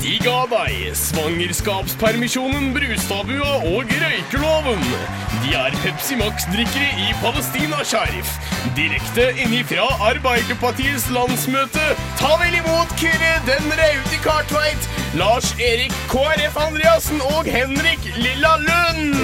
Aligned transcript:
De 0.00 0.14
ga 0.24 0.46
deg 0.48 0.94
svangerskapspermisjonen, 0.96 2.70
Brustadbua 2.72 3.58
og 3.68 3.90
røykeloven. 4.00 4.80
De 5.42 5.52
er 5.52 5.76
Pepsi 5.82 6.16
Max-drikkere 6.16 6.88
i 7.04 7.10
Palestina 7.20 7.82
Sheriff. 7.84 8.30
Direkte 8.78 9.26
innifra 9.44 9.90
Arbeiderpartiets 10.08 11.10
landsmøte. 11.12 11.84
Ta 12.16 12.32
vel 12.40 12.56
imot 12.62 12.94
Kyrre 13.00 13.34
den 13.44 13.68
raude 13.76 14.20
Kartveit, 14.24 14.88
Lars 15.20 15.52
Erik 15.60 15.92
KrF 16.08 16.56
Andreassen 16.64 17.20
og 17.36 17.44
Henrik 17.44 18.08
Lilla 18.16 18.56
Lund. 18.64 19.18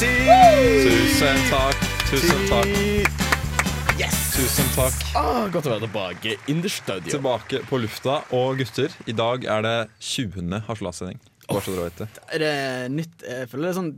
Tusen 0.00 1.44
takk. 1.52 1.84
Tusen 2.08 2.48
takk. 2.48 3.21
Tusen 4.42 4.66
takk. 4.74 4.94
Ah, 5.14 5.44
godt 5.54 5.68
å 5.68 5.70
være 5.70 5.84
tilbake 5.84 6.32
in 6.50 6.64
the 6.64 6.70
studio. 6.72 7.12
Tilbake 7.12 7.60
på 7.68 7.78
lufta. 7.78 8.16
Og 8.34 8.58
gutter, 8.58 8.90
i 9.06 9.14
dag 9.14 9.44
er 9.46 9.62
det 9.62 9.74
20. 10.02 10.56
harselassending. 10.66 11.20
Bare 11.46 11.62
så 11.62 11.76
dere 11.76 11.84
vet 11.84 12.00
det. 12.00 12.08
Er 12.34 12.42
det 12.42 12.56
nytt? 12.90 13.22
Jeg 13.22 13.46
føler 13.52 13.68
det 13.68 13.70
er 13.70 13.78
sånn 13.78 13.92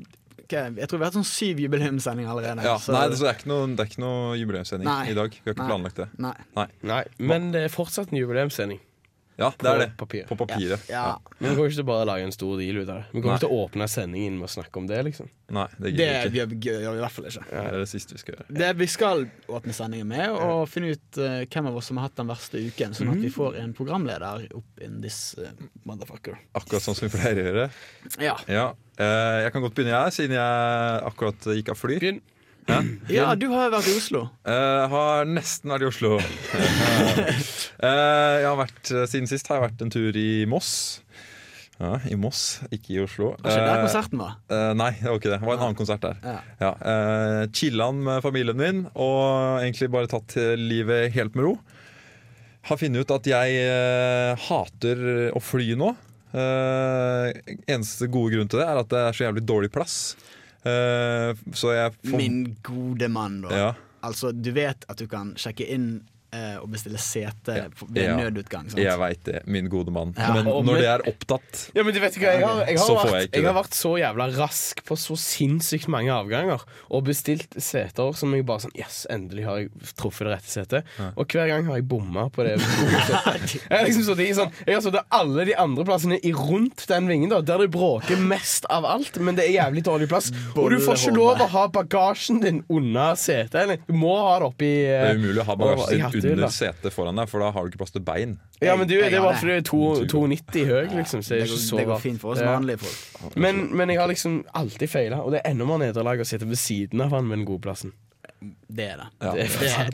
Jeg 0.44 0.90
tror 0.90 1.00
vi 1.00 1.00
har 1.00 1.08
hatt 1.08 1.16
sånn 1.16 1.24
syv 1.24 1.62
jubileumssendinger 1.64 2.28
allerede. 2.28 2.66
Ja, 2.68 2.76
så- 2.76 2.92
nei, 2.92 3.06
det, 3.08 3.22
er 3.22 3.38
ikke 3.38 3.48
noe, 3.48 3.70
det 3.72 3.88
ikke 3.88 4.02
noe 4.04 4.36
jubileumssending 4.36 4.84
Nei. 4.84 5.08
i 5.08 5.14
dag. 5.16 5.30
Vi 5.32 5.48
har 5.48 5.54
ikke 5.56 5.64
Nei. 5.64 5.70
planlagt 5.72 5.96
det. 6.02 6.08
Nei. 6.20 6.66
Nei, 6.92 7.04
men 7.16 7.50
det 7.56 7.64
er 7.64 7.72
fortsatt 7.72 8.12
en 8.12 8.20
jubileumssending. 8.20 8.84
Ja, 9.36 9.48
det 9.58 9.66
er 9.66 9.80
det. 9.82 9.86
På 9.98 10.06
papir. 10.06 10.26
På 10.30 10.36
papiret. 10.38 10.84
Ja. 10.88 11.16
Men 11.40 11.50
vi 11.50 11.56
kommer 11.56 11.70
ikke 11.70 11.78
til 11.80 11.84
å 11.86 11.88
bare 11.88 12.04
lage 12.06 12.26
en 12.28 12.34
stor 12.34 12.52
deal 12.60 12.76
ut 12.78 12.88
av 12.88 13.00
det. 13.00 13.06
Vi 13.10 13.18
kommer 13.22 13.34
ikke 13.34 13.46
til 13.48 13.54
å 13.56 13.64
åpne 13.64 13.88
sendingen 13.90 14.36
med 14.38 14.46
å 14.46 14.52
snakke 14.52 14.78
om 14.78 14.86
det. 14.86 15.00
liksom 15.08 15.30
Nei, 15.54 15.64
det 15.76 15.90
Det 15.98 16.06
vi 16.32 16.38
gjør 16.38 16.46
ikke. 16.46 16.46
vi 16.54 16.70
gjør 16.70 16.78
vi 16.94 17.00
i 17.00 17.02
hvert 17.02 17.14
fall 17.16 17.26
ikke. 17.28 17.42
Det 17.50 17.64
er 17.64 17.78
det 17.82 17.88
siste 17.90 18.14
vi 18.14 18.20
skal 18.22 18.36
gjøre. 18.36 18.46
Det 18.60 18.68
vi 18.78 18.86
skal 18.92 19.24
åpne 19.58 19.74
sendingen 19.76 20.08
med, 20.08 20.30
og 20.30 20.68
finne 20.70 20.92
ut 20.94 21.18
uh, 21.18 21.42
hvem 21.50 21.66
av 21.72 21.80
oss 21.80 21.90
som 21.90 21.98
har 22.00 22.06
hatt 22.08 22.16
den 22.22 22.30
verste 22.30 22.62
uken, 22.62 22.94
sånn 22.94 23.10
at 23.12 23.20
vi 23.26 23.32
får 23.34 23.58
en 23.60 23.74
programleder 23.76 24.46
opp 24.54 24.80
in 24.86 25.00
this 25.02 25.34
uh, 25.42 25.50
motherfucker. 25.84 26.38
Akkurat 26.54 26.86
sånn 26.86 26.94
som 26.96 27.08
vi 27.10 27.12
pleier 27.18 27.42
å 27.42 27.46
gjøre. 27.50 27.68
Ja. 28.22 28.38
Ja, 28.46 28.70
Uh, 28.94 29.42
Jeg 29.42 29.50
kan 29.50 29.62
godt 29.64 29.74
begynne, 29.74 29.90
jeg, 29.90 30.12
siden 30.14 30.36
jeg 30.36 30.98
akkurat 31.08 31.46
gikk 31.58 31.72
av 31.72 31.78
fly. 31.80 31.96
Begynn. 31.98 32.20
Ja, 33.12 33.34
du 33.36 33.46
har 33.52 33.70
vært 33.74 33.88
i 33.90 33.96
Oslo. 33.98 34.22
Jeg 34.48 34.88
har 34.94 35.26
nesten 35.28 35.72
vært 35.74 35.84
i 35.86 35.90
Oslo. 35.90 36.14
Eh, 37.84 38.34
jeg 38.40 38.46
har 38.46 38.56
vært, 38.56 38.88
siden 39.10 39.26
sist 39.28 39.48
har 39.50 39.58
jeg 39.58 39.64
vært 39.66 39.82
en 39.84 39.90
tur 39.92 40.16
i 40.16 40.44
Moss. 40.48 40.68
Ja, 41.76 41.98
I 42.08 42.14
Moss, 42.16 42.60
ikke 42.72 42.94
i 42.94 43.00
Oslo. 43.02 43.32
Var 43.42 43.50
ikke 43.50 43.66
der 43.66 43.74
Eh, 43.74 43.82
konserten 43.82 44.22
var? 44.22 44.36
eh, 44.48 44.70
nei, 44.78 44.86
det 45.00 45.10
var 45.10 45.18
ikke 45.18 45.32
det. 45.34 45.38
Det 45.42 45.48
var 45.48 45.56
en 45.58 45.64
annen 45.66 45.76
konsert 45.76 46.04
der. 46.06 46.16
Ja. 46.24 46.36
Ja, 46.62 46.70
eh, 46.80 47.40
Chillan 47.52 47.98
med 48.06 48.22
familien 48.24 48.56
min 48.56 48.80
og 48.94 49.60
egentlig 49.60 49.90
bare 49.92 50.08
tatt 50.08 50.36
livet 50.56 51.12
helt 51.18 51.34
med 51.36 51.44
ro. 51.50 51.52
Har 52.70 52.80
funnet 52.80 53.04
ut 53.04 53.10
at 53.18 53.28
jeg 53.28 53.58
eh, 53.66 54.46
hater 54.46 55.04
å 55.36 55.42
fly 55.44 55.74
nå. 55.76 55.90
Eh, 56.32 57.28
eneste 57.68 58.08
gode 58.08 58.32
grunn 58.38 58.48
til 58.48 58.62
det 58.62 58.70
er 58.70 58.80
at 58.80 58.88
det 58.94 59.02
er 59.10 59.18
så 59.18 59.26
jævlig 59.28 59.44
dårlig 59.50 59.72
plass. 59.74 60.14
Eh, 60.64 61.30
så 61.52 61.74
jeg 61.76 61.92
får 62.08 62.16
Min 62.16 62.38
gode 62.64 63.08
mann, 63.12 63.42
da. 63.44 63.56
Ja. 63.56 63.70
Altså, 64.04 64.32
du 64.32 64.50
vet 64.56 64.84
at 64.88 65.00
du 65.00 65.06
kan 65.08 65.34
sjekke 65.40 65.66
inn 65.72 65.88
eh, 66.34 66.56
og 66.60 66.68
bestille 66.74 66.98
sete 66.98 67.54
på- 67.78 67.86
ved 67.94 68.02
Ja. 68.04 68.16
nødutgang. 68.18 68.66
Sant? 68.72 68.82
Jeg 68.82 68.98
veit 68.98 69.22
det, 69.24 69.42
min 69.46 69.68
gode 69.70 69.92
mann. 69.94 70.14
Ja, 70.18 70.32
Men 70.34 70.44
når 70.50 70.64
men- 70.64 70.80
det 70.82 70.88
er 70.90 71.04
opptatt 71.12 71.70
Ja, 71.74 71.82
men 71.86 71.94
du 71.94 72.00
vet 72.00 72.16
ikke, 72.18 72.32
jeg 72.34 72.42
har, 72.44 72.64
jeg 72.66 72.78
har, 72.78 72.86
Så 72.86 72.96
får 72.98 73.04
jeg 73.04 73.14
vært, 73.14 73.30
det. 73.30 73.40
jeg 73.42 73.44
har 73.52 73.62
vært 73.62 73.74
så 73.78 73.92
jævla 74.02 74.26
rask 74.38 74.84
på 74.84 74.96
så 74.98 75.16
sinnssykt 75.16 75.88
mange 75.88 76.10
avganger 76.10 76.60
og 76.90 77.04
bestilt 77.04 77.54
seter 77.62 78.12
som 78.18 78.34
jeg 78.34 78.44
bare 78.46 78.58
sånn 78.66 78.74
Yes, 78.76 79.06
endelig 79.10 79.44
har 79.46 79.58
jeg 79.62 79.70
truffet 79.96 80.26
det 80.26 80.32
rette 80.34 80.50
setet. 80.50 80.84
Og 81.16 81.26
hver 81.28 81.46
gang 81.48 81.64
har 81.66 81.76
jeg 81.76 81.88
bomma 81.88 82.28
på 82.30 82.42
det. 82.44 82.58
Jeg 83.70 83.78
har 83.78 83.84
liksom 83.86 84.04
sittet 84.08 84.26
i 84.28 84.34
sånn 84.36 84.52
Jeg 84.66 84.74
har 84.74 84.82
sittet 84.84 85.04
alle 85.14 85.44
de 85.48 85.54
andre 85.60 85.84
plassene 85.86 86.18
i 86.24 86.32
rundt 86.34 86.86
den 86.90 87.06
vingen, 87.10 87.30
da 87.30 87.40
der 87.44 87.58
det 87.64 87.70
bråker 87.74 88.16
mest 88.20 88.66
av 88.72 88.84
alt, 88.88 89.16
men 89.20 89.36
det 89.38 89.46
er 89.48 89.54
jævlig 89.60 89.82
dårlig 89.86 90.08
plass. 90.10 90.30
Og 90.56 90.70
du 90.72 90.78
får 90.82 90.96
ikke 90.98 91.14
lov 91.16 91.38
å 91.44 91.48
ha 91.54 91.66
bagasjen 91.68 92.40
din 92.42 92.62
under 92.72 93.14
setet. 93.20 93.54
Eller? 93.64 93.78
Du 93.86 93.92
må 93.96 94.14
ha 94.18 94.38
det 94.40 94.48
oppi 94.48 94.70
Det 94.84 94.96
er 95.10 95.14
umulig 95.18 95.42
å 95.42 95.46
ha 95.50 95.56
bagasjen 95.60 96.10
sin. 96.12 96.23
Under 96.32 96.52
setet 96.54 96.94
foran 96.94 97.18
deg, 97.20 97.28
for 97.30 97.44
da 97.44 97.50
har 97.54 97.64
du 97.66 97.72
ikke 97.72 97.80
plass 97.82 97.94
til 97.94 98.04
bein. 98.06 98.36
Ja, 98.64 98.76
men 98.80 98.88
du, 98.88 98.94
det 98.96 99.20
var 99.22 99.36
fordi 99.40 99.58
du 99.60 99.74
er 100.02 100.08
2,90 100.10 100.68
høy, 100.70 100.84
liksom. 100.98 101.22
Så 101.26 101.36
det, 101.38 101.48
går, 101.50 101.78
det 101.80 101.86
går 101.90 102.02
fint 102.04 102.22
for 102.22 102.34
oss 102.34 102.42
vanlige 102.44 102.80
folk. 102.84 103.36
Men, 103.36 103.66
men 103.76 103.92
jeg 103.92 104.00
har 104.00 104.10
liksom 104.10 104.40
alltid 104.56 104.90
feila, 104.90 105.20
og 105.24 105.34
det 105.34 105.42
er 105.42 105.52
enda 105.52 105.68
mer 105.68 105.82
nederlag 105.84 106.22
å 106.24 106.28
sitte 106.28 106.48
ved 106.48 106.60
siden 106.60 107.04
av 107.04 107.12
han 107.16 107.28
med 107.28 107.40
den 107.42 107.48
gode 107.48 107.64
plassen. 107.66 107.92
Det 108.68 108.88
er 108.92 109.02
det. 109.02 109.10
Ja, 109.24 109.34
det, 109.36 109.50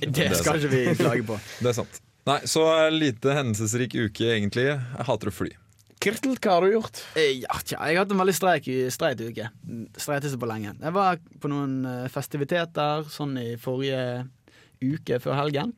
det, 0.07 0.29
Det 0.31 0.39
skal 0.39 0.59
ikke 0.59 0.71
vi 0.75 0.85
klage 0.99 1.27
på. 1.29 1.41
Det 1.63 1.73
er 1.73 1.77
sant. 1.83 2.01
Nei, 2.29 2.39
Så 2.51 2.63
lite 2.93 3.35
hendelsesrik 3.37 3.95
uke, 3.97 4.31
egentlig. 4.37 4.69
Jeg 4.71 5.07
hater 5.09 5.31
å 5.31 5.35
fly. 5.35 5.53
Kirtel, 6.01 6.37
hva 6.41 6.55
har 6.57 6.65
du 6.65 6.73
gjort? 6.73 7.03
Eh, 7.19 7.43
Ja, 7.43 7.59
tja, 7.61 7.77
jeg 7.85 7.99
har 7.99 8.05
hatt 8.07 8.13
en 8.15 8.21
veldig 8.23 8.35
streit 8.37 9.21
uke. 9.21 9.51
Streiteste 10.01 10.39
på 10.41 10.49
lenge. 10.49 10.73
Jeg 10.81 10.95
var 10.97 11.21
på 11.43 11.51
noen 11.53 11.75
eh, 11.85 12.07
festiviteter 12.13 13.05
sånn 13.13 13.35
i 13.41 13.49
forrige 13.61 14.27
uke 14.81 15.19
før 15.21 15.37
helgen. 15.43 15.75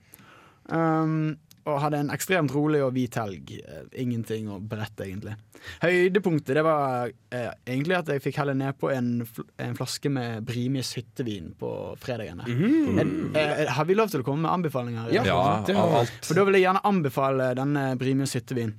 Um, 0.71 1.39
og 1.63 1.79
hadde 1.79 2.01
en 2.03 2.11
ekstremt 2.11 2.51
rolig 2.55 2.81
og 2.83 2.93
hvit 2.97 3.15
helg. 3.21 3.53
Eh, 3.63 3.83
Ingenting 4.03 4.49
å 4.51 4.59
berette, 4.59 5.05
egentlig. 5.07 5.37
Høydepunktet 5.85 6.57
det 6.59 6.65
var 6.67 7.13
eh, 7.31 7.51
egentlig 7.71 7.99
at 8.01 8.11
jeg 8.11 8.23
fikk 8.25 8.41
helle 8.41 8.57
nedpå 8.59 8.91
en, 8.91 9.13
fl 9.29 9.45
en 9.63 9.77
flaske 9.79 10.11
med 10.11 10.43
Brimis 10.49 10.91
hyttevin 10.99 11.53
på 11.59 11.71
fredagene. 12.03 12.49
Eh, 12.51 13.43
eh, 13.45 13.71
har 13.71 13.87
vi 13.87 13.95
lov 13.95 14.11
til 14.11 14.25
å 14.25 14.27
komme 14.27 14.49
med 14.49 14.57
anbefalinger? 14.57 15.13
Ja. 15.15 15.23
Ja, 15.29 15.43
det 15.67 15.79
har 15.79 16.01
alt. 16.03 16.19
For 16.27 16.39
da 16.39 16.47
vil 16.49 16.59
jeg 16.59 16.67
gjerne 16.67 16.83
anbefale 16.91 17.53
denne 17.59 17.93
Brimis 18.01 18.35
hyttevin. 18.39 18.75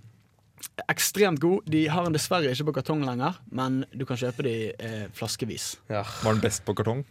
Ekstremt 0.91 1.39
god. 1.43 1.63
De 1.71 1.85
har 1.91 2.03
den 2.03 2.15
dessverre 2.15 2.51
ikke 2.51 2.67
på 2.71 2.77
kartong 2.81 3.07
lenger, 3.07 3.39
men 3.55 3.83
du 3.95 4.03
kan 4.09 4.19
kjøpe 4.19 4.43
de 4.43 4.57
eh, 4.75 5.03
flaskevis. 5.15 5.77
Ja. 5.91 6.03
Var 6.03 6.35
den 6.35 6.43
best 6.43 6.67
på 6.67 6.75
kartong? 6.75 7.07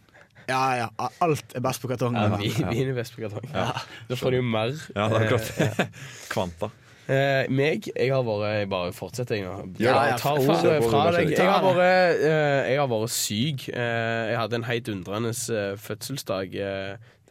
Ja, 0.48 0.60
ja, 0.76 0.86
alt 1.22 1.56
er 1.56 1.64
best 1.64 1.82
på 1.82 1.90
kartong. 1.90 2.16
Ja, 2.18 2.28
Vin 2.70 2.88
er 2.90 2.94
best 2.96 3.14
på 3.16 3.24
kartong. 3.24 3.48
Da 3.52 4.18
får 4.18 4.34
du 4.34 4.40
jo 4.40 4.46
mer. 4.46 4.74
Ja, 4.96 5.08
det 5.12 5.20
er 5.20 5.26
Eh, 5.26 5.32
akkurat. 5.32 5.98
Kvanta. 6.32 6.70
Eh, 7.10 7.48
meg, 7.50 7.88
jeg 7.90 8.12
har 8.14 8.22
vært 8.22 8.44
Jeg 8.52 8.68
bare 8.70 8.92
fortsetter, 8.94 9.34
jeg 9.40 9.44
nå. 9.48 9.72
Ja, 9.82 9.96
ja, 10.12 10.18
Ta 10.20 10.36
ordet 10.38 10.84
fra 10.86 11.00
deg. 11.16 11.32
Jeg 11.34 11.48
har 11.50 11.64
vært, 11.66 12.22
eh, 12.22 12.70
jeg 12.70 12.78
har 12.78 12.90
vært 12.92 13.10
syk. 13.14 13.66
Eh, 13.72 14.30
jeg 14.30 14.38
hadde 14.38 14.60
en 14.60 14.68
heidundrende 14.68 15.32
uh, 15.34 15.74
fødselsdag. 15.82 16.54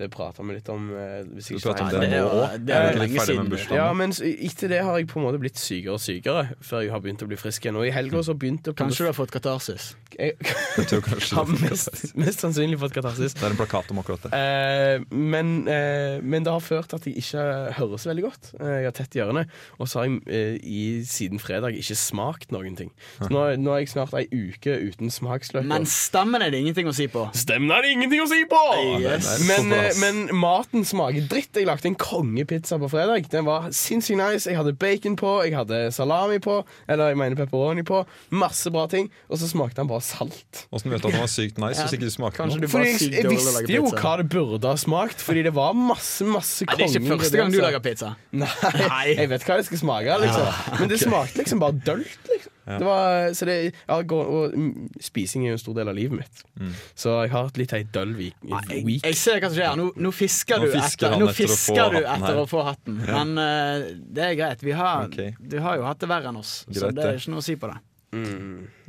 Det 0.02 0.10
prater 0.14 0.44
vi 0.48 0.56
litt 0.58 0.70
om. 0.74 0.90
eh, 0.98 1.22
hvis 1.38 1.52
jeg 1.52 1.62
Du 1.62 1.68
prater 1.70 1.86
om 1.86 1.92
det, 1.94 2.00
det 2.02 2.10
nå 2.18 2.26
var- 2.28 2.50
òg? 2.58 2.66
det 2.66 2.76
Er 2.76 3.00
lenge 3.00 3.26
siden. 3.26 3.76
Ja, 3.78 3.88
men 3.94 4.12
etter 4.12 4.68
det 4.74 4.82
har 4.84 4.98
jeg 4.98 5.08
på 5.12 5.20
en 5.22 5.26
måte 5.28 5.40
blitt 5.40 5.60
sykere 5.62 5.94
og 5.96 6.02
sykere 6.04 6.56
før 6.62 6.82
jeg 6.86 6.92
har 6.92 7.00
begynt 7.04 7.22
å 7.24 7.28
bli 7.30 7.38
frisk 7.38 7.66
igjen. 7.66 7.78
Og 7.78 7.86
i 7.88 7.92
helga 7.94 8.24
så 8.26 8.34
begynte 8.38 8.74
Kanskje 8.76 9.06
du 9.06 9.10
har 9.12 9.18
fått 9.18 9.32
katarsis. 9.32 9.94
jeg 10.18 10.36
Jeg 10.78 10.88
tror 10.90 11.02
kanskje 11.06 11.36
har 11.36 11.46
mest, 11.70 12.16
mest 12.18 12.40
sannsynlig 12.44 12.80
fått 12.82 12.94
katarsis. 12.98 13.34
Det 13.38 13.44
er 13.44 13.54
en 13.54 13.60
plakat 13.62 13.92
om 13.92 14.00
akkurat 14.02 14.26
det. 14.26 14.34
Eh, 14.34 15.06
men, 15.16 15.68
eh, 15.68 16.20
men 16.22 16.44
det 16.44 16.52
har 16.52 16.60
ført 16.60 16.90
til 16.90 16.96
at 17.00 17.06
jeg 17.06 17.18
ikke 17.22 17.46
hører 17.78 17.98
så 18.02 18.10
veldig 18.12 18.24
godt. 18.26 18.52
Eh, 18.60 18.76
jeg 18.82 18.86
har 18.90 18.96
tett 18.98 19.16
i 19.16 19.22
ørene. 19.24 19.46
Og 19.80 19.88
så 19.88 20.00
har 20.02 20.06
jeg 20.10 20.22
eh, 20.28 20.58
i, 20.64 20.82
siden 21.06 21.40
fredag 21.40 21.76
ikke 21.78 21.96
smakt 22.00 22.52
noen 22.52 22.76
ting. 22.78 22.92
Så 23.20 23.30
nå, 23.30 23.44
nå 23.62 23.76
er 23.76 23.84
jeg 23.86 23.92
snart 23.94 24.14
ei 24.18 24.26
uke 24.32 24.74
uten 24.90 25.12
smaksløker. 25.14 25.68
Men 25.68 25.86
stemmen 25.86 26.42
er 26.42 26.50
det 26.52 26.60
ingenting 26.64 26.88
å 26.90 26.94
si 26.96 27.08
på. 27.12 27.28
Stemmen 27.38 27.72
er 27.76 27.82
det 27.86 27.92
ingenting 27.96 28.22
å 28.24 28.28
si 28.32 28.42
på! 28.50 28.62
Yes. 29.02 29.28
Men, 29.48 29.72
eh. 29.76 29.91
Men 30.00 30.30
maten 30.38 30.86
smaker 30.88 31.26
dritt. 31.32 31.52
Jeg 31.58 31.68
lagde 31.68 31.88
en 31.90 31.96
kongepizza 32.00 32.78
på 32.82 32.90
fredag. 32.92 33.28
Den 33.32 33.46
var 33.48 33.68
sinnssykt 33.76 34.20
nice. 34.20 34.48
Jeg 34.50 34.58
hadde 34.60 34.74
bacon 34.80 35.16
på, 35.20 35.32
jeg 35.46 35.56
hadde 35.58 35.80
salami 35.96 36.40
på, 36.44 36.62
eller 36.88 37.12
jeg 37.12 37.20
mener 37.20 37.36
pepperoni 37.40 37.84
på. 37.88 38.04
Masse 38.32 38.72
bra 38.72 38.86
ting. 38.92 39.10
Og 39.30 39.38
så 39.42 39.50
smakte 39.52 39.82
den 39.82 39.90
bare 39.92 40.02
salt. 40.06 40.64
Åssen 40.72 40.92
vet 40.94 41.02
du 41.04 41.08
at 41.10 41.14
den 41.16 41.22
var 41.24 41.32
sykt 41.32 41.60
nice 41.62 41.82
hvis 41.82 41.96
ikke 41.98 42.08
du 42.08 42.16
smaker 42.16 42.44
Kanskje 42.44 42.60
noe? 42.62 42.68
du 42.68 42.72
Fordi 42.72 42.88
jeg, 42.92 43.00
sykt 43.02 43.18
jeg 43.18 43.28
dårlig 43.28 43.42
å 43.42 43.56
lage 43.58 43.66
visste 43.68 43.76
jo 43.76 43.84
pizza. 43.90 44.02
hva 44.06 44.14
det 44.22 44.28
burde 44.36 44.72
ha 44.72 44.80
smakt, 44.86 45.22
fordi 45.26 45.44
det 45.50 45.54
var 45.56 45.74
masse 45.78 46.26
masse 46.28 46.66
Nei, 46.70 46.76
det 46.78 46.88
er 46.88 46.96
ikke 47.02 47.18
første 47.18 47.38
gang 47.42 47.52
du 47.52 47.60
lager 47.62 47.84
pizza. 47.86 48.14
Nei, 48.32 49.08
jeg 49.18 49.30
vet 49.32 49.46
hva 49.48 49.58
det 49.62 49.66
skal 49.68 49.82
smake, 49.84 50.18
liksom. 50.24 50.64
Men 50.80 50.90
det 50.92 51.00
smakte 51.02 51.42
liksom 51.44 51.62
bare 51.62 51.78
dølt. 51.86 52.18
Liksom. 52.32 52.41
Det 52.66 52.86
var, 52.86 53.32
så 53.38 53.48
det, 53.50 53.56
ja, 53.74 53.98
og, 53.98 54.54
mm, 54.54 54.90
spising 55.02 55.46
er 55.46 55.54
jo 55.54 55.58
en 55.58 55.62
stor 55.62 55.78
del 55.80 55.92
av 55.92 55.98
livet 55.98 56.22
mitt. 56.22 56.44
Så 56.94 57.16
jeg 57.24 57.34
har 57.34 57.48
hatt 57.50 57.58
litt 57.60 57.74
ei 57.78 57.84
døll 57.94 58.14
week. 58.18 58.38
Jeg, 58.46 58.84
jeg 59.02 59.18
ser 59.20 59.42
hva 59.42 59.50
som 59.50 59.58
skjer. 59.58 59.80
Nå, 59.80 59.88
nå 59.98 60.12
fisker 60.16 60.62
Nå 60.62 60.70
du 60.70 60.76
fisker 60.76 61.10
etter, 61.10 61.24
nå 61.24 61.32
etter 61.32 61.48
å 61.48 61.56
få 61.56 61.56
fisker 61.56 61.96
du 61.96 62.02
hatten 62.02 62.28
etter 62.28 62.42
å 62.42 62.46
få 62.50 62.66
hatten. 62.68 63.00
Men 63.08 63.34
uh, 63.40 63.88
det 64.14 64.28
er 64.28 64.38
greit. 64.40 64.66
Vi 64.66 64.76
har, 64.78 65.08
okay. 65.10 65.34
Du 65.40 65.58
har 65.64 65.80
jo 65.82 65.88
hatt 65.90 66.04
det 66.04 66.12
verre 66.12 66.32
enn 66.32 66.40
oss, 66.42 66.62
så 66.70 66.94
det 66.94 67.08
er 67.08 67.18
ikke 67.18 67.34
noe 67.34 67.44
å 67.44 67.50
si 67.50 67.58
på 67.60 67.72
det. 67.72 67.82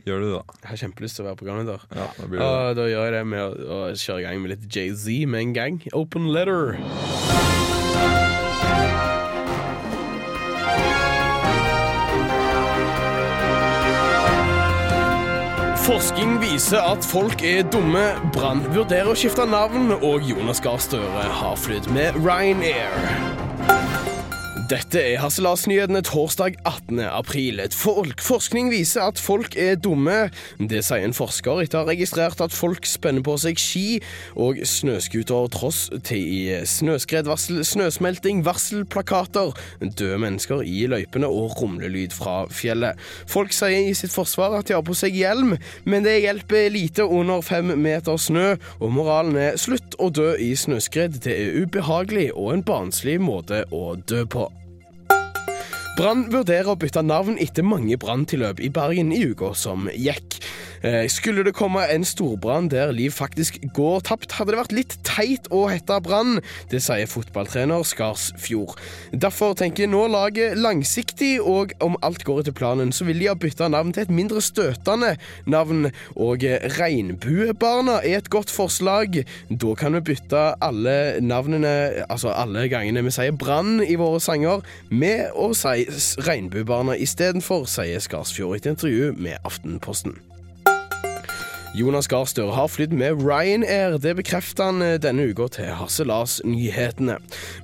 Gjør 0.02 0.18
du 0.18 0.26
det, 0.26 0.32
da? 0.34 0.56
Jeg 0.62 0.70
har 0.72 0.80
kjempelyst 0.80 1.18
til 1.18 1.24
å 1.24 1.28
være 1.30 1.38
programleder. 1.38 1.84
Ja, 1.94 2.08
da 2.16 2.26
det 2.26 2.32
det. 2.32 2.46
Og 2.46 2.78
da 2.80 2.88
gjør 2.90 3.06
jeg 3.06 3.14
det 3.14 3.26
med 3.30 3.44
å, 3.44 3.52
å 3.76 3.82
kjøre 3.94 4.18
i 4.18 4.26
gang 4.26 4.42
med 4.42 4.56
litt 4.56 4.66
Jay-Z 4.66 5.30
med 5.30 5.46
en 5.46 5.54
gang. 5.60 5.78
Open 5.94 6.32
letter. 6.34 7.70
Forskning 15.82 16.36
viser 16.38 16.78
at 16.78 17.02
folk 17.02 17.42
er 17.42 17.64
dumme. 17.66 18.04
Brann 18.30 18.62
vurderer 18.70 19.10
å 19.10 19.16
skifte 19.18 19.42
navn, 19.50 19.90
og 19.98 20.22
Jonas 20.22 20.62
Gahr 20.62 20.78
Støre 20.78 21.26
har 21.42 21.58
flydd 21.58 21.90
med 21.90 22.20
Ryanair. 22.22 23.41
Dette 24.72 25.02
er 25.04 25.18
Harselasnyhetene 25.20 26.00
torsdag 26.06 26.54
18. 26.64 27.00
april. 27.04 27.58
Folk, 27.76 28.22
forskning 28.24 28.70
viser 28.72 29.02
at 29.04 29.18
folk 29.20 29.52
er 29.60 29.74
dumme. 29.76 30.30
Det 30.56 30.78
sier 30.86 31.04
en 31.04 31.12
forsker 31.12 31.60
etter 31.60 31.76
å 31.76 31.82
ha 31.82 31.90
registrert 31.90 32.40
at 32.40 32.54
folk 32.56 32.88
spenner 32.88 33.20
på 33.26 33.34
seg 33.42 33.60
ski 33.60 33.98
og 34.32 34.62
snøscooter 34.64 35.50
tross 35.52 35.80
til 36.08 36.64
snøskredvarsel, 36.64 37.60
snøsmelting, 37.68 38.40
varselplakater, 38.46 39.52
døde 39.82 40.22
mennesker 40.22 40.64
i 40.64 40.86
løypene 40.88 41.28
og 41.28 41.58
rumlelyd 41.60 42.16
fra 42.16 42.46
fjellet. 42.48 42.96
Folk 43.28 43.52
sier 43.52 43.90
i 43.90 43.92
sitt 43.98 44.16
forsvar 44.16 44.56
at 44.62 44.70
de 44.70 44.78
har 44.78 44.86
på 44.88 44.96
seg 44.96 45.20
hjelm, 45.20 45.58
men 45.84 46.08
det 46.08 46.22
hjelper 46.22 46.72
lite 46.72 47.04
under 47.04 47.44
fem 47.44 47.74
meter 47.76 48.16
snø, 48.16 48.54
og 48.80 48.96
moralen 48.96 49.36
er 49.50 49.60
slutt 49.60 50.00
å 50.00 50.08
dø 50.08 50.32
i 50.40 50.54
snøskred. 50.56 51.20
Det 51.28 51.36
er 51.36 51.60
ubehagelig 51.60 52.30
og 52.32 52.54
en 52.56 52.66
barnslig 52.72 53.20
måte 53.20 53.66
å 53.68 53.98
dø 54.08 54.24
på. 54.24 54.48
Brann 55.92 56.22
vurderer 56.32 56.70
å 56.72 56.78
bytte 56.80 57.02
navn 57.04 57.34
etter 57.36 57.66
mange 57.68 57.98
branntilløp 58.00 58.62
i 58.64 58.70
Bergen 58.72 59.10
i 59.12 59.18
uka 59.28 59.50
som 59.52 59.90
gikk. 59.92 60.38
Eh, 60.82 61.06
skulle 61.08 61.44
det 61.46 61.54
komme 61.54 61.84
en 61.94 62.04
storbrann 62.04 62.68
der 62.70 62.90
liv 62.92 63.10
faktisk 63.14 63.60
går 63.74 64.00
tapt, 64.08 64.32
hadde 64.34 64.50
det 64.50 64.58
vært 64.58 64.74
litt 64.74 64.96
teit 65.06 65.46
å 65.54 65.68
hete 65.70 66.00
Brann. 66.02 66.40
Det 66.72 66.80
sier 66.82 67.06
fotballtrener 67.06 67.84
Skarsfjord. 67.86 68.74
Derfor 69.14 69.54
tenker 69.58 69.86
nå 69.86 70.08
laget 70.10 70.58
langsiktig, 70.58 71.36
og 71.38 71.76
om 71.84 71.94
alt 72.02 72.24
går 72.26 72.42
etter 72.42 72.56
planen, 72.56 72.90
så 72.90 73.06
vil 73.06 73.22
de 73.22 73.30
ha 73.30 73.36
bytta 73.38 73.68
navn 73.70 73.94
til 73.94 74.06
et 74.06 74.14
mindre 74.14 74.42
støtende 74.42 75.14
navn. 75.46 75.92
Og 76.16 76.42
Regnbuebarna 76.78 78.00
er 78.02 78.18
et 78.18 78.32
godt 78.32 78.50
forslag. 78.50 79.22
Da 79.48 79.76
kan 79.78 79.94
vi 79.94 80.02
bytte 80.12 80.42
alle 80.62 80.96
navnene, 81.22 82.04
altså 82.08 82.34
alle 82.34 82.66
gangene 82.72 83.04
vi 83.06 83.14
sier 83.14 83.38
Brann 83.38 83.78
i 83.86 83.94
våre 84.00 84.18
sanger, 84.22 84.66
med 84.90 85.30
å 85.38 85.52
si 85.54 85.86
Regnbuebarna 86.26 86.98
istedenfor, 86.98 87.68
sier 87.70 88.02
Skarsfjord 88.02 88.58
i 88.58 88.62
et 88.64 88.70
intervju 88.74 89.14
med 89.14 89.38
Aftenposten. 89.46 90.18
Jonas 91.72 92.04
Gahr 92.04 92.26
Støre 92.28 92.52
har 92.52 92.66
flydd 92.68 92.92
med 92.92 93.22
Ryanair. 93.24 93.94
Det 93.96 94.12
bekrefter 94.18 94.66
han 94.68 94.82
eh, 94.84 94.98
denne 95.00 95.24
uka 95.30 95.46
til 95.54 95.70
Harselas-nyhetene. 95.72 97.14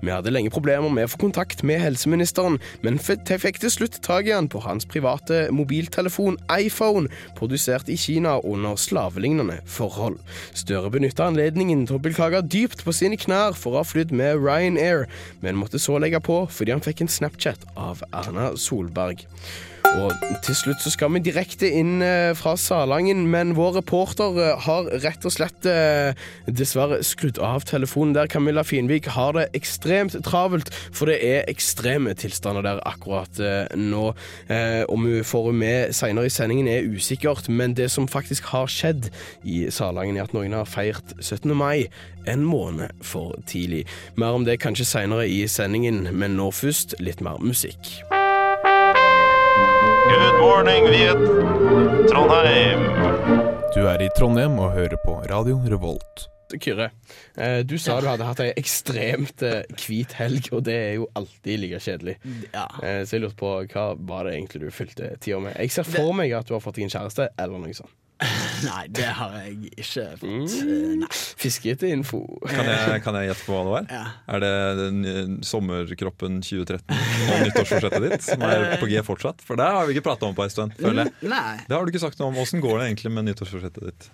Vi 0.00 0.08
hadde 0.08 0.32
lenge 0.32 0.52
problemer 0.55 0.88
med 0.88 1.05
å 1.05 1.10
få 1.12 1.20
kontakt 1.26 1.60
med 1.60 1.82
helseministeren, 1.82 2.56
men 2.81 2.96
fikk 3.05 3.60
til 3.60 3.75
slutt 3.75 4.00
tak 4.00 4.31
i 4.31 4.32
han 4.32 4.49
på 4.49 4.64
hans 4.64 4.88
private 4.88 5.50
mobiltelefon 5.52 6.40
iPhone, 6.56 7.12
produsert 7.37 7.93
i 7.93 7.99
Kina 8.00 8.38
under 8.40 8.81
slavelignende 8.81 9.60
forhold. 9.69 10.16
Støre 10.56 10.88
benytta 10.96 11.28
anledningen 11.28 11.84
til 11.84 12.00
å 12.00 12.05
beklage 12.08 12.46
dypt 12.49 12.87
på 12.88 12.96
sine 12.96 13.20
knær 13.20 13.60
for 13.60 13.76
å 13.76 13.82
ha 13.82 13.88
flydd 13.93 14.16
med 14.16 14.40
Ryanair, 14.40 15.05
men 15.44 15.60
måtte 15.60 15.76
så 15.76 16.00
legge 16.00 16.25
på 16.25 16.46
fordi 16.49 16.72
han 16.72 16.84
fikk 16.84 17.05
en 17.05 17.12
Snapchat 17.12 17.75
av 17.76 18.00
Erna 18.08 18.55
Solberg. 18.56 19.28
Og 19.96 20.12
til 20.44 20.56
slutt 20.56 20.82
så 20.85 20.90
skal 20.93 21.11
vi 21.14 21.23
direkte 21.25 21.69
inn 21.73 22.02
eh, 22.05 22.35
fra 22.37 22.55
Salangen, 22.61 23.25
men 23.32 23.55
vår 23.56 23.79
reporter 23.79 24.37
eh, 24.43 24.67
har 24.67 24.90
rett 25.05 25.25
og 25.25 25.32
slett 25.32 25.69
eh, 25.69 26.19
dessverre 26.44 27.00
skrudd 27.06 27.40
av 27.43 27.64
telefonen 27.69 28.12
der. 28.17 28.29
Camilla 28.31 28.64
Finvik 28.67 29.08
har 29.14 29.35
det 29.38 29.46
ekstremt 29.56 30.17
travelt, 30.26 30.73
for 30.93 31.11
det 31.11 31.19
er 31.25 31.49
ekstreme 31.50 32.12
tilstander 32.19 32.67
der 32.67 32.82
akkurat 32.88 33.40
nå. 33.79 34.05
Om 34.88 35.06
hun 35.08 35.25
får 35.26 35.49
henne 35.49 35.62
med 35.62 35.96
seinere 35.96 36.29
i 36.29 36.32
sendingen 36.32 36.69
er 36.70 36.87
usikkert, 36.88 37.49
men 37.49 37.76
det 37.79 37.88
som 37.93 38.08
faktisk 38.11 38.50
har 38.52 38.69
skjedd 38.73 39.11
i 39.43 39.67
Salangen, 39.75 40.19
er 40.19 40.29
at 40.29 40.37
noen 40.37 40.56
har 40.56 40.69
feirt 40.69 41.17
17. 41.20 41.55
mai 41.56 41.88
en 42.29 42.44
måned 42.44 42.93
for 43.02 43.38
tidlig. 43.49 43.87
Mer 44.20 44.37
om 44.37 44.44
det 44.49 44.61
kanskje 44.62 44.88
seinere 44.88 45.29
i 45.29 45.44
sendingen, 45.49 46.06
men 46.12 46.37
nå 46.37 46.50
først 46.52 46.99
litt 47.00 47.25
mer 47.25 47.41
musikk. 47.41 47.99
Good 50.08 50.40
morning, 50.40 50.84
Viet. 50.88 51.20
Trondheim. 52.08 52.81
Du 53.75 53.82
er 53.84 54.02
i 54.02 54.08
Trondheim 54.16 54.56
og 54.56 54.72
hører 54.72 54.96
på 55.05 55.19
Radio 55.28 55.58
Revolt. 55.69 56.25
Kyrre, 56.49 56.87
eh, 57.37 57.58
du 57.69 57.75
sa 57.76 57.99
du 58.00 58.08
hadde 58.08 58.25
hatt 58.25 58.40
ei 58.40 58.49
ekstremt 58.56 59.44
eh, 59.44 59.66
hvit 59.82 60.14
helg, 60.16 60.49
og 60.56 60.64
det 60.64 60.76
er 60.81 60.94
jo 60.96 61.10
alltid 61.19 61.60
like 61.60 61.81
kjedelig. 61.84 62.16
Ja. 62.55 62.64
Eh, 62.81 63.02
så 63.05 63.19
jeg 63.19 63.26
lurte 63.26 63.37
på 63.43 63.52
hva 63.69 63.87
var 63.99 64.25
det 64.25 64.38
egentlig 64.38 64.62
du 64.64 64.70
fylte 64.72 65.12
tida 65.20 65.43
med? 65.44 65.58
Jeg 65.60 65.76
ser 65.76 65.88
for 65.88 66.16
meg 66.16 66.32
at 66.38 66.49
du 66.49 66.56
har 66.56 66.64
fått 66.64 66.81
deg 66.81 66.88
en 66.88 66.94
kjæreste, 66.96 67.28
eller 67.37 67.60
noe 67.60 67.76
sånt. 67.76 67.93
Nei, 68.69 68.84
det 68.90 69.06
har 69.19 69.34
jeg 69.43 69.70
ikke 69.78 70.05
fått. 70.19 70.55
Mm. 70.64 71.02
Nei. 71.02 71.08
Fiskete 71.38 71.88
info. 71.93 72.20
Kan 72.49 72.66
jeg, 72.66 73.02
kan 73.05 73.19
jeg 73.20 73.28
gjette 73.31 73.44
på 73.46 73.55
hva 73.55 73.60
det 73.66 73.72
var? 73.75 73.87
Ja. 73.94 74.02
Er 74.34 74.43
det 74.44 74.50
den, 74.81 74.99
eh, 75.08 75.31
sommerkroppen 75.46 76.40
2013 76.43 76.96
og 76.96 77.43
nyttårsforsettet 77.46 78.06
ditt 78.08 78.26
som 78.26 78.43
er 78.49 78.66
på 78.81 78.88
G 78.90 79.02
fortsatt? 79.06 79.44
For 79.46 79.60
det 79.60 79.69
har 79.76 79.87
vi 79.88 79.94
ikke 79.96 80.06
prata 80.08 80.26
om 80.28 80.34
på 80.38 80.44
en 80.46 80.52
stund, 80.55 80.75
føler 80.78 81.05
jeg. 81.06 81.14
Mm, 81.22 81.28
Nei. 81.34 81.56
Det 81.69 81.76
har 81.76 81.84
du 81.87 81.93
ikke 81.93 82.02
sagt 82.02 82.19
noe 82.22 82.32
om. 82.32 82.40
Åssen 82.43 82.62
går 82.64 82.78
det 82.82 82.88
egentlig 82.90 83.14
med 83.19 83.28
nyttårsforsettet 83.31 83.88
ditt? 83.90 84.08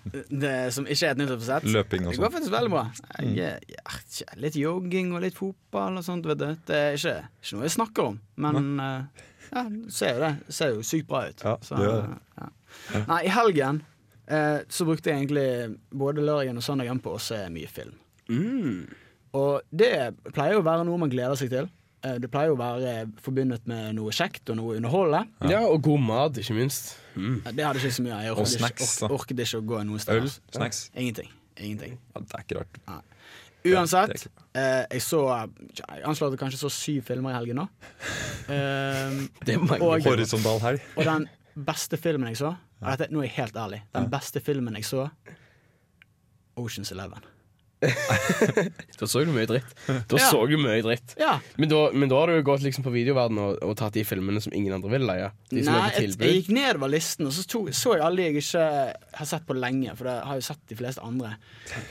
Det 0.45 0.55
som 0.75 0.85
ikke 0.89 1.09
er 1.09 1.15
et 1.15 1.21
nyttårsforsett. 1.23 1.69
Løping 1.75 2.05
og 2.05 2.11
Det 2.13 2.19
går 2.19 2.25
sånn. 2.27 2.35
faktisk 2.39 2.55
veldig 2.57 2.73
bra. 2.75 2.85
Jeg, 3.25 3.61
jeg, 3.75 4.01
tja, 4.19 4.29
litt 4.45 4.59
jogging 4.59 5.13
og 5.15 5.23
litt 5.25 5.37
fotball 5.39 6.01
og 6.01 6.05
sånt, 6.05 6.27
vet 6.29 6.41
du. 6.43 6.47
Det 6.69 6.81
er 6.91 6.99
ikke, 6.99 7.15
ikke 7.41 7.57
noe 7.57 7.65
jeg 7.69 7.75
snakker 7.79 8.11
om, 8.11 8.19
men 8.45 8.69
eh, 8.83 9.25
ja, 9.51 9.63
det 9.69 9.93
ser 9.93 10.15
jo 10.17 10.21
det. 10.25 10.31
Det 10.47 10.55
ser 10.57 10.71
jo 10.75 10.85
sykt 10.85 11.07
bra 11.09 11.25
ut. 11.29 11.43
Ja, 11.45 11.57
Så, 11.63 11.77
det 11.79 11.85
gjør 11.89 12.01
det. 12.05 12.21
ja. 12.41 12.51
Nei, 13.07 13.19
i 13.23 13.29
helgen 13.31 13.77
eh, 14.27 14.59
så 14.69 14.85
brukte 14.85 15.09
jeg 15.11 15.23
egentlig 15.27 15.77
både 15.91 16.21
lørdagen 16.25 16.57
og 16.57 16.63
søndagen 16.63 16.99
på 17.01 17.15
å 17.15 17.19
se 17.21 17.43
mye 17.49 17.67
film. 17.67 17.93
Mm. 18.29 18.85
Og 19.35 19.61
det 19.75 19.91
pleier 20.33 20.53
jo 20.55 20.61
å 20.63 20.65
være 20.65 20.85
noe 20.87 20.97
man 20.97 21.09
gleder 21.11 21.35
seg 21.35 21.49
til. 21.51 21.67
Eh, 22.05 22.17
Det 22.21 22.29
pleier 22.31 22.47
jo 22.51 22.55
å 22.55 22.61
være 22.61 23.11
forbundet 23.21 23.65
med 23.67 23.95
noe 23.95 24.11
kjekt 24.11 24.49
og 24.49 24.57
noe 24.57 24.77
underholdende. 24.77 25.49
Ja, 25.51 25.63
og 25.67 25.81
god 25.83 25.99
mat, 26.05 26.37
ikke 26.37 26.55
minst. 26.55 26.95
Mm. 27.15 27.41
Det 27.51 27.65
hadde 27.65 27.79
ikke 27.81 27.91
så 27.97 28.03
mye. 28.05 28.21
Jeg 28.23 28.31
Og 28.31 28.37
orket, 28.43 28.59
snacks, 28.59 28.85
ikke, 28.97 29.05
ork, 29.09 29.19
orket 29.21 29.39
ikke 29.45 29.59
å 29.61 29.65
gå 29.65 29.83
noe 29.85 29.95
Øl? 29.99 29.99
sted. 30.29 30.39
Snacks? 30.55 30.89
Ingenting. 30.95 31.29
Ingenting. 31.57 31.97
Ja, 32.15 32.21
det 32.21 32.33
er 32.39 32.43
ikke 32.45 32.59
rart. 32.61 33.03
Uansett, 33.65 34.09
er 34.09 34.13
ikke- 34.13 34.43
eh, 34.53 34.85
jeg 34.91 35.01
så 35.01 35.49
Jeg 35.75 36.03
anslår 36.05 36.27
at 36.27 36.39
jeg 36.39 36.39
kanskje 36.39 36.59
så 36.61 36.69
syv 36.69 37.01
filmer 37.03 37.31
i 37.31 37.33
helgen 37.33 37.55
nå. 37.57 37.67
Eh, 38.45 39.25
Det 39.43 39.55
er 39.55 39.59
mange 39.59 39.81
Og- 39.81 40.03
Horisontal 40.03 40.59
helg. 40.59 40.81
og 40.97 41.03
den 41.05 41.29
beste 41.65 41.97
filmen 41.97 42.27
jeg 42.29 42.37
så 42.37 42.55
og 42.81 42.89
dette, 42.91 43.11
Nå 43.13 43.21
er 43.23 43.29
jeg 43.29 43.37
helt 43.39 43.55
ærlig. 43.55 43.81
Den 43.95 44.09
beste 44.11 44.41
filmen 44.43 44.75
jeg 44.75 44.85
så, 44.87 45.07
Oceans 46.59 46.91
Eleven. 46.91 47.23
Da 48.99 49.07
så 49.07 49.21
du 49.25 49.31
mye 49.35 49.45
dritt. 49.49 49.71
Da 49.85 50.17
Ja. 50.17 50.29
så 50.31 50.39
du 50.47 50.55
mye 50.57 50.81
dritt. 50.81 51.15
Ja. 51.19 51.35
Men 51.59 51.69
da, 51.69 51.81
men 51.93 52.09
da 52.09 52.19
har 52.21 52.31
du 52.31 52.37
jo 52.37 52.45
gått 52.47 52.63
liksom 52.63 52.85
på 52.85 52.93
videoverden 52.93 53.37
og, 53.41 53.57
og 53.65 53.75
tatt 53.77 53.93
de 53.97 54.03
filmene 54.07 54.41
som 54.41 54.53
ingen 54.55 54.73
andre 54.73 54.89
vil 54.95 55.05
leie. 55.05 55.31
De 55.51 55.61
Nei, 55.65 55.89
på 55.91 56.05
jeg, 56.05 56.37
gikk 56.39 56.51
nedover 56.55 56.91
listen, 56.93 57.27
og 57.27 57.35
så 57.35 57.43
to, 57.49 57.65
så 57.75 57.97
jeg 57.97 58.05
alle 58.05 58.27
jeg 58.29 58.39
ikke 58.41 58.65
har 59.19 59.29
sett 59.29 59.45
på 59.47 59.57
lenge. 59.57 59.95
For 59.99 60.09
det 60.09 60.15
har 60.29 60.39
jo 60.39 60.45
sett 60.47 60.63
de 60.71 60.77
fleste 60.79 61.03
andre. 61.05 61.35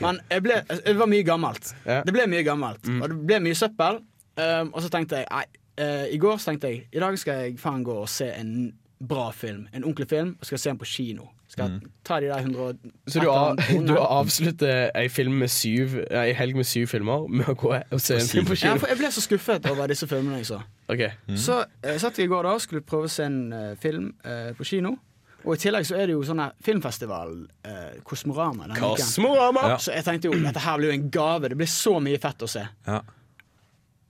Men 0.01 0.19
jeg 0.31 0.45
ble, 0.47 0.61
det 0.71 0.95
var 0.99 1.11
mye 1.11 1.27
gammelt. 1.27 1.75
Ja. 1.85 2.01
Det 2.07 2.15
ble 2.15 2.25
mye 2.33 2.45
gammelt, 2.47 2.89
og 2.97 3.05
det 3.13 3.19
ble 3.29 3.41
mye 3.45 3.59
søppel. 3.59 4.01
Um, 4.35 4.73
og 4.73 4.81
så 4.83 4.89
tenkte 4.91 5.21
jeg 5.21 5.29
nei, 5.31 5.45
uh, 5.79 6.05
I 6.11 6.17
går 6.19 6.41
så 6.43 6.49
tenkte 6.49 6.67
jeg 6.67 6.81
I 6.91 6.99
dag 6.99 7.15
skal 7.15 7.37
jeg 7.45 7.53
faen 7.61 7.85
gå 7.87 7.93
og 8.01 8.09
se 8.11 8.25
en 8.35 8.49
bra 8.99 9.31
film. 9.31 9.67
En 9.73 9.83
ordentlig 9.83 10.07
film. 10.09 10.35
Og 10.39 10.45
skal 10.45 10.59
se 10.59 10.69
den 10.69 10.77
på 10.81 10.85
kino. 10.89 11.29
Skal 11.47 11.79
ta 12.03 12.19
de 12.19 12.29
der 12.31 12.39
100 12.41 12.77
Så 13.07 13.21
du, 13.21 13.29
av, 13.29 13.59
du 13.87 13.93
avslutter 14.01 14.89
ei, 14.97 15.07
film 15.13 15.37
med 15.39 15.51
syv, 15.53 15.99
ei 16.09 16.33
helg 16.33 16.57
med 16.57 16.65
syv 16.65 16.87
filmer 16.89 17.27
med 17.29 17.51
å 17.51 17.53
gå 17.59 17.69
og 17.75 18.01
se 18.01 18.17
en 18.17 18.29
film 18.31 18.47
på 18.49 18.57
Ja, 18.57 18.71
kino? 18.71 18.81
for 18.81 18.89
jeg 18.89 18.97
ble 18.97 19.11
så 19.13 19.21
skuffet 19.23 19.67
over 19.69 19.91
disse 19.93 20.07
filmene 20.09 20.41
jeg 20.41 20.49
så. 20.49 20.61
Ok, 20.89 21.03
Så 21.37 21.59
jeg 21.85 22.01
satt 22.01 22.19
i 22.19 22.27
går 22.31 22.49
da 22.49 22.55
og 22.57 22.63
skulle 22.65 22.81
prøve 22.81 23.05
å 23.09 23.13
se 23.13 23.27
en 23.29 23.53
uh, 23.53 23.75
film 23.81 24.09
uh, 24.25 24.55
på 24.57 24.67
kino. 24.71 24.95
Og 25.45 25.53
i 25.53 25.61
tillegg 25.61 25.85
så 25.85 25.99
er 25.99 26.09
det 26.09 26.15
jo 26.15 26.23
sånn 26.25 26.41
filmfestival, 26.65 27.35
eh, 27.69 27.99
Kosmorama. 28.03 28.71
Kosmorama! 28.79 29.67
Ja. 29.75 29.77
Så 29.77 29.93
jeg 29.93 30.05
tenkte 30.07 30.31
jo 30.31 30.39
dette 30.41 30.63
her 30.63 30.79
blir 30.81 30.89
jo 30.89 30.95
en 30.95 31.09
gave. 31.13 31.51
Det 31.53 31.59
blir 31.59 31.69
så 31.69 31.99
mye 32.01 32.17
fett 32.17 32.41
å 32.41 32.49
se. 32.49 32.63
Ja. 32.87 33.03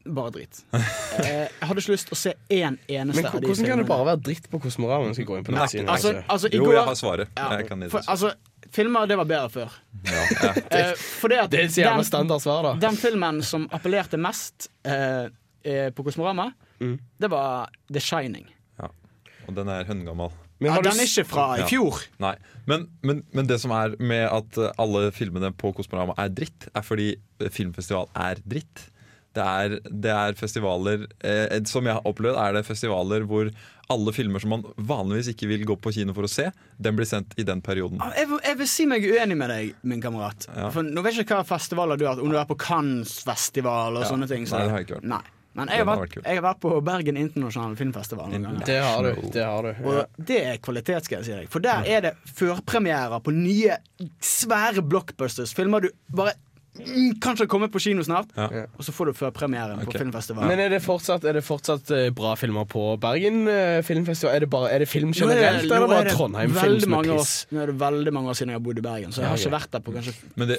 Bare 0.06 0.32
dritt. 0.36 0.60
Eh, 1.16 1.48
jeg 1.48 1.68
hadde 1.70 1.80
ikke 1.82 1.94
lyst 1.96 2.10
til 2.10 2.14
å 2.16 2.18
se 2.20 2.32
én 2.52 2.76
eneste 2.92 3.22
Men 3.22 3.26
av 3.30 3.40
de 3.40 3.48
hvordan 3.48 3.66
kan 3.70 3.80
det 3.80 3.86
bare 3.88 4.06
være 4.10 4.20
dritt 4.26 4.50
på 4.52 4.60
Kosmorama? 4.66 5.14
Skal 5.16 5.26
gå 5.30 5.38
inn 5.40 5.46
på 5.48 5.54
Nei, 5.56 5.62
nettsiden. 5.64 5.88
altså, 5.90 6.12
altså. 6.18 6.32
altså, 6.34 6.50
Jo, 6.52 6.66
jeg 6.76 6.84
har 6.90 6.98
svaret. 7.00 7.30
Ja, 7.40 7.46
Jeg 7.56 7.68
kan 7.70 7.80
det. 7.80 7.90
for, 7.94 8.04
altså, 8.12 8.32
filmer, 8.76 9.08
det 9.08 9.18
var 9.18 9.30
bedre 9.30 9.50
før. 9.54 9.78
Ja, 10.06 10.26
ja. 10.44 10.52
Eh, 10.52 11.06
Det 11.24 11.38
er 11.40 11.64
et 11.64 11.78
jævla 11.80 11.96
den, 12.02 12.08
standard 12.10 12.44
svar, 12.44 12.62
da. 12.68 12.74
den 12.84 12.98
filmen 13.00 13.40
som 13.48 13.70
appellerte 13.74 14.20
mest 14.20 14.68
eh, 14.84 15.30
eh, 15.64 15.90
på 15.96 16.04
Kosmorama, 16.10 16.52
Mm. 16.84 16.98
det 17.24 17.30
var 17.32 17.70
The 17.88 18.02
Shining. 18.04 18.50
Ja. 18.78 18.90
Og 19.48 19.56
den 19.56 19.70
er 19.72 19.86
høngammal. 19.88 20.34
Men 20.60 20.74
Ja, 20.74 20.82
den 20.84 21.00
er 21.00 21.08
ikke 21.08 21.24
fra 21.28 21.46
i 21.56 21.62
Ja. 21.62 21.68
fjor. 21.72 22.02
Nei, 22.20 22.34
men, 22.68 22.90
men, 23.02 23.24
men 23.32 23.48
det 23.48 23.62
som 23.62 23.72
er 23.72 23.96
med 24.00 24.28
at 24.28 24.58
eh, 24.60 24.74
alle 24.78 25.08
filmene 25.16 25.54
på 25.56 25.72
Kosmorama 25.74 26.14
er 26.20 26.28
dritt, 26.36 26.68
er 26.76 26.84
fordi 26.84 27.14
eh, 27.40 27.48
filmfestival 27.50 28.10
er 28.14 28.44
dritt. 28.44 28.90
Det 29.36 29.44
er, 29.46 29.74
det 29.92 30.12
er 30.16 30.36
festivaler 30.40 31.02
eh, 31.28 31.58
Som 31.68 31.86
jeg 31.90 31.98
har 31.98 32.06
opplevd, 32.08 32.38
er 32.40 32.54
det 32.56 32.66
festivaler 32.68 33.26
hvor 33.28 33.50
alle 33.94 34.14
filmer 34.16 34.42
som 34.42 34.50
man 34.56 34.64
vanligvis 34.82 35.28
ikke 35.36 35.46
vil 35.52 35.66
gå 35.70 35.76
på 35.78 35.92
kino 35.94 36.16
for 36.18 36.26
å 36.26 36.30
se, 36.32 36.48
den 36.82 36.96
blir 36.98 37.06
sendt 37.06 37.36
i 37.38 37.44
den 37.46 37.60
perioden. 37.62 38.00
Ah, 38.02 38.16
Jeg, 38.18 38.32
jeg 38.48 38.58
vil 38.58 38.70
si 38.72 38.88
meg 38.90 39.04
uenig 39.06 39.36
med 39.38 39.52
deg, 39.54 39.76
min 39.86 40.02
kamerat. 40.02 40.48
Ja. 40.56 40.72
For 40.74 40.82
Nå 40.88 41.04
vet 41.06 41.20
jeg 41.20 41.28
ikke 41.28 41.38
hva 41.44 41.46
festivaler 41.46 42.00
du 42.02 42.08
har 42.10 42.18
Om 42.24 42.32
du 42.34 42.40
er 42.40 42.48
på 42.50 42.58
Cannes-festival 42.64 44.00
og 44.00 44.04
Ja. 44.06 44.10
sånne 44.10 44.28
ting. 44.32 44.48
Så. 44.50 44.58
Nei, 44.58 44.64
det 44.66 44.72
har 44.74 44.80
jeg 44.82 44.88
ikke 44.90 45.00
vært. 45.02 45.10
Nei. 45.14 45.22
Men 45.56 45.70
jeg 45.72 45.86
har, 45.86 45.86
vært 46.02 46.16
jeg 46.18 46.36
har 46.36 46.44
vært 46.44 46.60
på 46.66 46.72
Bergen 46.84 47.16
internasjonale 47.22 47.78
filmfestival 47.80 48.28
noen 48.34 48.44
ganger. 48.44 48.66
Det 48.68 48.80
har 48.84 49.06
du. 49.06 49.22
Det 49.32 49.46
har 49.48 49.62
du. 49.64 49.70
Ja. 49.70 49.86
Og 49.88 50.26
det 50.32 50.40
er 50.50 50.58
kvalitet, 50.60 51.06
skal 51.08 51.22
jeg 51.22 51.26
si 51.30 51.32
deg. 51.38 51.48
For 51.54 51.64
der 51.64 51.86
er 51.88 52.02
det 52.10 52.12
førpremierer 52.36 53.22
på 53.24 53.32
nye, 53.32 53.78
svære 54.20 54.84
blockbusters. 54.84 55.54
Filmer 55.56 55.86
du 55.86 55.90
bare 56.12 56.34
mm, 56.80 57.20
kanskje 57.24 57.48
kommer 57.52 57.70
på 57.72 57.80
kino 57.80 58.04
snart, 58.04 58.32
Ja. 58.36 58.66
og 58.78 58.84
så 58.84 58.94
får 58.96 59.12
du 59.12 59.14
førpremieren 59.14 59.80
okay. 59.80 59.86
på 59.86 60.04
filmfestivalen. 60.04 60.50
Men 60.52 60.60
er 60.60 60.70
det 60.76 60.82
fortsatt, 60.84 61.24
er 61.26 61.40
det 61.40 61.44
fortsatt 61.46 61.92
eh, 61.96 62.10
bra 62.16 62.36
filmer 62.40 62.68
på 62.70 62.84
Bergen 63.02 63.48
eh, 63.52 63.80
filmfestival? 63.86 64.36
Er 64.36 64.46
det, 64.46 64.50
bare, 64.50 64.72
er 64.72 64.84
det 64.84 64.90
film 64.90 65.10
er 65.10 65.22
generelt, 65.22 65.66
eller 65.66 65.88
er 65.88 65.94
bare 65.96 66.14
Trondheim-film 66.16 66.80
som 66.84 66.98
er 67.00 67.10
piss? 67.14 67.34
Nå 67.52 67.64
er 67.64 67.74
det 67.74 67.80
veldig 67.80 68.16
mange 68.18 68.34
år 68.34 68.40
siden 68.40 68.54
jeg 68.54 68.60
har 68.60 68.68
bodd 68.68 68.84
i 68.84 68.86
Bergen, 68.86 69.16
så 69.16 69.24
jeg 69.24 69.32
har 69.32 69.42
ikke 69.42 69.56
vært 69.58 69.74
der 69.78 69.86
på 69.86 69.96
kanskje 69.96 70.16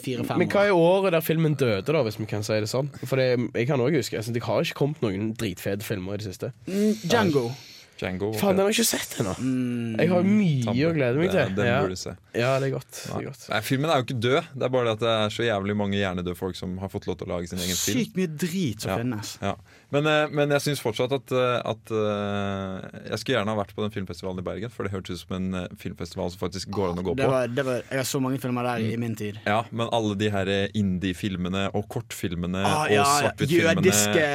fire-fem 0.08 0.42
Men 0.42 0.52
hva 0.52 0.66
er 0.66 0.74
året 0.74 1.16
der 1.16 1.24
filmen 1.24 1.54
døde, 1.54 1.86
da, 1.92 2.02
hvis 2.06 2.20
vi 2.20 2.28
kan 2.30 2.44
si 2.46 2.58
det 2.62 2.72
sånn? 2.72 2.90
For 3.04 3.20
det, 3.20 3.30
jeg 3.52 3.70
kan 3.70 3.80
også 3.80 4.02
huske 4.02 4.20
altså, 4.20 4.34
Det 4.34 4.42
har 4.46 4.66
ikke 4.66 4.80
kommet 4.82 5.04
noen 5.04 5.32
dritfete 5.38 5.86
filmer 5.86 6.16
i 6.16 6.22
det 6.22 6.30
siste. 6.30 6.52
Mm, 6.66 6.92
Django. 7.06 7.50
Django. 7.96 8.32
Faen, 8.36 8.56
den 8.56 8.66
har 8.66 8.72
jeg 8.72 8.76
ikke 8.80 8.88
sett 8.90 9.14
ennå. 9.22 9.32
Mm, 9.40 9.96
Jeg 9.98 10.08
har 10.10 10.22
mye 10.28 10.86
å 10.88 10.92
glede 10.96 11.16
meg 11.16 11.30
til. 11.30 11.38
Den, 11.40 11.54
den 11.56 11.66
Ja, 11.70 11.78
burde 11.80 11.96
du 11.96 12.00
se. 12.02 12.12
ja 12.36 12.50
det 12.60 12.68
er 12.68 12.74
godt. 12.76 12.90
Det 13.06 13.14
er 13.16 13.24
godt. 13.30 13.46
Nei, 13.48 13.60
filmen 13.64 13.90
er 13.90 13.96
jo 14.02 14.04
ikke 14.06 14.20
død. 14.20 14.50
Det 14.54 14.66
er 14.68 14.72
bare 14.76 14.84
det 14.84 14.92
at 14.96 15.00
det 15.06 15.12
er 15.16 15.32
så 15.36 15.46
jævlig 15.48 15.76
mange 15.80 15.96
hjernedøde 15.96 16.36
folk 16.36 16.56
som 16.56 16.76
har 16.82 16.88
fått 16.92 17.06
lov 17.08 17.16
til 17.18 17.26
å 17.28 17.32
lage 17.36 17.48
sin 17.48 17.58
egen 17.58 17.76
film. 17.76 18.00
sykt 18.04 18.16
mye 18.20 18.28
drit 18.36 18.80
som 18.84 18.90
Ja. 18.90 18.96
finnes. 19.00 19.38
Ja. 19.40 19.54
Men, 19.92 20.06
eh, 20.10 20.26
men 20.34 20.50
jeg 20.50 20.60
syns 20.66 20.80
fortsatt 20.82 21.12
at, 21.14 21.30
eh, 21.32 21.60
at 21.64 21.90
eh, 21.94 23.10
Jeg 23.10 23.18
skulle 23.22 23.38
gjerne 23.38 23.54
ha 23.54 23.56
vært 23.62 23.72
på 23.76 23.82
den 23.86 23.90
filmfestivalen 23.94 24.40
i 24.40 24.42
Bergen, 24.42 24.68
for 24.70 24.82
det 24.84 24.92
hørtes 24.92 25.22
ut 25.22 25.28
som 25.28 25.36
en 25.38 25.68
filmfestival 25.78 26.30
som 26.32 26.40
faktisk 26.42 26.68
går 26.74 26.90
an 26.92 26.98
å 26.98 27.04
gå 27.06 27.14
Det 27.16 27.24
på. 27.24 27.30
var, 27.30 27.46
det 27.48 27.64
var, 27.64 27.82
jeg 27.88 27.98
har 28.02 28.08
så 28.08 28.20
mange 28.20 28.40
filmer 28.42 28.62
der 28.66 28.82
i 28.82 28.96
min 28.96 29.14
tid. 29.16 29.38
Ja, 29.46 29.62
Men 29.70 29.88
alle 29.92 30.14
de 30.18 30.28
her 30.28 30.46
indie-filmene 30.74 31.70
og 31.74 31.88
kortfilmene 31.88 32.64
Ah, 32.66 32.84
og 32.84 32.90
ja, 32.90 33.04
svart-hvitt-filmene 33.04 33.84
Jødiske, 33.86 34.26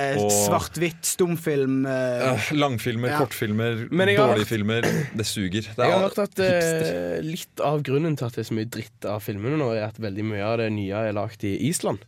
svart-hvitt, 0.47 1.03
stumfilm 1.05 1.85
uh, 1.85 2.51
langfilmer, 2.55 3.09
Ja. 3.11 3.19
kortfilmer, 3.19 3.49
Men 3.55 4.07
jeg 4.11 4.17
har 4.19 4.31
dårlige 4.31 4.45
hørt- 4.45 4.51
filmer. 4.51 4.81
Det 5.17 5.25
suger. 5.25 5.61
Det 5.61 5.77
Jeg 5.77 5.91
har 5.91 6.05
hørt 6.07 6.19
at 6.19 6.39
eh, 6.39 7.21
litt 7.25 7.59
av 7.63 7.81
grunnen 7.83 8.15
til 8.17 8.25
at 8.25 8.33
det 8.35 8.45
er 8.45 8.49
så 8.49 8.57
mye 8.57 8.69
dritt 8.69 9.05
av 9.05 9.21
filmene 9.21 9.57
nå, 9.61 9.71
er 9.75 9.87
at 9.89 9.97
veldig 10.01 10.23
mye 10.25 10.43
av 10.43 10.57
det 10.61 10.71
nye 10.71 10.93
er 11.09 11.13
lagd 11.17 11.43
i 11.43 11.55
Island. 11.69 11.99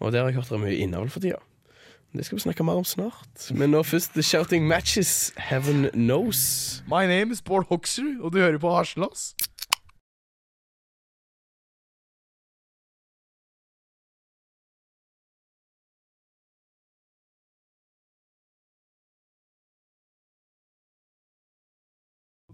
Og 0.00 0.12
der 0.12 0.22
har 0.22 0.30
jeg 0.30 0.38
hørt 0.40 0.48
det 0.52 0.58
er 0.60 0.64
mye 0.66 0.78
innhold 0.78 1.10
for 1.10 1.20
tida. 1.20 1.38
Det 2.16 2.24
skal 2.24 2.38
vi 2.38 2.42
snakke 2.46 2.64
mer 2.64 2.78
om 2.80 2.84
snart. 2.88 3.50
Men 3.52 3.70
nå 3.74 3.82
først 3.84 4.14
The 4.14 4.22
Shouting 4.24 4.64
Matches, 4.66 5.32
Heaven 5.36 5.90
Knows. 5.92 6.80
My 6.88 7.04
name 7.06 7.30
is 7.32 7.42
Bård 7.44 7.66
Hoksrud, 7.68 8.22
og 8.22 8.32
du 8.32 8.38
hører 8.40 8.56
på 8.58 8.70
Harselas. 8.72 9.34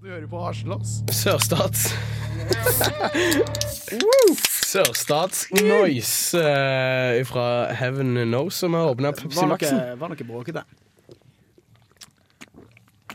Du 0.05 0.11
hører 0.11 0.27
på 0.29 0.37
Harselas. 0.37 0.99
Sørstats. 1.17 1.87
Sørstats 4.69 5.47
Noise 5.57 6.43
eh, 6.45 7.23
fra 7.25 7.73
Heaven 7.73 8.13
Knows, 8.27 8.59
som 8.61 8.77
har 8.77 8.91
åpna 8.93 9.15
Pepsi 9.17 9.41
var, 9.41 9.55
Maxen. 9.55 9.81
noe, 9.81 9.95
var 10.03 10.13
noe 10.13 10.27
bråkete. 10.29 10.67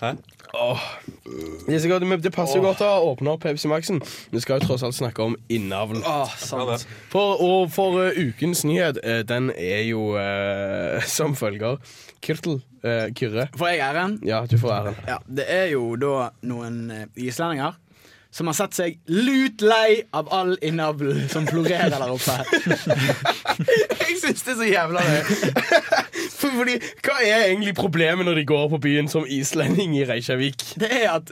Hæ? 0.01 0.15
Det, 0.49 1.75
er 1.75 1.79
så 1.79 1.89
godt, 1.91 2.05
men 2.07 2.21
det 2.23 2.31
passer 2.33 2.57
jo 2.57 2.65
godt 2.65 2.81
å 2.81 2.89
åpne 3.11 3.35
opp 3.35 3.43
Pepsi 3.45 3.69
Maxen. 3.69 4.01
Vi 4.33 4.41
skal 4.41 4.57
jo 4.57 4.69
tross 4.69 4.85
alt 4.85 4.97
snakke 4.97 5.21
om 5.23 5.35
innavl. 5.49 6.01
sant. 6.41 6.87
For, 7.11 7.37
og 7.43 7.69
for 7.73 7.99
uh, 8.01 8.17
ukens 8.17 8.63
nyhet, 8.65 8.97
uh, 9.05 9.19
den 9.29 9.51
er 9.53 9.83
jo 9.89 10.15
uh, 10.17 10.97
som 11.17 11.37
følger. 11.37 11.77
Kyrtel. 12.25 12.61
Kyrre. 12.79 13.49
Får 13.59 13.67
jeg 13.73 13.79
æren? 13.83 14.13
Ja, 14.23 14.45
du 14.47 14.55
får 14.57 14.71
æren. 14.71 14.99
Ja, 15.07 15.17
det 15.27 15.45
er 15.51 15.65
jo 15.73 15.97
da 15.99 16.29
noen 16.47 16.87
islendinger 17.19 17.75
som 18.31 18.47
har 18.47 18.55
sett 18.55 18.77
seg 18.77 18.99
lut 19.09 19.63
lei 19.65 20.03
av 20.15 20.29
all 20.33 20.53
innavl 20.61 21.25
som 21.31 21.47
florerer 21.49 21.97
der 21.97 22.13
oppe. 22.13 22.37
Jeg 24.49 24.55
er 24.55 24.61
så 24.63 24.67
jævla 24.69 25.01
det. 25.05 25.23
Fordi, 26.39 26.75
hva 27.05 27.15
er 27.23 27.43
egentlig 27.49 27.73
problemet 27.77 28.25
når 28.25 28.39
de 28.39 28.43
går 28.47 28.65
på 28.71 28.77
byen 28.81 29.09
som 29.11 29.25
islending 29.29 29.93
i 29.99 30.05
Reykjavik? 30.07 30.63
Det 30.81 30.89
er 30.91 31.11
at 31.13 31.29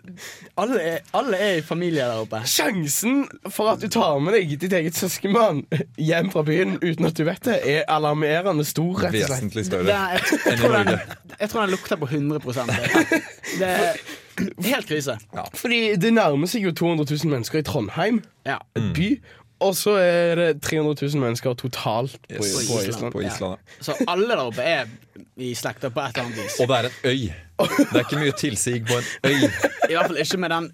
alle 0.59 0.77
er, 0.83 0.99
alle 1.17 1.39
er 1.41 1.57
i 1.57 1.63
familie 1.65 2.05
der 2.05 2.21
oppe. 2.21 2.41
Sjansen 2.47 3.23
for 3.49 3.71
at 3.73 3.81
du 3.81 3.87
tar 3.91 4.19
med 4.23 4.35
deg 4.37 4.53
ditt 4.61 4.75
eget 4.77 4.99
søskenbarn 4.99 5.63
hjem 5.97 6.29
fra 6.33 6.43
byen 6.47 6.77
uten 6.83 7.09
at 7.09 7.17
du 7.17 7.23
vet 7.27 7.41
det, 7.47 7.57
er 7.65 7.87
alarmerende 7.91 8.65
stor, 8.67 8.93
rett 9.07 9.15
og 9.15 9.17
slett. 9.17 9.33
Vesentlig 9.33 9.65
større. 9.67 9.89
jeg, 9.89 10.21
jeg, 10.45 10.59
tror 10.61 10.77
den, 10.77 10.93
jeg 11.39 11.49
tror 11.53 11.65
den 11.65 11.75
lukter 11.75 12.01
på 12.03 12.11
100% 12.13 12.71
Det 13.57 13.73
er 13.73 13.99
helt 14.69 14.87
krise. 14.91 15.17
Fordi 15.57 15.81
det 15.97 16.13
nærmer 16.13 16.51
seg 16.51 16.67
jo 16.67 16.75
200 16.77 17.09
000 17.23 17.33
mennesker 17.33 17.63
i 17.63 17.65
Trondheim, 17.67 18.21
Ja. 18.45 18.59
by. 18.75 19.09
Og 19.59 19.75
så 19.75 19.95
er 19.97 20.35
det 20.35 20.61
300 20.61 21.05
000 21.07 21.21
mennesker 21.23 21.53
totalt 21.57 22.17
på, 22.29 22.35
Yes. 22.43 22.67
på 22.69 22.81
Island. 22.89 23.11
På 23.13 23.21
Island, 23.21 23.55
ja. 23.57 23.83
Så 23.83 23.95
alle 24.07 24.27
der 24.29 24.37
oppe 24.43 24.61
er 24.61 24.85
i 25.37 25.53
slekta 25.57 25.89
på 25.89 25.99
et 25.99 26.13
eller 26.17 26.27
annet 26.27 26.37
vis. 26.43 26.59
Og 26.61 26.67
det 26.67 26.77
er 26.77 26.83
en 26.83 26.91
øy. 27.03 27.31
Det 27.57 27.95
er 27.95 28.03
ikke 28.05 28.19
mye 28.21 28.35
tilsig 28.37 28.83
på 28.85 28.99
en 28.99 29.31
øy. 29.31 29.47
I 29.89 29.93
hvert 29.95 30.05
fall 30.11 30.17
ikke 30.21 30.37
med 30.37 30.49
den 30.53 30.71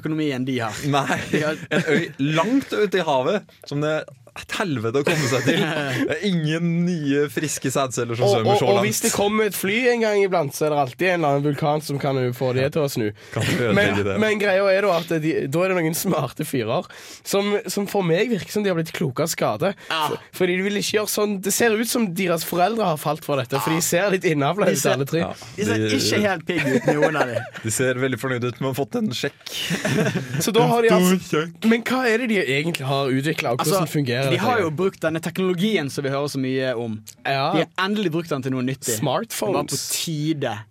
økonomien 0.00 0.44
de 0.48 0.58
har. 0.64 0.82
Nei, 0.90 1.20
en 1.40 1.88
øy 1.88 2.04
langt 2.34 2.72
ute 2.74 3.00
i 3.00 3.06
havet 3.06 3.56
som 3.68 3.80
det 3.84 3.96
er 4.00 4.12
et 4.34 4.50
helvete 4.58 4.98
å 4.98 5.04
komme 5.06 5.28
seg 5.30 5.44
til. 5.46 5.60
Det 6.08 6.14
er 6.16 6.22
ingen 6.26 6.64
nye, 6.88 7.20
friske 7.30 7.70
sædceller 7.70 8.18
som 8.18 8.26
Og, 8.26 8.32
svømmer 8.32 8.56
så 8.58 8.66
langt. 8.66 8.78
og 8.80 8.80
hvis 8.82 8.98
det 9.04 9.10
kommer 9.14 9.46
et 9.46 9.54
fly 9.54 9.76
en 9.92 10.00
gang 10.02 10.18
iblant, 10.24 10.50
så 10.56 10.64
er 10.66 10.72
det 10.74 10.78
alltid 10.82 11.04
en 11.06 11.14
eller 11.20 11.28
annen 11.36 11.44
vulkan 11.46 11.84
som 11.86 12.00
kan 12.02 12.18
få 12.34 12.48
det 12.56 12.64
til 12.74 12.82
å 12.82 12.88
snu. 12.90 13.04
Men, 13.78 14.00
men 14.18 14.40
greia 14.42 14.64
er 14.74 14.88
da 14.88 14.96
at 14.98 15.12
de, 15.22 15.34
da 15.46 15.62
er 15.62 15.70
det 15.70 15.76
noen 15.78 15.94
smarte 15.94 16.42
fyrer 16.48 16.88
som, 17.22 17.52
som 17.70 17.86
for 17.90 18.02
meg 18.02 18.32
virker 18.32 18.50
som 18.56 18.66
de 18.66 18.72
har 18.72 18.78
blitt 18.80 18.90
kloke 18.96 19.22
av 19.22 19.30
skade. 19.30 19.70
Ja. 19.86 20.00
For, 20.10 20.26
fordi 20.40 20.58
de 20.58 20.66
vil 20.66 20.80
ikke 20.82 20.96
gjøre 20.98 21.12
sånn 21.14 21.36
Det 21.46 21.54
ser 21.54 21.78
ut 21.78 21.90
som 21.94 22.08
deres 22.18 22.42
foreldre 22.48 22.90
har 22.90 22.98
falt 22.98 23.22
for 23.26 23.38
dette, 23.38 23.62
for 23.62 23.70
de 23.70 23.86
ser 23.86 24.10
litt 24.16 24.26
innavla 24.32 24.66
De 24.66 24.74
ut, 24.74 24.82
ser- 24.82 24.98
alle 24.98 25.06
tre. 25.14 25.22
Ja, 25.22 25.30
De 25.54 25.68
ser 25.70 25.86
ikke 26.00 26.22
helt 26.26 26.44
pigg 26.50 26.66
ut, 26.74 26.90
noen 26.90 27.20
av 27.22 27.30
dem. 27.36 27.48
de 27.68 27.76
ser 27.78 28.02
veldig 28.02 28.18
fornøyde 28.26 28.50
ut 28.50 28.58
med 28.58 28.72
å 28.72 28.74
ha 28.74 28.78
fått 28.82 28.98
en 28.98 29.14
sjekk. 29.14 29.38
Så 30.44 30.52
da 30.54 30.64
har 30.68 30.82
de 30.84 30.90
altså 30.92 31.44
Men 31.68 31.82
hva 31.86 32.02
er 32.08 32.22
det 32.22 32.28
de 32.32 32.38
egentlig 32.42 32.86
har 32.86 33.10
utvikla, 33.12 33.54
og 33.54 33.62
hvordan 33.62 33.82
Altså, 33.82 33.92
fungerer 33.92 34.30
de 34.32 34.40
har 34.42 34.60
jo 34.62 34.70
brukt 34.74 35.00
denne 35.02 35.20
teknologien 35.24 35.90
som 35.92 36.04
vi 36.04 36.12
hører 36.12 36.30
så 36.32 36.40
mye 36.42 36.74
om. 36.80 36.98
De 37.24 37.34
har 37.34 37.68
endelig 37.84 38.12
brukt 38.14 38.32
den 38.32 38.44
til 38.44 38.54
noe 38.54 38.64
nyttig. 38.66 38.98
Det 38.98 39.04
var 39.04 39.24
på 39.24 39.38
Smartphones. 39.38 40.08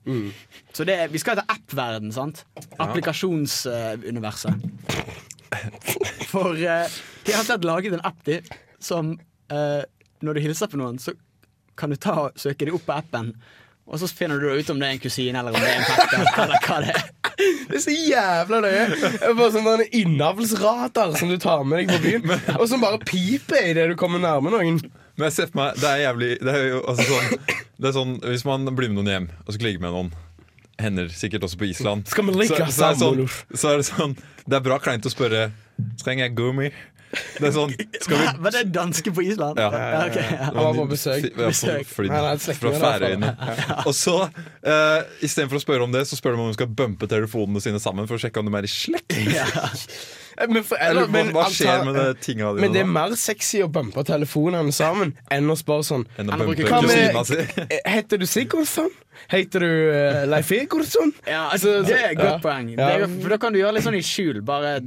Mm. 0.05 0.29
Så 0.73 0.85
det 0.89 0.97
vi 1.13 1.21
skal 1.21 1.39
til 1.39 1.55
app-verden, 1.55 2.13
sant? 2.15 2.45
Applikasjonsuniverset. 2.81 4.53
For 6.31 6.57
uh, 6.57 7.01
de 7.25 7.35
har 7.35 7.43
sett 7.45 7.65
laget 7.67 7.93
en 7.93 8.05
app 8.05 8.23
de, 8.25 8.39
som 8.81 9.13
uh, 9.53 9.83
Når 10.23 10.33
du 10.33 10.39
hilser 10.47 10.71
på 10.71 10.79
noen, 10.81 10.97
så 10.99 11.13
kan 11.77 11.91
du 11.93 11.97
ta 11.97 12.15
og 12.27 12.39
søke 12.39 12.65
dem 12.65 12.77
opp 12.77 12.85
på 12.87 12.95
appen. 12.95 13.33
Og 13.89 13.99
så 13.99 14.07
finner 14.07 14.39
du 14.39 14.47
ut 14.53 14.69
om 14.71 14.79
det 14.79 14.87
er 14.87 14.95
en 14.95 15.03
kusine 15.03 15.39
eller 15.39 15.55
om 15.55 15.59
det 15.59 15.71
er 15.73 15.81
en 15.81 15.89
fetter. 15.89 16.43
Eller 16.45 16.67
hva 16.67 16.77
det 16.83 16.93
er. 16.93 17.22
Det 17.69 17.79
er 17.79 17.83
så 17.83 17.93
jævla 17.93 18.59
løye. 18.63 18.83
Bare 19.37 19.51
sånn 19.53 19.85
innavlsradar 20.01 21.15
som 21.19 21.31
du 21.31 21.37
tar 21.41 21.63
med 21.67 21.83
deg 21.83 21.93
på 21.93 22.01
byen, 22.03 22.35
og 22.59 22.67
som 22.71 22.83
bare 22.83 23.01
piper 23.03 23.71
idet 23.71 23.89
du 23.91 23.97
kommer 23.99 24.21
nærme 24.23 24.53
noen. 24.53 24.81
Men 25.13 25.29
jeg 25.29 25.35
ser 25.35 25.49
på 25.53 25.59
meg, 25.59 25.75
det 25.77 25.89
er 25.89 25.99
jævlig 26.07 26.29
Det 26.41 26.53
er 26.57 26.63
jo 26.71 26.77
altså 26.89 27.03
sånn, 27.05 27.57
det 27.77 27.89
er 27.89 27.93
sånn 27.93 28.13
Hvis 28.23 28.45
man 28.49 28.65
blir 28.73 28.89
med 28.89 28.97
noen 28.97 29.11
hjem 29.11 29.27
og 29.43 29.51
skal 29.53 29.67
ligge 29.69 29.83
med 29.83 29.93
noen 29.93 30.09
Hender 30.81 31.11
sikkert 31.13 31.45
også 31.45 31.59
på 31.61 31.67
Island 31.69 32.09
Skal 32.09 32.25
vi 32.25 32.33
ligge 32.39 32.57
så, 32.65 32.73
så, 32.73 32.87
er 32.87 32.95
det 32.95 33.03
sånn, 33.03 33.43
så 33.53 33.69
er 33.69 33.83
det 33.83 33.87
sånn 33.91 34.15
Det 34.17 34.57
er 34.57 34.65
bra 34.65 34.79
kleint 34.81 35.05
å 35.05 35.13
spørre 35.13 35.51
Trenger 36.01 36.27
jeg 36.27 36.35
gummi? 36.37 36.71
Det 37.13 37.45
er 37.49 37.51
sånn 37.53 37.73
Skal 38.01 38.17
vi 38.17 38.27
Var 38.45 38.55
det 38.55 38.63
danske 38.73 39.11
på 39.13 39.21
Island? 39.25 39.59
Ja. 39.61 39.67
ok, 40.07 40.15
ja. 40.17 40.37
Han 40.49 40.57
var 40.57 40.73
på 40.79 40.85
besøk. 40.93 41.27
Ja, 41.27 41.33
på 41.37 41.49
Besøk. 41.51 41.85
flydd 41.91 42.11
Han 42.15 42.25
hadde 42.29 42.43
slektninger 42.47 42.79
fra 42.79 42.91
derfra. 42.97 43.11
Færøyene. 43.13 43.85
Og 43.85 43.93
så, 43.97 44.15
uh, 44.65 44.99
istedenfor 45.25 45.59
å 45.59 45.63
spørre 45.63 45.85
om 45.85 45.93
det, 45.93 46.03
så 46.09 46.17
spør 46.19 46.35
de 46.37 46.43
om 46.47 46.51
de 46.51 46.57
skal 46.57 46.71
bumpe 46.81 47.09
telefonene 47.11 47.61
sine 47.63 47.79
sammen 47.83 48.09
for 48.09 48.17
å 48.17 48.23
sjekke 48.23 48.41
om 48.41 48.49
de 48.49 48.57
er 48.61 48.67
i 48.69 48.73
slekt. 48.73 49.13
Men, 50.49 50.63
for, 50.65 50.79
Eller 50.81 51.03
eller, 51.05 51.29
hva, 51.29 51.43
hva 51.43 51.49
skjer 51.53 51.69
antar- 51.69 51.85
med 51.85 51.95
det 51.99 52.21
tinga 52.25 52.47
dine 52.55 52.63
Men 52.65 52.71
det 52.73 52.79
er 52.81 52.87
da? 52.87 52.93
mer 52.95 53.11
sexy 53.21 53.59
å 53.61 53.67
bumpe 53.69 54.01
telefonene 54.07 54.73
sammen 54.73 55.11
enn 55.29 55.51
å 55.53 55.55
spørre 55.59 55.85
sånn 55.85 56.07
Enn 56.17 56.31
å 56.33 56.39
bumpe 56.39 56.47
bruker- 56.55 56.71
Hva 56.73 56.79
med- 56.81 57.13
kusina 57.13 57.21
si? 57.29 57.37
eh, 57.69 57.83
Heter 57.99 58.17
du 58.17 58.25
Sigurdsson? 58.25 58.89
Heter 59.29 59.61
du 59.61 59.69
uh, 59.93 60.23
Leif 60.33 60.49
Egordsson? 60.57 61.13
Ja, 61.29 61.43
Altså, 61.53 61.75
det 61.85 61.93
er 61.99 62.09
et 62.15 62.17
godt 62.17 62.31
ja. 62.31 62.39
poeng. 62.41 62.71
Ja. 62.73 62.77
Det 62.81 63.05
er, 63.05 63.13
for 63.21 63.29
da 63.35 63.37
kan 63.45 63.53
du 63.53 63.59
gjøre 63.61 63.75
litt 63.77 63.85
sånn 63.85 63.95
i 63.99 64.01
skjul. 64.03 64.41
Bare 64.43 64.79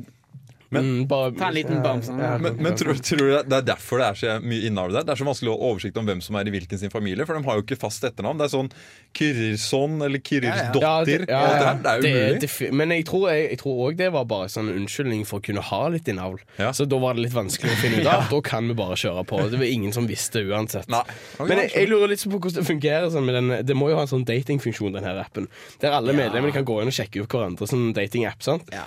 Mm, 0.74 1.06
bare, 1.06 1.30
Ta 1.38 1.48
en 1.48 1.54
liten 1.54 1.82
bams, 1.84 2.08
sånn. 2.08 2.18
Ja. 2.18 2.32
Men, 2.42 2.56
men 2.62 2.74
tror, 2.78 2.98
tror 2.98 3.20
du 3.22 3.32
det 3.46 3.58
er 3.60 3.66
derfor 3.68 4.00
det 4.02 4.06
er 4.08 4.18
så 4.18 4.32
mye 4.42 4.66
innavl 4.66 4.96
der? 4.96 5.04
Det 5.06 5.14
er 5.14 5.20
så 5.20 5.26
vanskelig 5.28 5.52
å 5.52 5.56
ha 5.56 5.68
oversikt 5.70 6.00
om 6.00 6.08
hvem 6.08 6.22
som 6.24 6.38
er 6.40 6.48
i 6.50 6.54
hvilken 6.56 6.80
sin 6.80 6.90
familie, 6.92 7.26
for 7.28 7.38
de 7.38 7.46
har 7.46 7.60
jo 7.60 7.64
ikke 7.64 7.78
fast 7.78 8.04
etternavn. 8.08 8.40
Det 8.40 8.48
er 8.48 8.52
sånn 8.56 8.70
Kyrirsson 9.16 10.02
eller 10.06 10.22
Kyrirsdotter. 10.26 10.82
Ja, 10.82 10.94
det, 11.06 11.12
ja, 11.12 11.22
det 11.24 11.30
ja. 11.30 11.74
Det 11.76 11.90
er 11.90 12.02
Det 12.02 12.10
er 12.10 12.50
umulig. 12.50 12.72
men 12.80 12.94
jeg 12.96 13.06
tror, 13.08 13.28
jeg, 13.32 13.46
jeg 13.54 13.60
tror 13.62 13.80
også 13.86 14.00
det 14.02 14.10
var 14.16 14.28
bare 14.32 14.50
sånn 14.52 14.70
unnskyldning 14.74 15.24
for 15.28 15.40
å 15.40 15.46
kunne 15.46 15.64
ha 15.70 15.80
litt 15.94 16.10
innavl. 16.12 16.40
Ja. 16.60 16.72
Så 16.76 16.86
da 16.90 16.98
var 17.02 17.16
det 17.16 17.26
litt 17.26 17.36
vanskelig 17.36 17.72
å 17.72 17.80
finne 17.82 18.02
ut 18.02 18.10
av. 18.12 18.26
Da 18.36 18.40
kan 18.44 18.66
vi 18.68 18.74
bare 18.76 18.96
kjøre 18.98 19.22
på. 19.28 19.38
Det 19.52 19.60
var 19.60 19.70
ingen 19.70 19.94
som 19.94 20.06
visste 20.10 20.42
uansett. 20.44 20.90
Nei. 20.92 21.04
Men 21.40 21.62
jeg, 21.62 21.72
jeg 21.76 21.90
lurer 21.92 22.10
litt 22.12 22.24
på 22.26 22.36
hvordan 22.36 22.58
det 22.60 22.66
fungerer. 22.68 23.08
Sånn, 23.14 23.26
med 23.28 23.38
den, 23.38 23.52
det 23.68 23.76
må 23.78 23.90
jo 23.92 23.98
ha 24.00 24.04
en 24.04 24.10
sånn 24.10 24.26
datingfunksjon, 24.28 24.96
den 24.96 25.06
her 25.06 25.22
appen. 25.22 25.46
Der 25.82 25.94
alle 25.96 26.14
medlemmene 26.16 26.54
kan 26.54 26.66
gå 26.66 26.80
inn 26.82 26.90
og 26.90 26.96
sjekke 26.96 27.22
ut 27.22 27.30
hverandre. 27.32 27.68
som 27.70 27.92
datingapp, 27.96 28.42
sant? 28.44 28.68
Ja. 28.74 28.84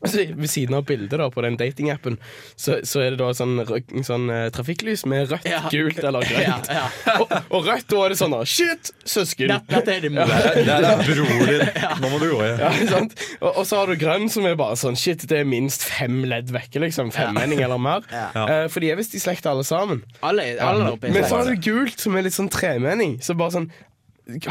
Altså, 0.00 0.22
ved 0.32 0.48
siden 0.48 0.74
av 0.78 0.86
bildet 0.88 1.18
da, 1.20 1.26
på 1.28 1.42
den 1.44 1.58
datingappen, 1.60 2.14
så, 2.56 2.78
så 2.88 3.02
er 3.04 3.10
det 3.12 3.18
da 3.20 3.26
sånn, 3.36 3.58
sånn 4.06 4.30
eh, 4.32 4.46
trafikklys 4.54 5.02
med 5.10 5.26
rødt, 5.28 5.44
Ja. 5.50 5.58
gult 5.68 5.98
eller 6.00 6.24
grønt. 6.24 6.70
Ja, 6.80 6.86
ja. 7.04 7.16
Og, 7.20 7.34
og 7.58 7.66
rødt, 7.68 7.84
da 7.90 7.98
er 8.06 8.14
det 8.14 8.16
sånn 8.20 8.32
da, 8.32 8.38
Shit! 8.48 8.92
Søsken! 9.04 9.50
Dette, 9.52 9.68
dette 9.74 9.92
er 9.98 10.06
det 10.06 10.12
mor. 10.14 10.30
Det 10.30 10.62
er, 10.64 10.64
det 10.64 10.92
er 10.94 11.04
bror 11.10 11.50
din. 11.50 11.66
Nå 12.00 12.12
må 12.14 12.20
du 12.22 12.26
gå 12.32 12.40
hjem. 12.48 13.10
Og, 13.42 13.50
og 13.50 13.60
så 13.68 13.82
har 13.82 13.92
du 13.92 13.98
grønn, 14.00 14.26
som 14.32 14.48
er 14.48 14.56
bare 14.60 14.78
sånn 14.80 14.96
Shit, 15.00 15.26
det 15.28 15.42
er 15.42 15.48
minst 15.48 15.84
fem 15.84 16.22
ledd 16.30 16.48
vekke, 16.54 16.80
liksom. 16.86 17.12
Femmenning 17.12 17.60
eller 17.66 17.80
mer. 17.82 18.06
Ja. 18.14 18.30
Eh, 18.46 18.64
for 18.72 18.80
de 18.80 18.94
er 18.94 18.98
visst 19.00 19.14
i 19.18 19.22
slekt, 19.22 19.44
alle 19.50 19.66
sammen. 19.68 20.00
Alle, 20.24 20.54
alle 20.64 20.96
Men 21.04 21.20
så 21.28 21.42
har 21.42 21.52
du 21.52 21.60
gult, 21.68 22.00
som 22.00 22.16
er 22.16 22.24
litt 22.24 22.36
sånn 22.40 22.48
tremenning. 22.52 23.18
Så 23.24 23.36
bare 23.36 23.58
sånn 23.58 23.68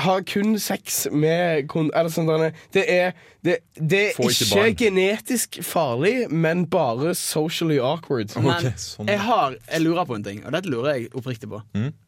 har 0.03 0.21
kun 0.27 0.55
sex 0.59 1.07
med 1.11 1.69
Eller 1.75 2.09
sånn 2.13 2.27
der, 2.29 2.51
Det 2.75 2.83
er, 2.91 3.13
det, 3.43 3.57
det 3.75 4.01
er 4.11 4.17
ikke 4.19 4.29
ikke, 4.69 4.85
genetisk 4.85 5.59
farlig, 5.63 6.29
men 6.31 6.65
bare 6.65 7.13
socially 7.15 7.79
awkward. 7.79 8.33
Men 8.37 8.53
okay, 8.55 8.73
sånn. 8.77 9.07
jeg, 9.07 9.19
har, 9.25 9.55
jeg 9.71 9.81
lurer 9.85 10.05
på 10.09 10.15
en 10.19 10.23
ting, 10.23 10.41
og 10.45 10.51
dette 10.55 10.69
lurer 10.71 10.97
jeg 10.97 11.09
oppriktig 11.13 11.49
på. 11.51 11.61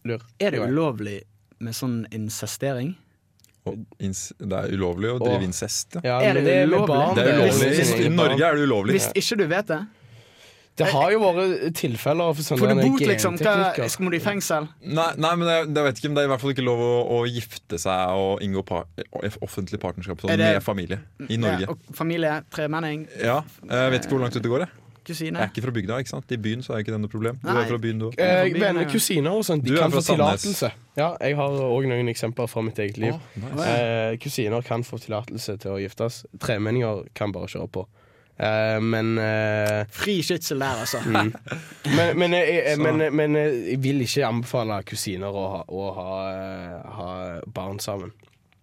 Lur. 0.05 0.25
Er 0.39 0.51
det 0.51 0.59
ulovlig 0.67 1.21
med 1.61 1.77
sånn 1.77 2.03
incestering? 2.11 2.95
Og 3.69 3.77
ins- 4.01 4.31
Det 4.41 4.57
er 4.57 4.71
ulovlig 4.73 5.11
å 5.13 5.19
drive 5.21 5.45
incest. 5.45 5.99
Ja. 6.01 6.17
Ja, 6.17 6.29
Er 6.31 6.33
det 6.39 6.45
det 6.47 6.53
er 6.63 6.67
ulovlig? 6.67 7.15
Det 7.15 7.23
er 7.23 7.27
det 7.27 7.49
ulovlig. 7.53 8.05
I 8.05 8.09
Norge 8.09 8.45
er 8.47 8.55
det 8.57 8.63
ulovlig. 8.65 8.95
Hvis 8.97 9.11
ikke 9.21 9.37
du 9.37 9.47
vet 9.51 9.67
det, 9.69 9.81
Det 10.79 10.87
har 10.87 11.11
jo 11.11 11.19
vært 11.19 11.75
tilfeller 11.77 12.31
for 12.33 12.41
sånne 12.47 12.61
får 12.63 12.69
du 12.71 12.81
bot, 12.87 13.01
liksom? 13.11 13.37
Hva, 13.43 13.87
skal 13.91 14.09
du 14.09 14.15
i 14.15 14.21
fengsel? 14.23 14.67
Nei, 14.81 15.07
nei, 15.19 15.31
men 15.35 15.49
jeg, 15.51 15.65
jeg 15.75 15.83
vet 15.87 15.99
ikke, 15.99 16.09
men 16.09 16.15
det 16.17 16.23
er 16.23 16.29
i 16.29 16.31
hvert 16.31 16.41
fall 16.45 16.53
ikke 16.55 16.63
lov 16.65 16.79
å, 16.85 16.91
å 17.11 17.17
gifte 17.27 17.79
seg 17.81 18.13
og 18.21 18.41
inngå 18.45 18.63
par, 18.65 18.87
offentlig 19.43 19.81
partnerskap 19.83 20.23
sånn, 20.23 20.31
det- 20.39 20.53
med 20.55 20.63
familie 20.63 21.01
i 21.27 21.37
Norge. 21.37 21.67
Ja, 21.67 21.75
og 21.75 21.95
familie, 21.97 22.37
tremenning, 22.55 23.07
Ja, 23.19 23.41
Jeg 23.67 23.91
vet 23.97 24.05
ikke 24.07 24.15
hvor 24.15 24.23
langt 24.23 24.35
ut 24.39 24.41
det 24.47 24.49
går. 24.53 24.65
Jeg. 24.65 24.77
kusine. 25.03 25.39
jeg 25.39 25.43
er 25.43 25.51
ikke 25.51 25.63
fra 25.65 25.71
bygda. 25.75 25.95
ikke 25.99 26.09
sant? 26.13 26.31
I 26.31 26.37
byen 26.37 26.61
så 26.63 26.73
er 26.75 26.83
ikke 26.83 26.93
det 26.93 26.99
noe 27.01 27.09
problem. 27.11 27.39
Du 27.41 27.47
Nei. 27.51 27.61
er 27.63 27.67
fra 27.67 27.77
byen, 27.81 27.99
du 27.99 28.05
òg. 28.09 28.19
Eh, 28.21 28.85
kusiner 28.91 29.31
og 29.33 29.43
sånt, 29.43 29.63
de 29.65 29.75
kan 29.75 29.91
få 29.91 30.01
tillatelse. 30.05 30.71
Ja, 30.95 31.15
jeg 31.19 31.35
har 31.35 31.49
òg 31.49 31.87
noen 31.89 32.07
eksempler 32.11 32.47
fra 32.47 32.61
mitt 32.61 32.77
eget 32.79 32.97
liv. 33.01 33.13
nice. 33.35 33.65
Eh, 33.67 34.17
kusiner 34.21 34.63
kan 34.63 34.83
få 34.87 34.99
tillatelse 35.01 35.57
til 35.59 35.71
å 35.71 35.79
giftes. 35.81 36.23
Tremenninger 36.39 37.07
kan 37.17 37.31
bare 37.33 37.47
kjøre 37.51 37.67
på. 37.69 37.87
Eh, 38.41 38.79
men, 38.81 39.17
eh, 39.21 39.85
Fri 39.93 40.21
skytsel 40.25 40.59
der, 40.63 40.81
altså. 40.81 41.01
men, 41.97 42.17
men, 42.17 42.33
jeg, 42.33 42.63
jeg, 42.65 42.79
men, 42.81 43.03
men 43.15 43.35
jeg 43.37 43.77
vil 43.83 44.01
ikke 44.01 44.25
anbefale 44.25 44.79
kusiner 44.87 45.29
å 45.29 45.45
ha, 45.55 45.61
å 45.69 45.91
ha, 45.97 46.09
eh, 46.31 46.95
ha 46.97 47.11
barn 47.53 47.79
sammen. 47.83 48.13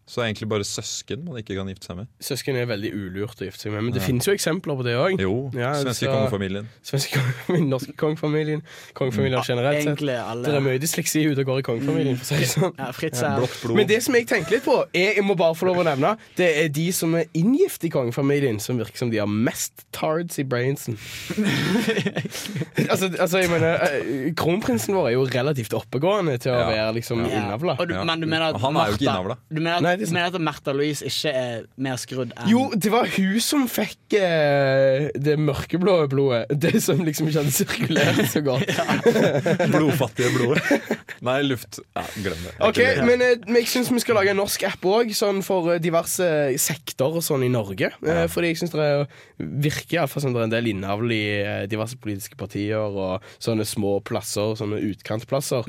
Så 0.09 0.23
det 0.23 0.25
er 0.25 0.29
egentlig 0.33 0.49
bare 0.49 0.65
søsken 0.65 1.25
man 1.27 1.37
ikke 1.37 1.53
kan 1.59 1.69
gifte 1.69 1.85
seg 1.91 1.97
med. 1.99 2.07
Søsken 2.25 2.57
er 2.57 2.65
veldig 2.71 2.91
ulurt 2.97 3.43
å 3.43 3.45
gifte 3.45 3.61
seg 3.67 3.73
med, 3.75 3.83
men 3.85 3.93
det 3.93 4.01
finnes 4.01 4.25
jo 4.25 4.33
eksempler 4.33 4.79
på 4.79 4.87
det 4.87 4.95
òg. 4.97 5.19
Jo, 5.21 5.51
Ja, 5.53 5.75
svenske 5.77 6.07
så- 6.09 6.15
kongefamilien. 6.15 6.67
Svenske 6.83 7.13
kongefamilien, 7.21 7.69
norske 7.69 7.93
kongefamilien, 8.01 8.63
kongefamilier 8.97 9.45
generelt 9.45 9.83
sett. 9.85 9.99
Det 10.01 10.55
er 10.55 10.61
mye 10.65 10.79
dysleksi 10.81 11.27
ute 11.29 11.45
og 11.45 11.47
går 11.51 11.59
i 11.61 11.67
kongefamilien. 11.69 12.17
For 12.17 12.25
seg, 12.25 12.47
sånn. 12.55 12.73
Ja, 12.79 12.91
Fritz 12.97 13.21
er 13.23 13.37
Blått 13.37 13.61
blod. 13.63 13.77
Men 13.77 13.87
det 13.87 14.03
som 14.03 14.15
jeg 14.17 14.27
tenker 14.27 14.51
litt 14.57 14.65
på, 14.65 14.79
er, 14.95 15.13
jeg 15.21 15.25
må 15.29 15.37
bare 15.37 15.53
få 15.55 15.69
lov 15.69 15.83
å 15.83 15.85
nevne, 15.85 16.15
det 16.41 16.49
er 16.65 16.69
de 16.73 16.89
som 16.97 17.15
er 17.15 17.27
inngift 17.37 17.85
i 17.85 17.91
kongefamilien, 17.93 18.59
som 18.65 18.79
virker 18.81 18.97
som 18.97 19.11
de 19.13 19.19
har 19.21 19.29
mest 19.29 19.85
tards 19.93 20.39
i 20.41 20.45
brainsen. 20.49 20.97
altså, 22.91 23.11
altså, 23.19 23.39
jeg 23.43 23.51
mener, 23.53 23.77
eh, 23.85 24.33
Kronprinsen 24.39 24.95
vår 24.97 25.11
er 25.11 25.15
jo 25.17 25.25
relativt 25.31 25.75
oppegående 25.77 26.39
til 26.41 26.53
å 26.53 26.59
Ja. 26.59 26.69
være 26.71 26.95
liksom 26.99 27.23
Ja. 27.29 27.43
innavla. 27.43 27.77
Du, 27.87 27.95
Men 28.05 28.21
du 28.21 28.27
mener 28.27 28.55
at 28.55 28.61
Han 28.61 28.77
er 28.77 28.87
jo 28.89 28.93
ikke 28.97 29.09
innavla. 29.09 29.37
Du 29.53 29.61
mener 29.61 29.77
at, 29.93 29.98
Du 29.99 30.15
mener 30.15 30.31
at 30.31 30.41
Märtha 30.41 30.75
Louise 30.77 31.07
ikke 31.09 31.33
er 31.35 31.67
mer 31.77 31.99
skrudd 32.01 32.35
enn 32.37 32.51
Jo, 32.51 32.69
det 32.75 32.93
var 32.95 33.09
hun 33.17 33.41
som 33.45 33.67
fikk 33.71 34.19
eh, 34.19 35.09
det 35.19 35.39
mørkeblå 35.43 35.99
blodet. 36.13 36.47
Det 36.55 36.79
som 36.85 37.03
liksom 37.05 37.31
ikke 37.31 37.43
hadde 37.43 37.57
sirkulert 37.57 38.23
så 38.33 38.45
godt. 38.47 38.73
Blodfattige 39.75 40.33
blodet. 40.37 40.97
Nei, 41.25 41.41
luft. 41.47 41.81
Ja, 41.97 42.05
glem 42.23 42.47
det. 42.47 42.55
Ok, 42.65 42.83
Men 43.05 43.25
eh, 43.25 43.37
men 43.49 43.63
jeg 43.63 43.69
syns 43.71 43.91
vi 43.93 44.03
skal 44.03 44.19
lage 44.19 44.33
en 44.35 44.39
norsk 44.41 44.65
app 44.69 44.85
òg, 44.89 45.11
sånn 45.17 45.41
for 45.47 45.73
eh, 45.75 45.81
diverse 45.83 46.27
sekter 46.61 47.19
og 47.19 47.25
sånn 47.25 47.47
i 47.47 47.51
Norge. 47.53 47.91
Eh, 48.05 48.25
Fordi 48.31 48.53
jeg 48.53 48.61
syns 48.61 48.75
det 48.75 48.85
er, 48.85 49.05
virker 49.39 49.99
iallfall 49.99 50.25
som 50.25 50.35
det 50.35 50.43
er 50.43 50.49
en 50.49 50.55
del 50.55 50.71
innavl 50.73 51.15
i 51.15 51.23
eh, 51.41 51.63
diverse 51.71 51.99
politiske 52.01 52.39
partier 52.41 52.79
og 52.79 53.25
sånne 53.43 53.67
små 53.69 53.99
plasser, 54.07 54.55
sånne 54.61 54.81
utkantplasser. 54.91 55.69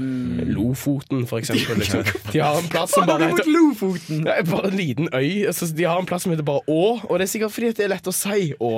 Lofoten, 0.50 1.26
for 1.30 1.42
eksempel. 1.42 1.80
Liksom. 1.82 2.04
De 2.34 2.42
har 2.44 2.60
en 2.60 2.70
plass 2.72 2.92
som 2.98 3.08
bare 3.08 3.32
heter 3.32 3.48
Lofoten! 3.50 4.19
det 4.26 4.34
er 4.36 4.48
bare 4.48 4.70
en 4.72 4.78
liten 4.78 5.10
øy. 5.14 5.46
Altså, 5.48 5.68
de 5.78 5.84
har 5.84 6.00
en 6.00 6.08
plass 6.10 6.26
som 6.26 6.34
heter 6.34 6.46
bare 6.48 6.64
Å, 6.68 6.84
og 7.10 7.14
det 7.20 7.26
er 7.28 7.32
sikkert 7.34 7.56
fordi 7.56 7.72
at 7.74 7.80
det 7.80 7.86
er 7.88 7.92
lett 7.94 8.10
å 8.10 8.14
si 8.16 8.50
Å. 8.60 8.72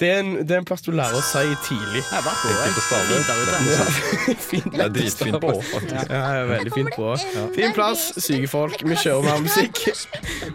Det 0.00 0.10
er 0.10 0.20
en, 0.22 0.32
det 0.42 0.56
er 0.56 0.62
en 0.62 0.68
plass 0.68 0.84
du 0.86 0.92
lærer 0.94 1.18
å 1.18 1.24
si 1.26 1.44
tidlig. 1.66 2.02
Jeg 2.02 2.12
har 2.12 2.24
vært 2.26 2.40
på 2.42 2.48
Fint 2.56 2.80
å 2.80 2.86
stave. 2.86 4.36
Fint, 4.50 4.70
Det 4.72 4.84
er 4.86 4.92
dritfint 4.96 5.40
på 5.42 5.52
Å, 5.54 5.62
faktisk. 5.72 6.12
Ja, 6.12 6.22
er 6.42 6.50
veldig 6.52 6.74
fint 6.74 6.92
på. 6.96 7.12
Fin 7.56 7.76
plass, 7.76 8.08
syke 8.22 8.50
folk. 8.50 8.82
Vi 8.86 8.98
kjører 9.02 9.26
mer 9.30 9.42
musikk. 9.46 9.82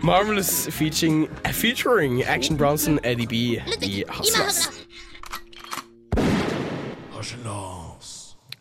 Marvelous 0.03 0.53
featuring, 0.71 1.25
featuring 1.51 2.21
Action 2.23 2.57
Bronson, 2.57 2.99
Eddie 3.03 3.27
B 3.27 3.43
i 3.81 4.03
Haslas. 4.09 4.67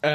Eh, 0.02 0.08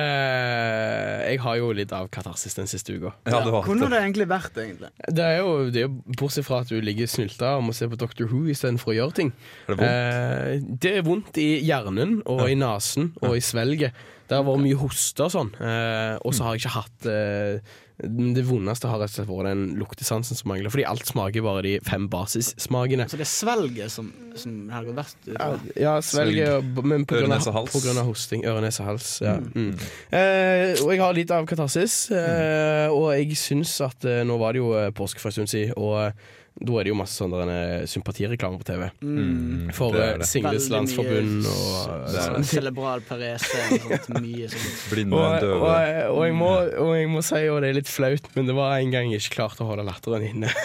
jeg 1.36 1.44
har 1.44 1.60
jo 1.60 1.70
litt 1.76 1.94
av 1.96 2.08
katarsis 2.14 2.56
den 2.58 2.70
siste 2.72 2.96
uka. 2.96 3.14
Ja, 3.28 3.42
det 3.44 3.52
har 3.52 3.92
det 3.92 4.00
egentlig 4.00 4.28
vært, 4.30 4.58
egentlig? 4.58 4.92
Det 5.06 5.26
er 5.26 5.38
jo, 5.42 5.70
det 5.74 5.84
er 5.84 5.88
jo 5.88 6.16
Bortsett 6.16 6.48
fra 6.48 6.62
at 6.64 6.72
du 6.72 6.80
ligger 6.84 7.10
snylta 7.12 7.56
og 7.60 7.68
må 7.68 7.76
se 7.76 7.88
på 7.92 8.00
Doctor 8.00 8.30
Who 8.32 8.46
istedenfor 8.52 8.94
å 8.94 8.98
gjøre 9.00 9.18
ting. 9.20 9.32
Er 9.68 9.76
det 9.76 9.80
vondt? 9.80 9.94
Eh, 9.94 10.76
det 10.86 10.94
er 11.00 11.08
vondt 11.08 11.40
i 11.42 11.50
hjernen 11.66 12.20
og 12.26 12.46
i 12.50 12.58
nesen 12.60 13.12
og 13.22 13.38
i 13.38 13.44
svelget. 13.44 14.06
Det 14.26 14.40
har 14.40 14.46
vært 14.48 14.64
mye 14.64 14.78
hoste 14.82 15.28
og 15.28 15.34
sånn. 15.36 15.52
Eh, 15.62 16.16
og 16.26 16.34
så 16.34 16.48
har 16.48 16.56
jeg 16.56 16.64
ikke 16.64 16.78
hatt 16.80 17.10
eh, 17.12 17.76
Det 17.98 18.44
vondeste 18.44 18.90
har 18.92 19.00
rett 19.00 19.14
og 19.14 19.16
slett 19.16 19.30
vært 19.30 19.48
den 19.48 19.64
luktesansen 19.80 20.36
som 20.36 20.50
mangler. 20.52 20.72
Fordi 20.74 20.84
alt 20.90 21.08
smaker 21.08 21.46
bare 21.46 21.64
de 21.64 21.74
fem 21.88 22.10
basissmakene. 22.12 23.08
Så 23.08 23.20
det 23.20 23.24
er 23.24 23.32
svelget 23.32 23.94
som, 23.94 24.10
som 24.36 24.58
har 24.74 24.88
gått 24.88 25.00
verst 25.00 25.20
ut? 25.24 25.34
Ja, 25.38 25.50
ja 25.80 25.94
svelget, 26.04 26.68
men 26.84 27.08
på 27.08 27.22
grunn, 27.22 27.36
av, 27.38 27.62
på 27.72 27.84
grunn 27.86 28.02
av 28.02 28.10
hosting. 28.10 28.44
Øre, 28.44 28.64
nese, 28.66 28.84
hals. 28.84 29.14
Ja. 29.24 29.38
Mm. 29.40 29.72
Eh, 30.12 30.84
og 30.84 30.92
jeg 30.92 31.04
har 31.06 31.16
litt 31.16 31.32
av 31.36 31.48
katarsis. 31.48 32.00
Eh, 32.12 32.92
og 32.92 33.14
jeg 33.16 33.40
syns 33.40 33.78
at 33.86 34.08
eh, 34.08 34.24
Nå 34.28 34.40
var 34.42 34.56
det 34.56 34.64
jo 34.64 34.74
eh, 34.76 34.92
påske 34.96 35.24
for 35.24 35.32
en 35.32 35.40
stund 35.40 35.54
siden, 35.54 35.76
og 35.80 36.12
da 36.56 36.78
er 36.80 36.88
det 36.88 36.92
jo 36.94 36.96
masse 36.96 37.20
sånne 37.20 37.56
sympatireklame 37.92 38.60
på 38.62 38.68
TV. 38.70 38.86
Mm, 39.04 39.72
For 39.76 39.92
det 39.92 40.04
er 40.06 40.14
eh, 40.14 40.20
det. 40.22 40.28
Singles 40.30 40.70
Landsforbund 40.72 41.34
mye 41.44 41.52
og 41.52 42.06
Det 42.14 42.24
sånn. 42.24 42.48
Cerebral 42.48 43.04
parese 43.04 43.60
og 43.60 43.90
sånt. 43.90 44.08
Mye 44.24 44.48
sånt. 44.54 44.78
Blinde, 44.94 45.20
Og, 45.20 45.48
og, 45.60 45.66
og, 46.14 46.22
jeg 46.24 46.38
må, 46.40 46.52
og 46.86 46.94
jeg 46.96 47.10
må 47.12 47.24
si, 47.28 47.42
og 47.52 47.60
det 47.64 47.74
er 47.74 47.80
litt 47.82 47.92
flaut, 47.92 48.30
men 48.38 48.48
det 48.48 48.56
var 48.56 48.78
en 48.80 48.94
gang 48.96 49.12
jeg 49.12 49.26
ikke 49.26 49.36
klarte 49.42 49.66
å 49.66 49.72
holde 49.74 49.84
latteren 49.88 50.30
inne. 50.30 50.54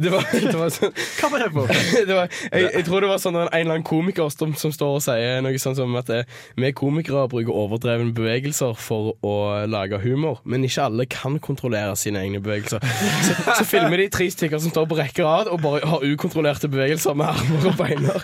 Det 0.00 0.08
var, 0.08 0.22
det 0.32 0.54
var 0.56 0.70
sånn 0.72 0.92
Hva 1.18 1.28
var 1.32 1.42
det 1.42 1.48
for? 1.52 1.70
det 2.08 2.14
var, 2.14 2.30
jeg, 2.30 2.68
jeg 2.78 2.84
tror 2.86 3.04
det 3.04 3.08
var 3.10 3.18
sånn 3.20 3.36
en 3.36 3.48
eller 3.48 3.74
annen 3.74 3.84
komiker 3.84 4.30
som, 4.32 4.54
som 4.56 4.72
står 4.72 4.94
og 4.96 5.02
sier 5.04 5.42
noe 5.44 5.60
sånn 5.60 5.76
som 5.76 5.96
at 5.98 6.12
eh, 6.14 6.38
vi 6.56 6.70
komikere 6.78 7.26
bruker 7.28 7.52
overdrevne 7.52 8.14
bevegelser 8.16 8.78
for 8.80 9.12
å 9.26 9.34
lage 9.68 9.98
humor, 10.04 10.40
men 10.48 10.64
ikke 10.64 10.86
alle 10.86 11.06
kan 11.10 11.36
kontrollere 11.42 11.98
sine 12.00 12.22
egne 12.22 12.40
bevegelser. 12.40 12.80
Så, 13.26 13.36
så 13.58 13.66
filmer 13.68 14.00
de 14.00 14.06
tre 14.14 14.30
stykker 14.32 14.62
som 14.62 14.72
står 14.72 14.88
på 14.90 14.98
rekke 14.98 15.24
og 15.24 15.28
rad 15.30 15.50
og 15.54 15.60
bare 15.62 15.80
har 15.86 16.04
ukontrollerte 16.06 16.68
bevegelser 16.70 17.16
med 17.18 17.30
armer 17.30 17.68
og 17.70 17.76
beiner. 17.78 18.18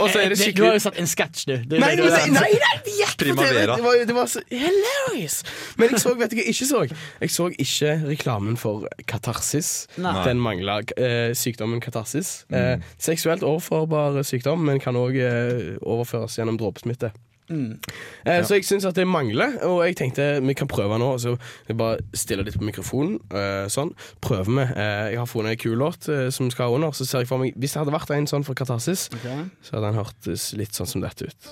Og 0.00 0.08
så 0.10 0.22
er 0.22 0.32
det 0.32 0.40
Du 0.56 0.64
har 0.64 0.76
jo 0.76 0.82
satt 0.82 0.98
en 1.00 1.08
sketsj, 1.10 1.44
du. 1.50 1.54
Det 1.70 1.80
nei, 1.82 1.92
Nei, 1.98 2.08
var, 2.08 2.26
nei, 2.34 2.50
nei, 2.56 2.72
det 2.86 2.96
gikk 2.96 3.14
på 3.20 3.36
TV! 3.38 3.60
Det 3.70 3.78
var, 3.84 4.00
det 4.08 4.16
var 4.16 4.30
så 4.30 4.42
hilarious! 4.50 5.40
Men 5.80 5.94
jeg 5.94 6.02
så, 6.02 6.14
vet 6.18 6.32
du 6.32 6.38
hva 6.38 6.44
jeg 6.44 6.54
ikke 6.54 6.68
så? 6.70 6.82
Jeg 7.20 7.34
så 7.36 7.48
ikke 7.66 7.94
reklamen 8.10 8.58
for 8.60 8.88
katarsis. 9.10 9.72
Nei. 10.00 10.14
Den 10.26 10.42
mangla 10.42 10.80
eh, 10.96 11.32
sykdommen 11.38 11.82
katarsis. 11.84 12.44
Eh, 12.50 12.76
seksuelt 13.00 13.44
overførbar 13.46 14.20
sykdom, 14.26 14.64
men 14.68 14.80
kan 14.82 14.98
òg 14.98 15.18
eh, 15.20 15.74
overføres 15.82 16.38
gjennom 16.40 16.58
dråpesmitte. 16.60 17.12
Eh, 17.50 18.42
Så 18.46 18.54
jeg 18.54 18.64
syns 18.64 18.86
at 18.86 18.94
det 18.94 19.06
mangler, 19.10 19.56
og 19.66 19.82
jeg 19.86 19.96
tenkte 19.98 20.26
vi 20.46 20.54
kan 20.54 20.68
prøve 20.70 20.98
nå. 21.02 21.08
Så 21.18 21.36
jeg 21.68 21.76
bare 21.76 21.98
stiller 22.14 22.44
litt 22.46 22.58
på 22.58 22.64
mikrofonen. 22.66 23.18
eh, 23.34 23.66
sånn. 23.68 23.90
Prøver 24.22 24.50
vi. 24.54 24.66
Eh, 24.76 25.10
jeg 25.14 25.18
har 25.18 25.26
funnet 25.26 25.56
en 25.56 25.62
kul 25.64 25.76
låt 25.78 26.08
eh, 26.08 26.28
som 26.30 26.50
skal 26.50 26.74
under. 26.74 26.90
Så 26.92 27.06
ser 27.06 27.24
jeg 27.24 27.28
for 27.28 27.38
meg 27.42 27.54
Hvis 27.58 27.72
det 27.74 27.82
hadde 27.82 27.92
vært 27.96 28.10
en 28.14 28.26
sånn 28.30 28.44
for 28.46 28.54
Katarsis, 28.54 29.08
okay. 29.14 29.48
så 29.62 29.76
hadde 29.76 29.90
den 29.90 29.98
hørtes 30.00 30.52
litt 30.54 30.72
sånn 30.78 30.86
som 30.86 31.02
dette 31.02 31.26
ut. 31.26 31.50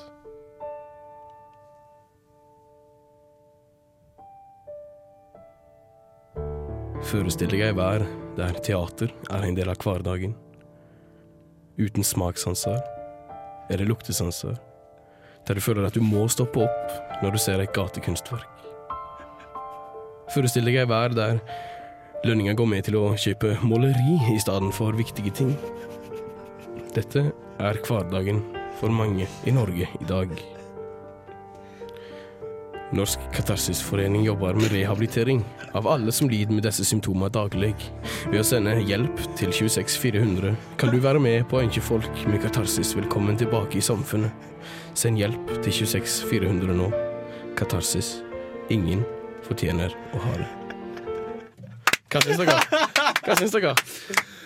Forestill 7.09 7.51
deg 7.53 7.63
ei 7.69 7.75
vær 7.77 8.05
der 8.39 8.59
teater 8.65 9.13
er 9.33 9.47
en 9.47 9.57
del 9.57 9.71
av 9.73 9.79
hverdagen. 9.83 10.35
Uten 11.79 12.05
smakssanser 12.07 12.79
eller 13.71 13.89
luktesanser. 13.89 14.57
Der 15.49 15.57
du 15.57 15.65
føler 15.65 15.87
at 15.89 15.97
du 15.97 16.05
må 16.05 16.27
stoppe 16.29 16.61
opp 16.67 17.23
når 17.23 17.33
du 17.33 17.41
ser 17.41 17.63
et 17.63 17.73
gatekunstverk. 17.73 18.67
Forestill 20.35 20.69
deg 20.69 20.83
ei 20.83 20.89
vær 20.91 21.15
der 21.17 21.41
lønninga 22.27 22.53
går 22.59 22.69
med 22.69 22.85
til 22.85 22.99
å 23.01 23.15
kjøpe 23.17 23.55
måleri 23.65 24.19
i 24.35 24.37
stedet 24.43 24.75
for 24.77 24.93
viktige 24.99 25.33
ting. 25.41 25.55
Dette 26.93 27.31
er 27.59 27.81
hverdagen 27.87 28.45
for 28.79 28.93
mange 28.93 29.25
i 29.49 29.55
Norge 29.57 29.89
i 29.89 30.09
dag. 30.09 30.37
Norsk 32.93 33.21
Katarsisforening 33.35 34.23
jobber 34.25 34.57
med 34.57 34.73
rehabilitering 34.73 35.43
av 35.77 35.89
alle 35.89 36.13
som 36.13 36.31
lider 36.31 36.55
med 36.57 36.65
disse 36.65 36.87
symptomene 36.89 37.29
daglig. 37.33 37.75
Ved 38.31 38.41
å 38.41 38.47
sende 38.49 38.79
hjelp 38.81 39.21
til 39.37 39.53
26400 39.53 40.55
kan 40.81 40.93
du 40.93 40.97
være 41.05 41.21
med 41.21 41.45
på 41.51 41.59
å 41.59 41.67
ønske 41.67 41.85
folk 41.85 42.23
med 42.29 42.41
katarsis 42.47 42.95
velkommen 42.97 43.37
tilbake 43.37 43.77
i 43.81 43.85
samfunnet. 43.85 44.33
Send 44.99 45.21
hjelp 45.21 45.51
til 45.63 45.71
26400 45.87 46.75
nå. 46.75 46.89
Katarsis. 47.59 48.17
Ingen 48.75 49.05
fortjener 49.47 49.93
å 50.11 50.23
ha 50.25 50.33
det. 50.41 50.49
Hva 52.11 52.23
syns 52.25 52.41
dere? 52.41 52.57
Hva 53.23 53.37
syns 53.39 53.55
dere? 53.55 53.77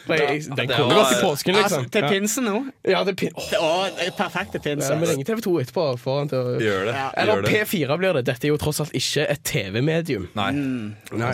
Den 0.06 0.68
var- 0.68 0.94
gått 0.94 1.12
i 1.12 1.20
påsken, 1.22 1.54
liksom. 1.54 1.90
til 1.90 2.02
pinsen 2.08 2.44
nå? 2.44 2.56
Ja, 2.88 3.02
det 3.04 3.14
er 3.14 3.18
pin 3.22 3.32
er 3.32 4.10
perfekt 4.16 4.52
til 4.52 4.60
pinse. 4.60 4.88
ja, 4.90 4.98
vi 4.98 5.06
ringer 5.06 5.24
TV 5.24 5.40
2 5.44 5.54
etterpå. 5.62 5.84
For 6.02 6.18
han 6.18 6.30
til 6.30 6.38
å 6.38 6.54
Gjør 6.62 6.86
det. 6.88 6.94
Eller 7.16 7.34
Gjør 7.34 7.42
det. 7.46 7.52
P4 7.52 7.98
blir 7.98 8.16
det. 8.18 8.24
Dette 8.26 8.46
er 8.46 8.52
jo 8.52 8.58
tross 8.60 8.80
alt 8.82 8.94
ikke 8.96 9.26
et 9.30 9.42
TV-medium. 9.44 10.28
Nei. 10.38 10.50
Mm. 10.52 10.94
Nei. 11.20 11.32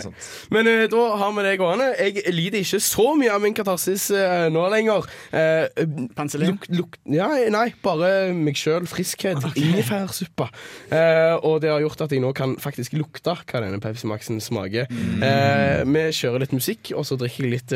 Men 0.53 0.67
uh, 0.67 0.85
da 0.91 1.03
har 1.21 1.31
vi 1.37 1.45
det 1.47 1.53
gående. 1.61 1.89
Jeg 1.99 2.33
lider 2.33 2.59
ikke 2.59 2.81
så 2.83 3.07
mye 3.19 3.31
av 3.33 3.41
min 3.43 3.55
katarsis 3.57 4.09
uh, 4.11 4.49
nå 4.53 4.65
lenger. 4.73 5.07
Uh, 5.33 6.09
Penicillin? 6.17 6.53
luk, 6.55 6.67
luk, 6.69 6.99
ja, 7.09 7.29
nei, 7.49 7.69
bare 7.83 8.33
meg 8.35 8.59
sjøl. 8.59 8.87
Friskhet. 8.89 9.41
Ingefærsuppe. 9.59 10.49
Eh, 10.91 11.35
og 11.45 11.61
det 11.63 11.69
har 11.71 11.81
gjort 11.83 12.01
at 12.05 12.11
jeg 12.13 12.21
nå 12.23 12.31
kan 12.37 12.55
faktisk 12.59 12.95
lukte 12.97 13.35
hva 13.37 13.61
denne 13.63 13.79
Pepsi 13.83 14.07
Max-en 14.09 14.41
smaker. 14.43 14.89
Eh, 14.89 15.83
vi 15.85 16.03
kjører 16.15 16.43
litt 16.43 16.55
musikk, 16.55 16.91
og 16.97 17.05
så 17.07 17.17
drikker 17.19 17.45
jeg 17.45 17.53
litt 17.53 17.73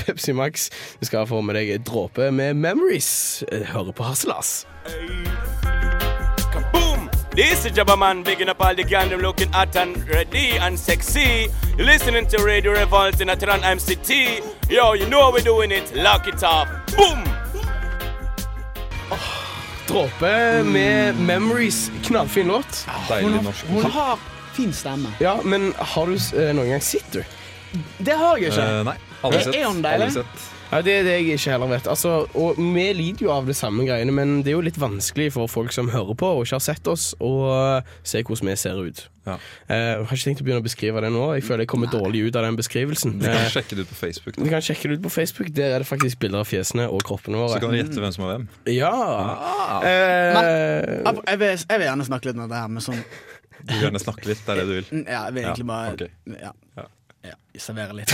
Pepsi 0.00 0.23
Max. 0.32 0.70
Du 1.00 1.06
skal 1.06 1.26
få 1.26 1.40
med 1.40 1.54
deg 1.54 1.70
en 1.74 1.82
dråpe 1.82 2.30
med 2.30 2.56
Memories. 2.56 3.44
Eh, 3.52 3.62
Hører 3.74 3.92
på 3.92 4.02
Harselas. 4.02 4.66
This 7.36 7.64
is 7.66 7.72
Jabba 7.76 7.96
Man, 7.96 8.22
bigging 8.22 8.48
up 8.48 8.60
all 8.60 8.76
the 8.76 8.84
gang, 8.84 9.08
them 9.08 9.18
looking 9.20 9.50
hot 9.52 9.74
and 9.76 9.96
ready 10.08 10.56
and 10.56 10.78
sexy. 10.78 11.48
You're 11.76 11.84
listening 11.86 12.28
to 12.28 12.38
Radio 12.44 12.72
Revolt 12.72 13.20
in 13.20 13.28
Atran 13.28 13.60
MCT. 13.60 14.40
Yo, 14.70 14.92
you 14.94 15.06
know 15.08 15.20
how 15.20 15.32
we're 15.32 15.42
doing 15.44 15.72
it. 15.72 15.92
Lock 15.96 16.28
it 16.28 16.42
up. 16.44 16.68
Boom! 16.96 17.24
Dråpe 19.88 20.62
med 20.62 21.14
Memories. 21.20 21.90
Knallfin 22.04 22.46
låt. 22.48 22.86
Deilig 23.08 23.42
norsk 23.42 23.64
Hun 23.68 23.84
har 23.84 24.18
fin 24.54 24.72
stemme. 24.72 25.08
Ja, 25.20 25.40
men 25.44 25.74
har 25.78 26.06
du 26.06 26.14
eh, 26.14 26.54
noen 26.54 26.70
gang 26.70 26.80
sett, 26.80 27.12
du? 27.12 27.24
Det 27.98 28.16
har 28.18 28.36
jeg 28.38 28.52
ikke. 28.52 28.66
Eh, 28.80 28.82
nei, 28.90 28.96
aldri 29.22 29.44
sett. 29.44 29.54
er 29.54 29.64
han 29.68 29.82
deilig? 29.82 30.10
Aldri 30.10 30.22
sett. 30.22 30.50
Ja, 30.74 30.80
Det 30.82 30.90
er 30.90 31.02
det 31.06 31.12
jeg 31.20 31.36
ikke 31.38 31.50
heller 31.52 31.68
vet. 31.70 31.86
Altså, 31.86 32.12
og 32.34 32.56
Vi 32.58 32.84
lider 32.98 33.20
jo 33.26 33.30
av 33.30 33.46
det 33.46 33.54
samme 33.54 33.84
greiene, 33.86 34.10
men 34.10 34.42
det 34.42 34.50
er 34.50 34.56
jo 34.56 34.62
litt 34.64 34.78
vanskelig 34.80 35.28
for 35.36 35.46
folk 35.46 35.70
som 35.72 35.88
hører 35.92 36.16
på 36.18 36.26
og 36.26 36.40
ikke 36.46 36.56
har 36.56 36.64
sett 36.64 36.88
oss, 36.90 37.14
å 37.20 37.82
se 38.02 38.22
hvordan 38.24 38.48
vi 38.50 38.56
ser 38.58 38.80
ut. 38.82 39.04
Ja. 39.28 39.36
Eh, 39.70 40.02
har 40.02 40.16
ikke 40.16 40.24
tenkt 40.24 40.40
å 40.42 40.44
begynne 40.48 40.64
å 40.64 40.66
beskrive 40.66 41.00
det 41.04 41.12
nå. 41.14 41.22
Jeg 41.36 41.44
føler 41.46 41.62
jeg 41.62 41.68
kommer 41.70 41.86
dårlig 41.92 42.24
ut 42.26 42.36
av 42.36 42.42
den 42.48 42.56
beskrivelsen. 42.58 43.20
Du 43.20 43.26
kan 43.28 43.36
Eh, 43.44 43.52
sjekke 43.54 43.76
det 43.76 43.84
ut 43.86 43.92
på 43.92 43.94
Facebook. 44.00 44.34
du 44.36 44.50
kan 44.50 44.60
sjekke 44.66 44.82
det 44.90 44.98
ut 44.98 45.02
på 45.06 45.12
Facebook. 45.14 45.52
Der 45.54 45.76
er 45.76 45.78
det 45.78 45.86
faktisk 45.86 46.18
bilder 46.18 46.40
av 46.42 46.48
fjesene 46.50 46.88
og 46.90 47.04
kroppene 47.06 47.36
våre. 47.38 47.54
Så 47.54 47.60
kan 47.60 47.70
du 47.70 47.76
gjette 47.78 48.00
hvem 48.02 48.12
som 48.12 48.24
er 48.24 48.32
hvem. 48.34 48.48
Ja. 48.74 48.92
Eh, 49.84 50.34
Jeg, 50.34 51.16
jeg, 51.28 51.38
vil, 51.38 51.48
jeg 51.70 51.78
vil 51.78 51.86
gjerne 51.86 52.04
snakke 52.10 52.24
litt 52.32 52.36
om 52.40 52.48
det 52.50 52.58
her 52.58 52.68
med 52.68 52.82
sånn 52.82 53.04
Du 53.64 53.72
vil 53.76 53.86
gjerne 53.86 54.02
snakke 54.02 54.26
litt. 54.32 54.42
Det 54.44 54.52
er 54.52 54.60
det 54.60 54.66
du 54.66 54.74
vil. 54.74 54.90
Mm, 54.90 55.06
Ja, 55.08 55.22
jeg 55.28 55.34
vil 55.34 55.44
egentlig 55.44 55.64
Ja, 55.64 55.72
bare 55.72 55.92
ok. 55.92 56.10
ja. 56.42 56.52
Ja. 57.24 57.34
Ja, 57.54 57.60
servere 57.62 57.96
litt 57.96 58.12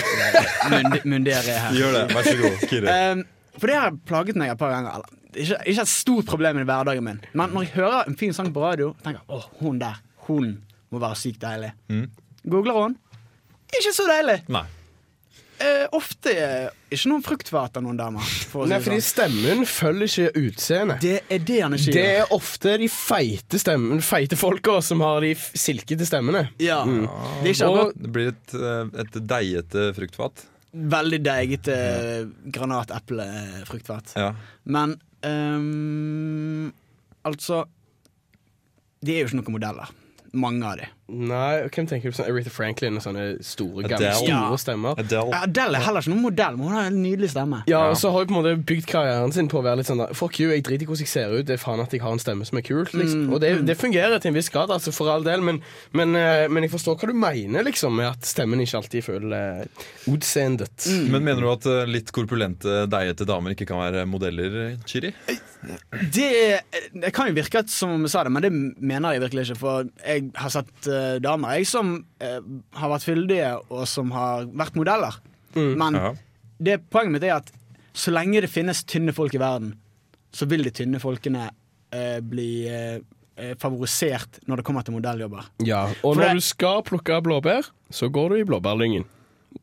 mundere 1.11 1.57
her. 1.65 1.77
Gjør 1.77 1.97
det. 1.97 2.03
Vær 2.15 2.27
så 2.29 2.37
god, 2.39 2.65
Kiri. 2.71 2.95
Um, 2.95 3.23
for 3.59 3.71
det 3.71 3.79
har 3.81 3.97
plaget 4.07 4.39
meg 4.39 4.53
et 4.53 4.61
par 4.61 4.73
ganger. 4.75 5.01
Eller, 5.01 5.17
ikke, 5.35 5.61
ikke 5.73 5.85
et 5.87 5.93
stort 5.93 6.27
problem 6.31 6.59
i 6.63 6.67
hverdagen 6.67 7.07
min, 7.07 7.21
men 7.39 7.55
når 7.55 7.67
jeg 7.69 7.75
hører 7.77 8.11
en 8.11 8.19
fin 8.19 8.35
sang 8.35 8.51
på 8.55 8.63
radio, 8.65 8.93
tenker 9.05 9.21
jeg 9.23 9.37
åh, 9.37 9.47
hun 9.61 9.79
der, 9.83 10.01
hun 10.27 10.51
må 10.91 11.03
være 11.03 11.19
sykt 11.19 11.41
deilig. 11.43 11.71
Mm. 11.91 12.07
Googler 12.51 12.79
hun. 12.83 12.97
Ikke 13.71 13.93
så 13.95 14.07
deilig. 14.11 14.41
Nei. 14.51 14.65
Eh, 15.61 15.87
ofte 15.93 16.33
eh, 16.33 16.69
ikke 16.95 17.11
noen 17.11 17.23
fruktfat 17.25 17.75
av 17.77 17.83
noen 17.85 17.99
damer. 17.99 18.25
For 18.49 18.65
nei, 18.71 18.79
fordi 18.81 18.97
sånn. 19.03 19.11
stemmen 19.11 19.67
følger 19.69 20.09
ikke 20.09 20.45
utseendet. 20.49 21.01
Det 21.05 21.19
er 21.29 21.43
det 21.45 21.59
han 21.61 21.75
ikke 21.77 21.93
Det 21.93 22.05
er 22.23 22.33
ofte 22.33 22.77
de 22.81 22.89
feite, 22.89 23.61
stemmen, 23.61 24.01
feite 24.01 24.39
folka 24.41 24.79
som 24.83 25.03
har 25.05 25.21
de 25.21 25.35
silkete 25.37 26.07
stemmene. 26.09 26.47
Ja. 26.59 26.79
Det 26.89 27.51
er 27.51 27.53
ikke 27.53 27.69
Og- 27.75 27.93
Det 28.01 28.13
blir 28.15 28.29
et, 28.33 28.55
eh, 28.55 29.01
et 29.05 29.21
deigete 29.35 29.91
fruktfat. 29.95 30.47
veldig 30.73 31.19
deigete 31.23 31.77
granateplefruktfat. 32.47 34.13
Ja. 34.17 34.35
Men 34.65 34.97
um, 35.25 36.73
altså 37.27 37.65
De 39.03 39.13
er 39.17 39.23
jo 39.25 39.27
ikke 39.31 39.41
noen 39.41 39.57
modeller. 39.57 39.89
Mange 40.33 40.65
av 40.65 40.77
de. 40.79 40.87
Nei, 41.11 41.67
hvem 41.75 41.87
tenker 41.91 42.09
du 42.09 42.15
på 42.15 42.19
sånn 42.21 42.29
Aretha 42.31 42.51
Franklin 42.55 42.97
og 43.01 43.03
sånne 43.05 43.25
store, 43.45 43.83
gamle, 43.91 44.11
Adele. 44.13 44.29
store 44.31 44.59
stemmer? 44.63 44.99
Adele. 45.03 45.33
Ja, 45.35 45.41
Adele 45.49 45.79
er 45.81 45.85
heller 45.89 46.05
ikke 46.05 46.13
noen 46.15 46.23
modell, 46.29 46.57
men 46.57 46.69
hun 46.69 46.77
har 46.77 46.91
en 46.91 47.01
nydelig 47.03 47.31
stemme. 47.33 47.63
Ja, 47.67 47.81
Ja. 47.81 47.91
og 47.91 47.97
så 47.99 48.13
har 48.13 48.23
hun 48.25 48.31
på 48.31 48.37
en 48.37 48.39
måte 48.45 48.65
bygd 48.71 48.87
karrieren 48.87 49.33
sin 49.35 49.49
på 49.51 49.59
å 49.59 49.65
være 49.67 49.81
litt 49.83 49.91
sånn 49.91 49.99
da, 50.05 50.07
Fuck 50.15 50.39
you, 50.41 50.51
jeg 50.55 50.63
driter 50.67 50.85
i 50.85 50.91
hvordan 50.91 51.05
jeg 51.05 51.13
ser 51.13 51.35
ut, 51.35 51.47
det 51.49 51.57
er 51.57 51.63
faen 51.65 51.81
at 51.83 51.91
jeg 51.93 52.01
har 52.05 52.13
en 52.15 52.23
stemme 52.23 52.47
som 52.47 52.59
er 52.59 52.63
kult. 52.63 52.95
Liksom. 52.95 53.27
Mm, 53.27 53.33
Og 53.35 53.41
det, 53.41 53.53
det 53.67 53.77
fungerer 53.81 54.21
til 54.23 54.31
en 54.31 54.39
viss 54.39 54.49
grad, 54.55 54.71
altså, 54.71 54.93
for 54.95 55.11
all 55.11 55.25
del, 55.27 55.41
men, 55.43 55.61
men, 55.93 56.15
eh, 56.15 56.47
men 56.49 56.63
jeg 56.69 56.71
forstår 56.77 56.97
hva 57.01 57.11
du 57.11 57.17
mener, 57.27 57.65
liksom, 57.67 57.97
med 57.97 58.07
at 58.13 58.25
stemmen 58.31 58.61
ikke 58.63 58.79
alltid 58.81 59.03
føler 59.09 59.65
uh, 59.67 59.87
utseendet. 60.15 60.87
Men 61.11 61.25
mener 61.27 61.41
du 61.43 61.51
at 61.53 61.67
eh, 61.67 61.87
litt 61.91 62.13
korpulente, 62.15 62.85
deigete 62.91 63.27
damer 63.29 63.57
ikke 63.57 63.67
kan 63.73 63.81
være 63.83 64.07
modeller, 64.07 64.77
Chiri? 64.87 65.13
Det, 66.15 66.61
det 66.97 67.11
kan 67.13 67.29
jo 67.29 67.35
virke 67.37 67.61
som 67.69 67.91
om 67.97 68.05
jeg 68.07 68.13
sa 68.15 68.23
det, 68.25 68.33
men 68.33 68.45
det 68.47 68.51
mener 68.81 69.17
jeg 69.17 69.23
virkelig 69.27 69.43
ikke. 69.49 69.59
For 69.61 69.89
jeg 70.07 70.31
har 70.41 70.53
sett 70.55 70.89
eh, 70.89 71.00
damer 71.23 71.57
jeg 71.59 71.67
som 71.71 71.93
uh, 72.23 72.41
har 72.81 72.93
vært 72.95 73.07
fyldige, 73.07 73.51
og 73.71 73.87
som 73.91 74.11
har 74.15 74.47
vært 74.47 74.77
modeller. 74.79 75.17
Men 75.57 75.97
Ja. 75.99 76.13
det 76.63 76.77
poenget 76.91 77.13
mitt 77.17 77.25
er 77.27 77.37
at 77.41 77.51
så 77.97 78.13
lenge 78.15 78.41
det 78.45 78.51
finnes 78.53 78.85
tynne 78.87 79.13
folk 79.17 79.35
i 79.35 79.41
verden, 79.43 79.73
så 80.33 80.47
vil 80.47 80.63
de 80.63 80.71
tynne 80.71 81.01
folkene 81.03 81.49
uh, 81.51 82.21
bli 82.23 82.51
favorisert 83.59 84.37
når 84.47 84.61
det 84.61 84.65
kommer 84.69 84.85
til 84.85 84.93
modelljobber. 84.99 85.47
Ja, 85.65 85.87
Og 86.05 86.15
For 86.15 86.21
når 86.21 86.27
det- 86.29 86.35
du 86.35 86.41
skal 86.45 86.83
plukke 86.85 87.23
blåbær, 87.25 87.71
så 87.91 88.11
går 88.13 88.29
du 88.29 88.35
i 88.37 88.45
blåbærlyngen. 88.45 89.05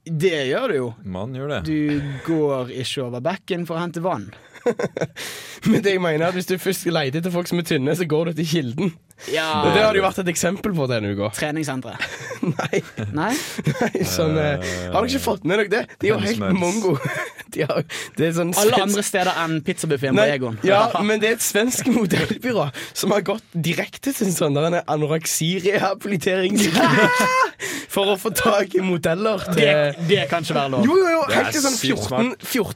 Det 0.04 0.32
gjør 0.50 0.68
du 0.68 0.76
jo. 0.76 0.88
Man 1.06 1.34
gjør 1.36 1.48
det. 1.48 1.60
Du 1.66 2.02
går 2.26 2.72
ikke 2.74 3.04
over 3.06 3.22
bekken 3.22 3.66
for 3.68 3.78
å 3.78 3.84
hente 3.86 4.02
vann. 4.02 4.32
Men 5.70 5.82
det 5.84 5.94
jeg 5.94 6.02
mener 6.02 6.26
er 6.26 6.30
at 6.32 6.34
hvis 6.38 6.50
du 6.50 6.58
først 6.58 6.86
leter 6.90 7.20
etter 7.22 7.32
folk 7.32 7.48
som 7.48 7.60
er 7.62 7.68
tynne, 7.70 7.94
så 7.96 8.08
går 8.10 8.26
du 8.32 8.34
til 8.42 8.50
kilden. 8.52 8.92
Ja. 9.32 9.48
Og 9.66 9.72
det 9.76 9.84
har 9.84 9.96
det 9.96 10.02
jo 10.02 10.06
vært 10.08 10.22
et 10.24 10.32
eksempel 10.34 10.76
på 10.78 10.88
denne 10.92 11.14
uka. 11.16 11.32
Treningssenteret. 11.38 11.98
Nei, 12.48 12.80
Nei? 13.18 13.32
nei, 13.66 14.04
sånn 14.06 14.36
uh, 14.38 14.62
Har 14.94 15.02
dere 15.02 15.08
ikke 15.10 15.24
fått 15.24 15.48
med 15.50 15.58
dere 15.58 15.72
det? 15.72 15.80
De 15.98 16.12
er 16.12 16.14
jo 16.14 16.20
helt 16.22 16.54
mongo. 16.56 16.94
De 17.58 17.64
har, 17.64 17.86
det 18.20 18.26
er 18.28 18.34
sånn 18.36 18.52
Alle 18.52 18.76
svensk- 18.76 18.84
andre 18.84 19.04
steder 19.08 19.38
enn 19.42 19.54
pizzabuffeen 19.66 20.18
på 20.20 20.26
Egon. 20.30 20.58
Ja, 20.68 20.82
men 21.02 21.22
det 21.24 21.30
er 21.30 21.38
et 21.38 21.46
svensk 21.46 21.88
modellbyrå 21.90 22.68
som 22.92 23.16
har 23.16 23.24
gått 23.26 23.56
direkte 23.56 24.12
til 24.14 24.28
en 24.28 24.36
sånn 24.36 24.60
en 24.60 24.76
for 27.90 28.12
å 28.14 28.18
få 28.20 28.30
tak 28.36 28.76
i 28.78 28.84
modeller 28.86 29.42
det, 29.56 29.70
til 29.98 30.10
det 30.12 30.26
kan 30.30 30.46
ikke 30.46 30.58
være 30.58 30.72
lov. 30.76 30.86
jo, 30.86 30.98
jo, 31.00 31.08
jo, 31.16 31.22
helt 31.34 31.56
til 31.56 31.64
sånn 31.64 31.78
sykt 31.78 32.04
14 32.06 32.36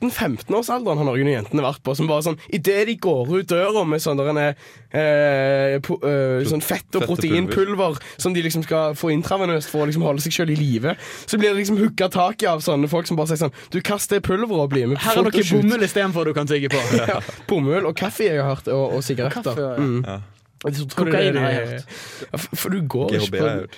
14-15-årsalderen 0.09 1.01
har 1.01 1.07
noen 1.11 1.27
av 1.27 1.35
jentene 1.35 1.65
vært 1.65 1.83
på. 1.85 1.95
Som 1.97 2.09
bare 2.09 2.25
sånn 2.25 2.39
Idet 2.49 2.85
de 2.89 2.95
går 3.01 3.29
ut 3.35 3.51
døra 3.51 3.83
med 3.87 4.01
sånn 4.03 4.19
der 4.19 4.31
en, 4.31 4.41
eh, 4.41 5.75
po, 5.85 5.99
eh, 6.07 6.30
sånn 6.47 6.63
fett- 6.65 6.97
og 6.97 7.05
proteinpulver 7.09 7.99
som 8.17 8.35
de 8.35 8.43
liksom 8.45 8.65
skal 8.65 8.95
få 8.97 9.11
intravenøst 9.15 9.71
for 9.71 9.85
å 9.85 9.89
liksom 9.89 10.05
holde 10.07 10.23
seg 10.25 10.35
sjøl 10.35 10.53
i 10.55 10.57
live, 10.59 10.95
så 11.25 11.39
blir 11.39 11.53
det 11.53 11.61
liksom 11.61 11.79
hooka 11.81 12.09
tak 12.11 12.43
i 12.43 12.49
av 12.51 12.63
sånne 12.65 12.89
folk 12.91 13.09
som 13.09 13.19
bare 13.19 13.31
sier 13.33 13.43
sånn 13.45 13.55
Du, 13.71 13.79
kast 13.85 14.11
det 14.13 14.21
pulveret 14.25 14.65
og 14.65 14.69
bli 14.73 14.85
med 14.91 15.01
Her 15.03 15.21
er 15.21 15.27
noe 15.27 15.45
bomull 15.51 15.87
istedenfor 15.87 16.25
du 16.29 16.33
kan 16.37 16.49
tygge 16.49 16.71
på. 16.73 16.81
Ja, 17.01 17.21
bomull 17.49 17.87
og 17.89 17.95
kaffe 17.97 18.27
jeg 18.27 18.39
har 18.41 18.53
hørt, 18.55 18.67
og, 18.71 18.97
og 18.97 19.03
sigaretter. 19.03 19.41
Kaffe, 19.51 19.61
ja. 19.61 19.75
Mm. 19.81 20.03
Ja. 20.05 20.19
Kokain 20.93 21.37
har 21.41 21.49
jeg 21.49 21.67
hørt. 21.67 21.93
For, 22.53 22.69
du 22.69 22.83
går 22.85 23.15
GHB 23.15 23.23
ikke 23.25 23.37
på 23.39 23.47
hørt. 23.47 23.77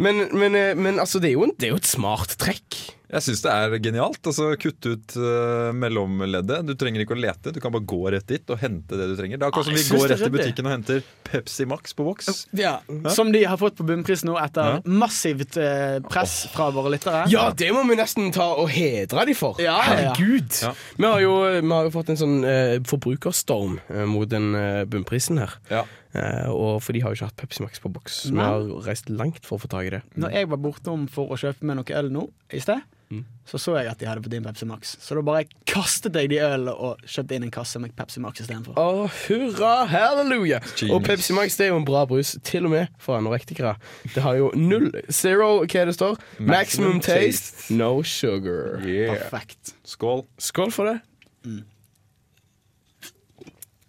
Men, 0.00 0.22
men, 0.32 0.56
eh, 0.56 0.72
men 0.78 1.00
altså, 1.02 1.20
det 1.20 1.28
er, 1.30 1.34
jo 1.36 1.44
en, 1.44 1.52
det 1.60 1.68
er 1.68 1.74
jo 1.74 1.80
et 1.82 1.88
smart 1.90 2.36
trekk. 2.40 2.78
Jeg 3.06 3.22
syns 3.22 3.42
det 3.44 3.52
er 3.54 3.74
genialt. 3.78 4.18
Altså 4.26 4.48
Kutt 4.58 4.86
ut 4.88 5.14
uh, 5.20 5.70
mellomleddet. 5.76 6.64
Du 6.66 6.72
trenger 6.78 7.04
ikke 7.04 7.14
å 7.14 7.20
lete, 7.20 7.52
du 7.54 7.60
kan 7.62 7.74
bare 7.74 7.86
gå 7.86 8.00
rett 8.14 8.26
dit 8.26 8.50
og 8.50 8.58
hente 8.58 8.98
det 8.98 9.06
du 9.12 9.14
trenger. 9.18 9.38
Det 9.38 9.46
er 9.46 9.52
akkurat 9.52 9.66
Ah, 9.66 9.76
som 9.76 9.78
vi 9.78 9.98
går 10.00 10.08
rett 10.12 10.24
i 10.26 10.30
butikken 10.34 10.66
og 10.68 10.72
henter 10.74 11.04
Pepsi 11.26 11.66
Max 11.70 11.94
på 11.96 12.06
boks. 12.06 12.30
Ja, 12.58 12.78
Som 13.14 13.30
de 13.34 13.44
har 13.46 13.58
fått 13.60 13.76
på 13.78 13.86
bunnpris 13.86 14.24
nå 14.26 14.34
etter 14.42 14.76
Ja. 14.76 14.80
massivt 14.84 15.56
uh, 15.60 16.00
press 16.08 16.46
fra 16.54 16.70
våre 16.74 16.90
lyttere. 16.96 17.24
Ja, 17.32 17.48
det 17.54 17.70
må 17.74 17.84
vi 17.88 17.98
nesten 17.98 18.32
ta 18.34 18.48
og 18.58 18.70
hedre 18.74 19.26
de 19.28 19.36
for. 19.38 19.60
Ja. 19.62 19.78
Herregud. 19.86 20.50
Ja. 20.62 20.72
Vi, 20.96 21.06
har 21.06 21.22
jo, 21.22 21.36
vi 21.60 21.72
har 21.76 21.86
jo 21.86 21.94
fått 21.94 22.10
en 22.14 22.20
sånn 22.20 22.40
uh, 22.42 22.76
forbrukerstorm 22.86 23.78
mot 24.10 24.28
den 24.30 24.50
bunnprisen 24.90 25.38
her. 25.40 25.54
Ja. 25.70 25.84
Eh, 26.16 26.48
og 26.48 26.78
for 26.84 26.96
de 26.96 27.02
har 27.04 27.12
jo 27.12 27.18
ikke 27.18 27.28
hatt 27.28 27.36
Pepsi 27.40 27.62
Max 27.64 27.80
på 27.82 27.90
boks. 27.92 28.18
Vi 28.32 28.38
har 28.40 28.62
reist 28.86 29.10
langt 29.12 29.44
for 29.44 29.58
å 29.58 29.62
få 29.62 29.68
tak 29.72 29.88
i 29.88 29.94
det. 29.96 30.02
Når 30.16 30.32
jeg 30.38 30.48
var 30.52 30.60
bortom 30.62 31.06
for 31.12 31.32
å 31.34 31.38
kjøpe 31.40 31.66
meg 31.68 31.76
noe 31.80 31.98
øl 31.98 32.08
nå 32.14 32.22
i 32.56 32.60
sted, 32.62 32.80
Mm. 33.06 33.20
så 33.46 33.58
så 33.62 33.76
jeg 33.78 33.86
at 33.86 34.00
de 34.00 34.06
hadde 34.08 34.22
fått 34.24 34.32
inn 34.34 34.42
Pepsi 34.42 34.66
Max. 34.66 34.96
Så 34.98 35.14
da 35.14 35.20
bare 35.22 35.44
kastet 35.70 36.16
jeg 36.18 36.30
de 36.32 36.40
ølene 36.42 36.72
og 36.74 37.04
kjøpte 37.06 37.36
inn 37.36 37.44
en 37.46 37.52
kasse 37.54 37.78
med 37.78 37.92
Pepsi 37.94 38.18
Max 38.24 38.40
istedenfor. 38.42 38.74
Oh, 38.82 39.06
hurra, 39.28 39.84
halleluja! 39.86 40.58
Genius. 40.72 40.90
Og 40.96 41.04
Pepsi 41.06 41.36
Max 41.36 41.54
det 41.60 41.68
er 41.68 41.70
jo 41.70 41.78
en 41.78 41.86
bra 41.86 42.02
brus, 42.10 42.34
til 42.42 42.66
og 42.66 42.72
med 42.74 42.90
for 42.98 43.14
anorektikere. 43.20 43.76
Det 44.14 44.24
har 44.24 44.34
jo 44.40 44.50
null 44.58 44.90
Zero, 45.14 45.60
hva 45.62 45.84
det 45.86 45.94
står? 45.94 46.18
Maximum, 46.40 46.50
Maximum 46.96 47.00
taste, 47.06 47.54
taste. 47.60 47.78
no 47.78 48.02
sugar. 48.02 48.82
Yeah. 48.82 49.14
Perfekt. 49.22 49.76
Skål. 49.86 50.24
Skål 50.42 50.74
for 50.74 50.90
det. 50.90 50.98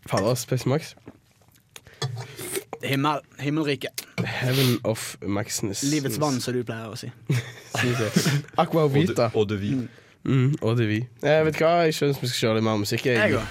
Fader, 0.07 0.29
ass, 0.31 0.45
Pepsi 0.45 0.69
Max. 0.69 0.93
Himmel, 2.83 3.21
himmelriket. 3.39 4.05
Heaven 4.23 4.79
of 4.83 5.17
Maxness. 5.21 5.83
Livets 5.83 6.19
vann, 6.21 6.41
som 6.41 6.53
du 6.53 6.63
pleier 6.67 6.91
å 6.91 6.97
si. 6.99 7.09
Aqua 8.61 8.87
Vita. 8.91 9.31
og 9.33 9.49
de 9.49 9.57
vi. 9.61 9.71
Mm, 10.27 10.55
og 10.61 10.77
vi. 10.77 11.01
Jeg 11.23 11.45
vet 11.47 11.59
hva, 11.61 11.71
jeg 11.87 11.95
skjønner 11.97 12.21
vi 12.21 12.29
skal 12.29 12.41
kjøre 12.43 12.59
litt 12.59 12.67
mer 12.67 12.77
musikk. 12.83 13.05
Jeg 13.07 13.15
Jeg. 13.17 13.33
òg. 13.37 13.45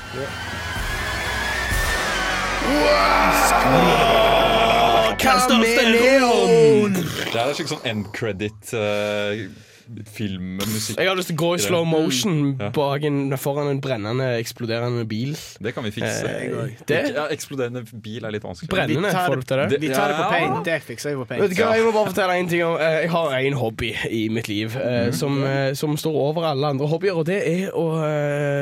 Kameleon! 5.19 6.93
Det 6.95 7.41
er 7.41 7.49
en 7.49 7.55
slags 7.57 7.73
sånn 7.73 7.87
end 7.89 8.11
credit 8.15 8.75
uh, 8.77 9.47
filmmusikk. 10.11 10.99
Jeg 10.99 11.09
har 11.09 11.17
lyst 11.19 11.31
til 11.31 11.37
å 11.37 11.41
gå 11.41 11.51
i 11.57 11.61
slow 11.63 11.85
motion 11.89 12.55
bak 12.75 13.05
en, 13.07 13.19
foran 13.41 13.71
en 13.71 13.81
brennende, 13.85 14.27
eksploderende 14.41 15.05
bil. 15.09 15.35
Det 15.63 15.73
kan 15.77 15.85
vi 15.87 15.93
fikse. 15.95 16.27
Eh, 16.27 16.73
det 16.89 17.01
Ja, 17.15 17.27
eksploderende 17.33 17.85
bil 18.03 18.25
er 18.27 18.35
litt 18.35 18.43
vanskelig. 18.47 18.69
brennende, 18.73 19.07
Vi 19.09 19.13
tar 19.15 19.29
får 19.31 19.37
du 19.37 19.43
til 19.43 19.57
det? 19.57 19.81
Vi 19.81 19.89
tar 19.95 20.09
det 20.09 20.17
på 20.17 20.25
Ja. 20.27 20.31
paint. 20.31 20.65
Det 20.65 20.83
fikser 20.83 21.11
jeg 21.11 21.17
på 21.19 21.27
Vet 21.29 21.51
du 21.51 21.63
hva, 21.63 21.75
Jeg 21.77 21.85
må 21.85 21.93
bare 21.93 22.07
fortelle 22.13 22.35
en 22.41 22.49
ting 22.49 22.63
om 22.65 22.77
eh, 22.81 23.01
Jeg 23.03 23.11
har 23.11 23.33
en 23.39 23.53
hobby 23.53 23.95
i 24.11 24.29
mitt 24.29 24.49
liv 24.49 24.75
Mhm. 24.75 24.83
eh, 24.83 25.11
som, 25.13 25.43
eh, 25.45 25.73
som 25.75 25.97
står 25.97 26.15
over 26.15 26.43
alle 26.45 26.67
andre 26.67 26.87
hobbyer, 26.87 27.15
og 27.17 27.27
det 27.27 27.43
er 27.47 27.71
å 27.73 27.87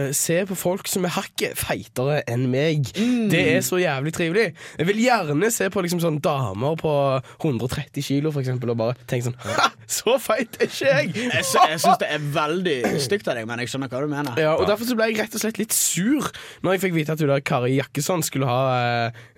eh, 0.08 0.12
se 0.12 0.44
på 0.44 0.56
folk 0.56 0.86
som 0.88 1.04
er 1.04 1.08
hakket 1.10 1.56
feitere 1.56 2.22
enn 2.28 2.50
meg. 2.50 2.84
Mm. 2.94 3.30
Det 3.30 3.56
er 3.56 3.60
så 3.60 3.76
jævlig 3.80 4.12
trivelig. 4.12 4.54
Jeg 4.78 4.86
vil 4.86 4.96
gjerne 4.96 5.50
se 5.52 5.68
på 5.70 5.82
liksom 5.82 6.00
sånn 6.00 6.20
damer 6.20 6.76
på 6.76 7.22
130 7.40 8.02
kilo, 8.02 8.30
for 8.30 8.40
eksempel, 8.40 8.70
og 8.70 8.76
bare 8.76 8.94
tenke 9.06 9.24
sånn 9.30 9.36
Ha! 9.54 9.70
Så 9.86 10.18
feit 10.20 10.56
er 10.60 10.66
ikke 10.66 10.86
jeg! 10.86 11.13
Jeg, 11.14 11.44
sy 11.46 11.60
jeg 11.70 11.80
syns 11.82 12.00
det 12.02 12.08
er 12.10 12.22
veldig 12.34 12.76
stygt 13.02 13.28
av 13.30 13.38
deg, 13.38 13.46
men 13.48 13.62
jeg 13.62 13.70
skjønner 13.72 13.90
hva 13.92 14.02
du 14.02 14.10
mener. 14.10 14.40
Ja, 14.40 14.54
og 14.58 14.66
Derfor 14.68 14.88
så 14.88 14.96
ble 14.98 15.08
jeg 15.10 15.18
rett 15.20 15.36
og 15.36 15.42
slett 15.44 15.60
litt 15.60 15.74
sur 15.76 16.30
Når 16.64 16.76
jeg 16.76 16.82
fikk 16.86 16.96
vite 16.96 17.14
at 17.14 17.22
hun 17.22 17.30
der 17.30 17.44
Kari 17.46 17.74
Jakkesson 17.76 18.24
skulle 18.26 18.48
ha 18.50 18.62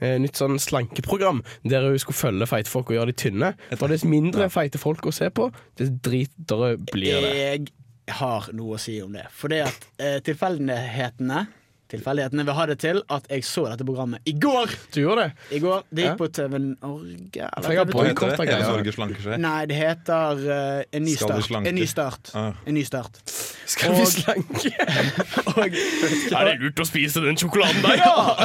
eh, 0.00 0.16
nytt 0.22 0.40
sånn 0.40 0.58
slankeprogram 0.62 1.42
der 1.66 1.86
hun 1.88 1.98
skulle 2.00 2.18
følge 2.18 2.48
feite 2.50 2.72
folk 2.72 2.90
og 2.92 2.98
gjøre 2.98 3.12
de 3.12 3.18
tynne. 3.20 3.52
For 3.76 3.92
dess 3.92 4.06
mindre 4.08 4.48
feite 4.52 4.80
folk 4.80 5.04
å 5.08 5.14
se 5.14 5.28
på, 5.34 5.50
dess 5.78 5.92
dritere 6.04 6.76
blir 6.92 7.20
det. 7.24 7.34
Jeg 7.36 8.16
har 8.20 8.48
noe 8.56 8.76
å 8.76 8.80
si 8.80 8.96
om 9.02 9.14
det. 9.16 9.26
Fordi 9.34 9.62
at 9.66 9.86
eh, 9.98 10.18
tilfeldighetene 10.26 11.46
Tilfeldighetene 11.96 12.44
vil 12.46 12.56
ha 12.58 12.66
det 12.70 12.78
til 12.82 13.02
at 13.16 13.26
jeg 13.32 13.44
så 13.48 13.66
dette 13.70 13.86
programmet 13.88 14.20
i 14.28 14.34
går. 14.40 14.72
Du 14.94 15.00
gjorde 15.02 15.26
det? 15.26 15.56
I 15.56 15.60
går, 15.64 15.82
Det 15.90 16.04
Ja. 16.04 16.12
gikk 16.12 16.18
på 16.20 16.28
TV 16.32 16.58
Norge 16.58 17.48
eller 17.56 17.84
Hva 17.86 18.04
heter 18.06 18.36
det? 18.36 18.46
Hele. 18.46 18.70
Norge 18.76 18.92
slanker 18.92 19.22
seg. 19.22 19.40
Nei, 19.40 19.66
det 19.66 19.76
heter 19.76 20.42
uh, 20.46 20.82
En 20.92 21.04
ny 21.06 21.14
Skal 21.16 21.42
start. 21.42 21.66
En 21.66 21.74
ny 21.74 21.86
start. 21.86 22.30
Ah. 22.34 22.52
En 22.66 22.74
ny 22.74 22.84
start. 22.84 23.20
Skal 23.66 23.94
vi 23.96 24.04
slanke? 24.06 24.70
Og, 25.56 25.58
Er 25.66 26.44
det 26.46 26.54
lurt 26.62 26.82
å 26.82 26.86
spise 26.86 27.22
den 27.24 27.38
sjokoladen 27.40 27.82
der, 27.82 27.98
ja? 27.98 28.36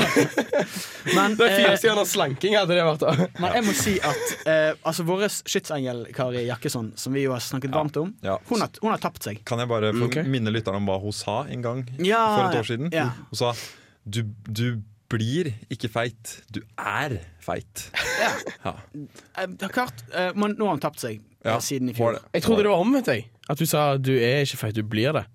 men, 1.18 1.36
Det 1.38 1.46
er 1.46 1.56
fire 1.60 1.76
stjerner 1.78 1.78
stjerners 1.82 2.14
slanking 2.16 2.56
hadde 2.58 2.78
det 2.78 2.86
vært. 2.88 3.04
da 3.06 3.28
men 3.42 3.56
jeg 3.58 3.66
må 3.68 3.76
si 3.78 3.94
at 4.02 4.34
uh, 4.48 4.88
altså 4.88 5.06
vår 5.08 5.28
skytsengel 5.30 6.04
Kari 6.16 6.46
Jakkesson, 6.48 6.92
som 7.00 7.14
vi 7.16 7.26
jo 7.28 7.36
har 7.36 7.44
snakket 7.44 7.74
varmt 7.76 7.98
om, 8.02 8.14
Ja. 8.26 8.38
hun, 8.50 8.64
har, 8.64 8.72
hun 8.82 8.92
har 8.94 9.02
tapt 9.04 9.24
seg. 9.28 9.44
Kan 9.48 9.62
jeg 9.62 9.70
bare 9.72 9.94
få 9.94 10.08
Ok. 10.10 10.18
minne 10.26 10.54
lytterne 10.54 10.82
om 10.82 10.90
hva 10.90 10.98
hun 11.02 11.14
sa 11.16 11.42
en 11.52 11.62
gang 11.66 11.84
Ja, 12.02 12.24
for 12.38 12.50
et 12.50 12.60
år 12.64 12.70
siden? 12.72 12.92
ja. 12.96 13.10
Hun 13.30 13.41
sa 13.42 13.52
du, 14.06 14.24
du 14.48 14.82
blir 15.12 15.52
ikke 15.72 15.90
feit, 15.92 16.38
du 16.54 16.62
er 16.80 17.18
feit. 17.44 17.88
Ja. 18.22 18.32
ja. 18.66 18.74
er 19.44 19.74
klart, 19.74 20.04
eh, 20.16 20.32
men 20.38 20.56
nå 20.58 20.68
har 20.68 20.78
han 20.78 20.84
tapt 20.84 21.02
seg 21.04 21.20
eh, 21.20 21.52
Ja, 21.52 21.60
siden 21.64 21.92
i 21.92 21.96
fjor. 21.98 22.20
Jeg 22.34 22.46
trodde 22.46 22.66
det 22.66 22.72
var 22.72 22.84
omvendt. 22.84 23.12
jeg 23.12 23.28
At 23.50 23.60
du 23.60 23.66
sa 23.68 23.96
du 23.98 24.14
er 24.16 24.46
ikke 24.46 24.62
feit, 24.66 24.78
du 24.78 24.84
blir 24.88 25.16
det. 25.18 25.26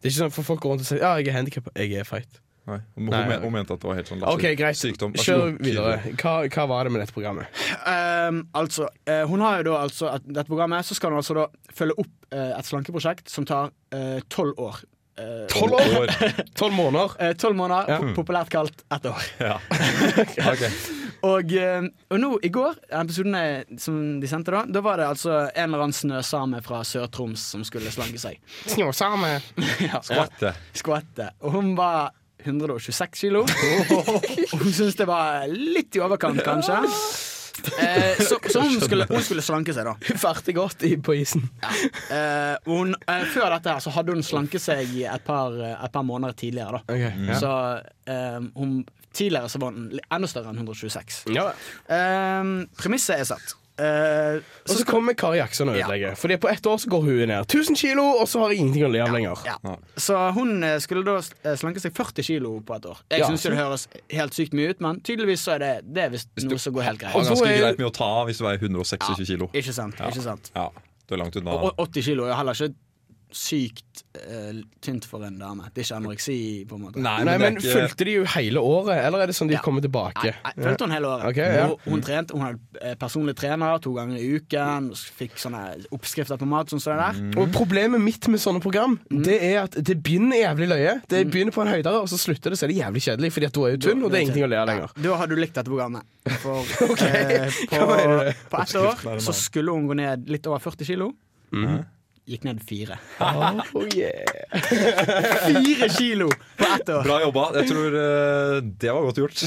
Det 0.00 0.08
er 0.08 0.12
ikke 0.14 0.22
sånn 0.22 0.32
for 0.32 0.46
Folk 0.46 0.62
går 0.64 0.76
rundt 0.76 0.86
og 0.86 0.88
sier 0.88 1.02
ja, 1.02 1.16
jeg 1.20 1.28
er 1.32 1.36
handikappa, 1.40 1.74
jeg 1.76 1.98
er 2.00 2.08
feit. 2.08 2.40
Nei, 2.68 2.76
hun, 2.94 3.08
Nei, 3.10 3.20
men- 3.26 3.42
hun 3.42 3.52
mente 3.52 3.74
at 3.74 3.82
det 3.82 3.88
var 3.88 3.96
helt 3.98 4.08
sånn 4.08 4.22
OK, 4.30 4.44
greit. 4.56 4.78
sykdom. 4.78 5.14
Kjør 5.18 5.56
videre. 5.58 5.96
Hva, 6.20 6.34
hva 6.46 6.66
var 6.70 6.86
det 6.86 6.92
med 6.94 7.02
dette 7.02 7.16
programmet? 7.16 7.60
Um, 7.88 8.44
altså, 8.54 8.86
eh, 9.10 9.24
hun 9.28 9.42
har 9.44 9.58
jo 9.60 9.72
da 9.72 9.80
altså 9.82 10.12
at 10.14 10.26
dette 10.28 10.46
programmet 10.48 10.86
Så 10.86 10.94
skal 10.94 11.10
hun 11.10 11.18
altså 11.18 11.34
da 11.40 11.46
følge 11.74 11.96
opp 11.98 12.30
eh, 12.30 12.52
et 12.54 12.68
slankeprosjekt 12.68 13.32
som 13.32 13.48
tar 13.48 13.72
tolv 14.30 14.54
år. 14.60 14.84
Eh, 15.18 15.46
Tolv 15.50 15.74
år? 15.74 16.12
Tolv 16.60 16.72
måneder? 16.76 17.16
eh, 17.20 17.32
Tolv 17.36 17.56
måneder, 17.58 17.88
Ja. 17.90 18.14
populært 18.16 18.48
kalt 18.52 18.84
ett 18.94 19.06
år. 19.10 19.22
Ja. 19.40 19.58
Okay. 20.52 20.70
Og, 21.26 21.52
eh, 21.52 21.82
og 22.08 22.16
nå, 22.22 22.30
i 22.46 22.48
går, 22.48 22.78
episodene 22.96 23.64
som 23.82 23.96
de 24.22 24.28
sendte 24.30 24.54
da, 24.54 24.62
da 24.64 24.80
var 24.80 24.96
det 25.02 25.08
altså 25.10 25.34
en 25.50 25.66
eller 25.66 25.82
annen 25.84 25.92
snøsame 25.96 26.62
fra 26.64 26.78
Sør-Troms 26.86 27.42
som 27.52 27.64
skulle 27.68 27.92
slanke 27.92 28.16
seg. 28.22 28.38
Snøsame! 28.72 29.34
ja. 29.84 30.00
Skvatte. 30.00 30.54
Skvatte. 30.80 31.28
Og 31.44 31.52
hun 31.58 31.74
var 31.76 32.14
126 32.40 33.20
kilo. 33.20 33.42
Og 33.44 34.56
hun 34.62 34.72
syntes 34.72 34.96
det 34.96 35.04
var 35.10 35.44
litt 35.52 35.98
i 35.98 36.00
overkant, 36.00 36.40
kanskje. 36.46 36.78
Eh, 37.80 38.20
så 38.20 38.38
så 38.52 38.62
hun, 38.64 38.80
skulle, 38.80 39.06
hun 39.10 39.22
skulle 39.24 39.44
slanke 39.44 39.74
seg, 39.76 39.86
da. 39.88 39.94
Hun 40.08 40.20
farte 40.20 40.54
godt 40.56 40.84
i, 40.88 40.94
på 40.96 41.16
isen. 41.20 41.46
Eh, 42.10 42.56
hun, 42.66 42.94
eh, 43.06 43.26
før 43.30 43.52
dette 43.54 43.74
her 43.74 43.82
så 43.84 43.92
hadde 43.94 44.16
hun 44.16 44.24
slanket 44.26 44.62
seg 44.64 44.96
et 45.04 45.24
par, 45.26 45.54
et 45.70 45.92
par 45.92 46.06
måneder 46.06 46.34
tidligere. 46.36 46.80
da 46.80 46.96
okay. 46.96 47.28
ja. 47.28 47.38
Så 47.38 47.52
eh, 48.10 48.40
hun, 48.56 48.80
tidligere 49.12 49.50
så 49.52 49.62
var 49.62 49.76
hun 49.76 50.00
enda 50.00 50.30
større 50.30 50.52
enn 50.52 50.60
126. 50.62 51.22
Ja. 51.36 51.50
Premisset 52.80 53.18
er 53.18 53.28
satt. 53.34 53.56
Eh, 53.80 54.40
Og 54.68 54.74
så 54.76 54.84
kommer 54.84 55.14
Kari 55.16 55.38
Jackson 55.40 55.68
og 55.72 55.76
ødelegger. 55.78 56.16
Fordi 56.20 56.36
på 56.42 56.48
ett 56.50 56.66
år 56.68 56.76
så 56.82 56.90
går 56.92 57.00
hun 57.06 57.28
ned 57.30 57.46
1000 57.46 57.76
kilo, 57.80 58.02
og 58.20 58.28
så 58.28 58.40
har 58.42 58.50
jeg 58.52 58.58
ingenting 58.60 58.84
å 58.84 58.90
le 58.92 59.00
av 59.00 59.12
lenger. 59.14 59.40
ja. 59.46 59.76
Så 59.96 60.18
hun 60.36 60.62
eh, 60.66 60.76
skulle 60.84 61.04
da 61.06 61.16
eh, 61.18 61.56
slanke 61.56 61.80
seg 61.80 61.94
40 61.96 62.22
kilo 62.26 62.60
på 62.60 62.76
et 62.76 62.86
år. 62.90 62.98
Jeg 63.10 63.20
Ja. 63.20 63.26
synes 63.30 63.42
det 63.42 63.56
høres 63.56 63.88
helt 64.10 64.34
sykt 64.36 64.52
mye 64.52 64.70
ut, 64.74 64.80
men 64.80 65.00
tydeligvis 65.00 65.40
så 65.46 65.54
er 65.56 65.58
det, 65.64 65.72
det 65.94 66.04
er 66.04 66.10
visst 66.10 66.28
noe 66.44 66.58
som 66.58 66.74
går 66.74 66.82
helt 66.82 67.00
greit. 67.00 67.14
Og 67.16 67.24
ganske 67.24 67.46
er- 67.48 67.58
greit 67.64 67.78
med 67.78 67.86
å 67.88 67.92
ta 67.94 68.04
av 68.20 68.26
hvis 68.28 68.38
du 68.38 68.44
veier 68.44 68.58
126 68.60 69.26
kilo. 69.26 69.50
Ikke 69.54 69.72
sant. 69.72 69.94
Ikke 69.96 70.22
sant. 70.22 70.50
Ja, 70.54 70.68
du 71.08 71.14
er 71.14 71.18
langt 71.24 71.36
unna. 71.36 71.50
Og 71.56 71.74
80 71.78 72.02
kilo 72.04 72.24
er 72.28 72.34
heller 72.36 72.52
ikke 72.52 72.74
sykt 73.36 74.02
uh, 74.18 74.58
tynt 74.82 75.06
for 75.08 75.22
en 75.26 75.36
dame. 75.38 75.68
Det 75.74 75.82
er 75.82 75.86
ikke 75.86 75.98
anoreksi, 76.00 76.36
på 76.68 76.76
en 76.78 76.84
måte. 76.86 77.02
Nei, 77.02 77.16
Nei, 77.26 77.36
men 77.38 77.40
men 77.40 77.58
er 77.58 77.62
ikke 77.62 77.76
Fulgte 77.76 78.06
de 78.08 78.14
jo 78.16 78.24
hele 78.34 78.62
året, 78.64 79.04
eller 79.06 79.24
er 79.24 79.30
det 79.30 79.36
sånn 79.38 79.50
de 79.50 79.56
Ja. 79.56 79.62
kommer 79.64 79.84
tilbake? 79.84 80.32
Nei, 80.32 80.52
nei, 80.56 80.64
fulgte 80.66 80.86
hun 80.86 80.94
hele 80.94 81.10
året. 81.10 81.26
Okay, 81.30 81.56
ja. 81.56 81.66
hun, 81.68 81.92
hun, 81.94 82.02
trente, 82.06 82.34
hun 82.36 82.44
hadde 82.46 82.82
eh, 82.82 82.96
personlig 83.00 83.36
trener 83.38 83.78
to 83.84 83.92
ganger 83.96 84.18
i 84.18 84.28
uken. 84.38 84.90
Fikk 85.20 85.38
sånne 85.40 85.62
oppskrifter 85.94 86.40
på 86.40 86.48
mat. 86.50 86.72
Sånn 86.72 86.82
sånn 86.82 87.00
der. 87.00 87.20
Mm. 87.20 87.32
Og 87.40 87.54
Problemet 87.54 88.02
mitt 88.02 88.28
med 88.30 88.40
sånne 88.40 88.60
program 88.62 88.98
Det 89.10 89.36
er 89.50 89.62
at 89.64 89.76
det 89.76 89.98
begynner 90.02 90.40
jævlig 90.40 90.68
løye. 90.70 90.96
Det 91.10 91.24
begynner 91.30 91.54
på 91.54 91.64
en 91.64 91.72
høydere, 91.72 92.02
og 92.02 92.10
så 92.10 92.18
slutter 92.20 92.50
det, 92.54 92.60
så 92.60 92.66
er 92.66 92.74
det 92.74 92.80
jævlig 92.80 93.04
kjedelig. 93.06 93.32
Fordi 93.36 93.50
at 93.50 93.56
du 93.56 93.62
er 93.64 93.76
jo 93.76 93.82
tynn, 93.86 94.04
og 94.04 94.10
det 94.10 94.18
er 94.20 94.26
ingenting 94.26 94.48
å 94.48 94.50
le 94.50 94.60
av 94.60 94.68
lenger. 94.70 94.96
Da 95.06 95.20
har 95.22 95.30
du 95.30 95.36
likt 95.38 95.54
dette 95.54 95.70
programmet. 95.70 96.06
For 96.42 96.60
eh, 97.06 97.62
på, 97.70 97.86
på 98.50 98.62
ett 98.64 98.76
år 98.80 99.20
så 99.22 99.34
skulle 99.36 99.72
hun 99.74 99.88
gå 99.90 99.96
ned 99.98 100.28
litt 100.30 100.46
over 100.50 100.62
40 100.62 100.92
kilo. 100.92 101.12
Gikk 102.30 102.44
ned 102.46 102.60
fire. 102.62 102.96
Oh, 103.74 103.86
yeah. 103.96 104.54
Fire 105.46 105.88
kilo 105.96 106.28
på 106.56 106.64
ett 106.74 106.88
år! 106.88 107.02
Bra 107.06 107.16
jobba. 107.24 107.44
Jeg 107.58 107.68
tror 107.70 107.96
uh, 107.96 108.60
det 108.82 108.92
var 108.94 109.02
godt 109.08 109.18
gjort. 109.22 109.38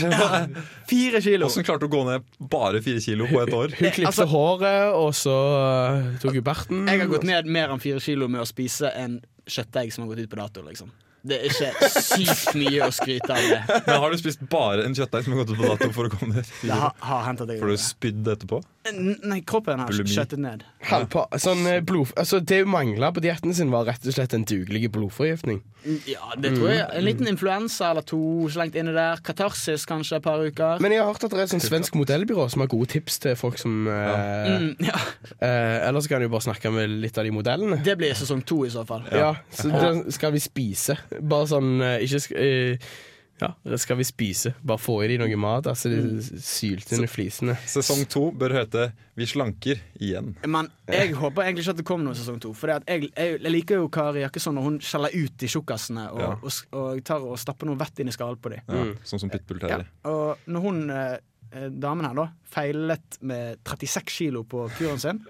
Fire 0.91 1.21
kilo! 1.23 1.47
Hvordan 1.47 1.67
klarte 1.67 1.85
du 1.85 1.89
å 1.89 1.93
gå 1.93 2.01
ned 2.07 2.27
bare 2.51 2.81
fire 2.83 3.03
kilo 3.03 3.27
på 3.31 3.39
et 3.43 3.53
år? 3.55 3.75
Hun 3.79 3.87
klipte 3.91 4.09
Altså- 4.11 4.27
håret, 4.31 4.95
og 4.99 5.13
så 5.17 5.37
uh, 5.53 6.11
tok 6.23 6.35
hun 6.39 6.43
berten. 6.49 6.83
Jeg 6.91 7.03
har 7.05 7.11
gått 7.13 7.27
ned 7.29 7.47
mer 7.51 7.71
enn 7.73 7.81
fire 7.83 8.03
kilo 8.03 8.27
med 8.31 8.43
å 8.43 8.49
spise 8.49 8.91
en 8.99 9.19
kjøttegg 9.47 9.93
som 9.95 10.05
har 10.05 10.13
gått 10.13 10.25
ut 10.27 10.31
på 10.35 10.39
dato. 10.39 10.63
liksom 10.67 10.91
Det 11.23 11.37
er 11.39 11.51
ikke 11.51 11.89
sykt 12.03 12.55
mye 12.59 12.83
å 12.87 12.91
skryte 12.95 13.31
av 13.31 13.43
det. 13.47 13.61
Men 13.87 13.99
har 14.03 14.11
du 14.11 14.17
spist 14.19 14.41
bare 14.51 14.83
en 14.87 14.95
kjøttdeig 14.97 15.23
som 15.23 15.35
har 15.35 15.43
gått 15.43 15.53
ut 15.55 15.61
på 15.61 15.69
dato 15.71 15.91
for 15.95 16.09
å 16.09 16.11
komme 16.11 16.35
ned? 16.41 16.49
Det 16.63 16.75
har, 16.75 16.91
har 16.99 17.21
hentet 17.29 17.47
deg 17.51 17.61
Får 17.63 17.71
du 17.71 17.77
spydd 17.79 18.27
etterpå? 18.35 18.59
N- 18.91 19.15
Nei, 19.31 19.39
kroppen 19.47 19.79
har 19.79 19.87
Bulimi. 19.91 20.11
skjøttet 20.11 20.41
ned. 20.43 20.65
Halvpa, 20.93 21.25
sånn, 21.41 21.65
eh, 21.69 21.81
blod, 21.85 22.13
altså, 22.19 22.39
det 22.39 22.61
hun 22.63 22.71
mangla 22.73 23.11
på 23.15 23.21
dietten 23.23 23.53
sin, 23.53 23.71
var 23.73 23.85
rett 23.89 24.05
og 24.07 24.15
slett 24.15 24.33
en 24.37 24.45
dugelig 24.47 24.91
blodforgiftning. 24.93 25.61
Ja, 26.07 26.29
det 26.39 26.53
tror 26.55 26.69
jeg. 26.71 26.85
En 26.95 27.03
liten 27.03 27.27
influensa 27.27 27.89
eller 27.91 28.05
to 28.07 28.19
så 28.47 28.61
langt 28.61 28.75
inni 28.79 28.93
der. 28.95 29.19
Katarsis 29.25 29.83
kanskje 29.89 30.15
et 30.21 30.23
par 30.23 30.39
uker. 30.39 30.79
Men 30.79 30.93
jeg 30.95 31.01
har 31.03 31.09
hørt 31.11 31.25
at 31.27 31.33
det 31.33 31.39
er 31.41 31.43
et 31.43 31.51
sånt 31.51 31.65
svensk 31.65 31.97
modellbyrå 31.99 32.45
som 32.53 32.63
har 32.63 32.69
gode 32.71 32.87
tips 32.93 33.19
til 33.25 33.35
folk 33.35 33.59
som 33.59 33.87
eh, 33.91 34.51
Mm, 34.53 34.69
ja. 34.79 34.95
eh, 35.43 35.87
Ellers 35.89 36.07
kan 36.07 36.21
du 36.23 36.29
bare 36.31 36.45
snakke 36.45 36.71
med 36.71 36.89
litt 37.03 37.17
av 37.19 37.27
de 37.27 37.31
modellene. 37.35 37.81
Det 37.83 37.97
blir 37.99 38.15
sesong 38.15 38.45
to 38.47 38.61
i 38.67 38.71
så 38.71 38.85
fall. 38.87 39.03
Ja, 39.11 39.33
så 39.51 39.71
da 39.73 39.91
skal 40.13 40.31
vi 40.35 40.39
spise. 40.43 40.95
Bare 41.19 41.49
sånn 41.51 41.73
eh, 41.83 41.99
Ikke 42.07 42.23
sk 42.23 42.37
eh, 42.39 42.93
Ja, 43.41 43.49
det 43.65 43.79
skal 43.81 43.97
vi 43.97 44.05
spise. 44.07 44.53
Bare 44.63 44.79
få 44.79 44.99
i 45.03 45.07
de 45.09 45.17
noe 45.19 45.37
mat. 45.41 45.65
Altså 45.67 45.89
de 45.89 45.97
under 46.03 47.09
flisene. 47.11 47.55
Sesong 47.67 48.05
to 48.09 48.27
bør 48.31 48.53
hete 48.59 48.91
'Vi 49.17 49.25
slanker 49.25 49.81
igjen'. 49.99 50.35
Men 50.47 50.69
jeg 50.87 51.13
håper 51.17 51.43
egentlig 51.43 51.63
ikke 51.65 51.69
at 51.75 51.77
det 51.77 51.85
kommer 51.85 52.05
noen 52.05 52.15
sesong 52.15 52.39
to. 52.39 52.53
For 52.53 52.67
jeg, 52.69 52.81
jeg, 52.87 53.09
jeg 53.17 53.51
liker 53.51 53.75
jo 53.81 53.89
Kari 53.89 54.21
Jakkesson 54.23 54.55
når 54.55 54.61
hun 54.63 54.79
skjeller 54.79 55.09
ut 55.13 55.37
de 55.37 55.47
tjukkasene 55.47 56.05
og, 56.11 56.19
Ja. 56.21 56.31
og, 56.41 56.51
og 56.71 57.03
tar 57.03 57.21
og 57.21 57.37
stapper 57.39 57.65
noe 57.65 57.77
vett 57.77 57.99
inn 57.99 58.07
i 58.07 58.15
skallen 58.15 58.37
på 58.39 58.49
dem. 58.53 58.61
Ja, 58.69 58.93
Sånn 59.03 59.19
som 59.19 59.29
Pitbull 59.29 59.59
Ja. 59.67 59.81
Og 60.05 60.37
når 60.47 60.61
hun 60.61 60.89
eh, 60.89 61.17
eh, 61.51 61.69
damen 61.69 62.05
her 62.05 62.13
da 62.13 62.29
feilet 62.45 63.17
med 63.21 63.57
36 63.65 64.09
kilo 64.09 64.43
på 64.43 64.69
kuren 64.77 64.99
sin, 64.99 65.21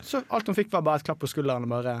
så 0.00 0.22
alt 0.30 0.46
hun 0.46 0.54
fikk, 0.56 0.70
var 0.72 0.82
bare 0.82 0.96
et 1.00 1.04
klapp 1.04 1.18
på 1.20 1.28
skulderen 1.28 1.64
og 1.64 1.68
bare 1.68 1.98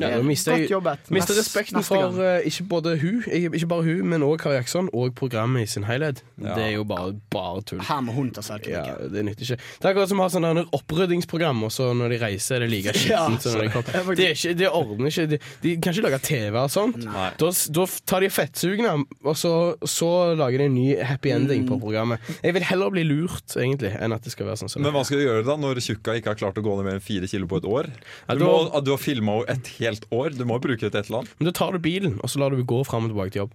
Ja, 0.00 0.08
nå 0.16 0.22
mister 0.24 0.56
Godt 0.56 0.70
jobbet. 0.72 1.10
Mister 1.12 1.36
respekten 1.36 1.76
neste 1.76 1.92
for 1.92 2.20
eh, 2.24 2.46
ikke, 2.48 2.64
både 2.70 2.94
hun, 3.02 3.18
ikke 3.28 3.68
bare 3.68 3.84
hun, 3.84 4.06
men 4.08 4.22
òg 4.24 4.38
Kari 4.40 4.56
Jackson 4.56 4.88
og 4.96 5.12
programmet 5.18 5.66
i 5.66 5.68
sin 5.68 5.84
helhet. 5.84 6.22
Ja. 6.40 6.54
Det 6.56 6.64
er 6.64 6.70
jo 6.78 6.84
bare, 6.88 7.12
bare 7.32 7.60
tull. 7.68 7.82
Her 7.84 8.00
må 8.06 8.14
hun 8.16 8.30
ta 8.32 8.40
Ja, 8.68 8.96
det 9.12 9.24
nytter 9.26 9.44
ikke. 9.44 9.58
Det 9.60 9.84
er 9.84 9.90
akkurat 9.92 10.08
som 10.08 10.22
å 10.22 10.26
ha 10.26 10.32
sånn 10.32 10.62
oppryddingsprogram, 10.78 11.60
og 11.66 11.72
så 11.74 11.90
når 11.96 12.14
de 12.14 12.20
reiser, 12.22 12.56
er 12.56 12.64
det 12.64 12.70
like 12.72 12.94
skittent 13.02 13.44
som 13.44 13.58
når 13.58 13.66
de 13.66 13.72
kommer. 13.74 14.16
Det, 14.16 14.28
er 14.30 14.36
ikke, 14.38 14.54
det 14.62 14.70
ordner 14.72 15.12
ikke. 15.12 15.26
De, 15.34 15.40
de 15.66 15.74
kan 15.84 15.92
ikke 15.96 16.06
lage 16.08 16.22
TV 16.30 16.58
og 16.62 16.72
sånt. 16.72 16.98
Da, 17.42 17.52
da 17.76 17.86
tar 18.08 18.24
de 18.24 18.32
fettsugene, 18.32 18.94
og 19.26 19.36
så, 19.38 19.52
så 19.88 20.10
lager 20.38 20.64
de 20.64 20.70
en 20.70 20.76
ny 20.78 20.88
happy 21.04 21.34
ending 21.36 21.68
på 21.68 21.76
programmet. 21.82 22.32
Jeg 22.40 22.56
vil 22.56 22.66
heller 22.70 22.92
bli 22.96 23.04
lurt, 23.08 23.56
egentlig, 23.60 23.92
enn 24.00 24.16
at 24.16 24.24
det 24.24 24.32
skal 24.34 24.48
være 24.48 24.62
sånn 24.64 24.72
som 24.72 24.84
Men 24.88 24.96
hva 24.96 25.04
skal 25.04 25.20
du 25.20 25.26
gjøre 25.26 25.44
da 25.46 25.58
når 25.60 25.82
tjukka 25.84 26.16
ikke 26.18 26.32
har 26.32 26.40
klart 26.40 26.60
å 26.60 26.64
gå 26.64 26.78
ned 26.80 26.88
mer 26.88 26.98
enn 26.98 27.04
fire 27.04 27.28
kilo 27.30 27.48
på 27.50 27.60
et 27.60 27.68
år? 27.68 27.92
Ja, 27.92 28.38
Du, 28.40 28.46
da- 28.46 28.50
må, 28.50 28.82
du 28.88 28.92
har 28.94 29.00
filma 29.02 29.38
et 29.52 29.68
helt 29.82 30.06
år. 30.14 30.32
Du 30.36 30.44
må 30.48 30.58
bruke 30.62 30.80
det 30.80 30.92
til 30.92 31.00
et 31.00 31.10
eller 31.10 31.22
annet. 31.22 31.34
Men 31.38 31.48
da 31.48 31.54
tar 31.58 31.76
du 31.76 31.82
bilen, 31.82 32.18
og 32.22 32.32
så 32.32 32.42
lar 32.42 32.54
du 32.54 32.62
gå 32.64 32.80
fram 32.88 33.08
og 33.08 33.12
tilbake 33.12 33.34
til 33.34 33.44
jobb. 33.44 33.54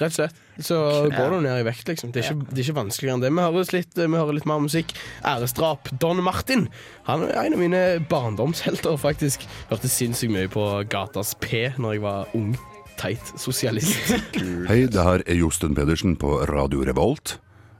Rett 0.00 0.10
og 0.10 0.16
slett. 0.16 0.40
Så 0.60 0.78
går 1.16 1.34
du 1.34 1.38
ned 1.46 1.60
i 1.62 1.66
vekt, 1.66 1.86
liksom. 1.90 2.14
Det 2.14 2.22
er 2.22 2.30
ikke, 2.30 2.48
det 2.50 2.58
er 2.58 2.66
ikke 2.66 2.78
vanskeligere 2.80 3.18
enn 3.18 3.24
det. 3.24 3.32
Vi 3.34 3.44
hører 3.46 3.74
litt, 3.76 4.00
vi 4.00 4.20
hører 4.20 4.38
litt 4.38 4.48
mer 4.50 4.64
musikk. 4.64 4.94
Æresdrap. 5.26 5.92
Don 6.02 6.22
Martin. 6.24 6.66
Han 7.08 7.26
er 7.28 7.36
en 7.44 7.56
av 7.58 7.62
mine 7.62 7.84
barndomshelter, 8.10 8.98
faktisk. 9.00 9.46
Hørte 9.70 9.90
sinnssykt 9.92 10.34
mye 10.34 10.50
på 10.52 10.66
Gatas 10.90 11.36
P 11.40 11.68
når 11.80 11.96
jeg 11.96 12.04
var 12.06 12.36
ung. 12.38 12.52
Teit 13.00 13.32
sosialist. 13.40 13.96
Hei, 14.70 14.82
det 14.92 15.06
her 15.06 15.24
er 15.24 15.40
Josten 15.40 15.76
Pedersen 15.78 16.18
på 16.20 16.42
Radio 16.50 16.84
Revolt. 16.84 17.38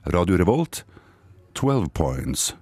Radio 0.09 0.41
Revolt, 0.41 0.85
12 1.55 1.91
points. 1.93 2.55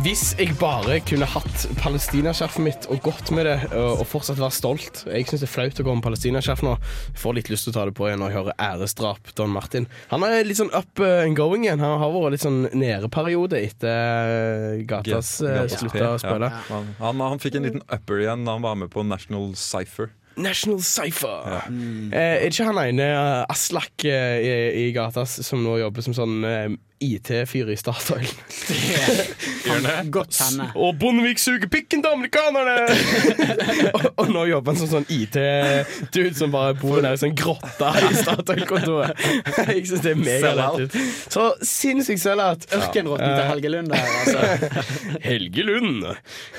Hvis 0.00 0.30
jeg 0.40 0.54
bare 0.56 0.94
kunne 1.04 1.26
hatt 1.28 1.64
palestinaskjerfet 1.76 2.62
mitt 2.64 2.86
og 2.88 3.02
gått 3.04 3.28
med 3.36 3.44
det, 3.44 3.56
og 3.76 4.00
og 4.00 4.06
fortsatt 4.08 4.38
være 4.40 4.54
stolt 4.56 5.02
Jeg 5.10 5.26
syns 5.28 5.42
det 5.42 5.48
er 5.48 5.52
flaut 5.52 5.80
å 5.82 5.84
gå 5.84 5.96
med 5.98 6.04
palestinaskjerf 6.06 6.62
nå. 6.64 6.72
Jeg 7.10 7.20
får 7.20 7.36
litt 7.36 7.50
lyst 7.52 7.66
til 7.66 7.74
å 7.74 7.76
ta 7.76 7.84
det 7.90 7.94
på 7.98 8.06
igjen 8.08 8.22
når 8.22 8.32
jeg 8.32 8.38
hører 8.38 8.56
æresdrap 8.64 9.32
Don 9.36 9.52
Martin. 9.52 9.90
Han 10.08 10.24
er 10.24 10.48
litt 10.48 10.56
sånn 10.56 10.72
up 10.72 11.02
uh, 11.04 11.20
and 11.26 11.36
going 11.36 11.66
igjen. 11.66 11.84
Han 11.84 12.00
har 12.00 12.14
vært 12.16 12.38
litt 12.38 12.46
sånn 12.46 12.62
nedeperiode 12.72 13.60
etter 13.60 14.32
uh, 14.32 14.80
Gatas 14.88 15.34
uh, 15.44 15.66
slutta 15.68 16.14
å 16.14 16.22
spille. 16.22 16.48
Ja. 16.48 16.64
Han, 16.70 16.94
han, 17.02 17.26
han 17.34 17.44
fikk 17.44 17.60
en 17.60 17.68
liten 17.68 17.84
upper 17.84 18.24
igjen 18.24 18.48
da 18.48 18.56
han 18.56 18.64
var 18.64 18.80
med 18.80 18.88
på 18.94 19.04
National 19.04 19.52
Cypher. 19.58 20.14
National 20.40 20.80
Cypher. 20.80 21.66
Eh, 21.68 22.14
er 22.16 22.48
ikke 22.48 22.68
han 22.70 22.80
ene 22.86 23.08
Aslak 23.50 24.06
eh, 24.08 24.38
i, 24.40 24.52
i 24.86 24.92
Gatas 24.96 25.40
som 25.44 25.60
nå 25.64 25.76
jobber 25.82 26.06
som 26.06 26.16
sånn 26.16 26.46
eh, 26.46 26.70
IT-fyr 27.00 27.70
i 27.72 27.76
Statoil? 27.80 28.28
Og 30.74 30.98
Bondevik 31.00 31.38
suger 31.40 31.68
pikken 31.72 32.02
til 32.04 32.12
amerikanerne! 32.12 32.74
og, 33.96 34.06
og 34.16 34.32
nå 34.34 34.44
jobber 34.50 34.74
han 34.74 34.80
som 34.80 34.90
sånn 34.90 35.06
IT-dude 35.08 36.34
som 36.36 36.52
bare 36.52 36.74
bor 36.80 37.00
der 37.00 37.16
i 37.16 37.20
sånn 37.22 37.36
grotte 37.38 37.92
i 38.04 38.10
Statoil-kontoret. 38.18 39.24
Jeg 39.70 39.86
syns 39.88 40.04
det 40.04 40.12
er 40.12 40.20
megalættis. 40.20 41.22
Så 41.32 41.46
sinnssykt 41.64 42.22
sellout. 42.22 42.68
Ørkenrotten 42.76 43.32
til 43.32 43.48
Helge 43.48 43.72
Lund 43.72 43.94
der, 43.94 44.04
altså. 44.20 44.84
Helge 45.30 45.66
Lund. 45.70 46.04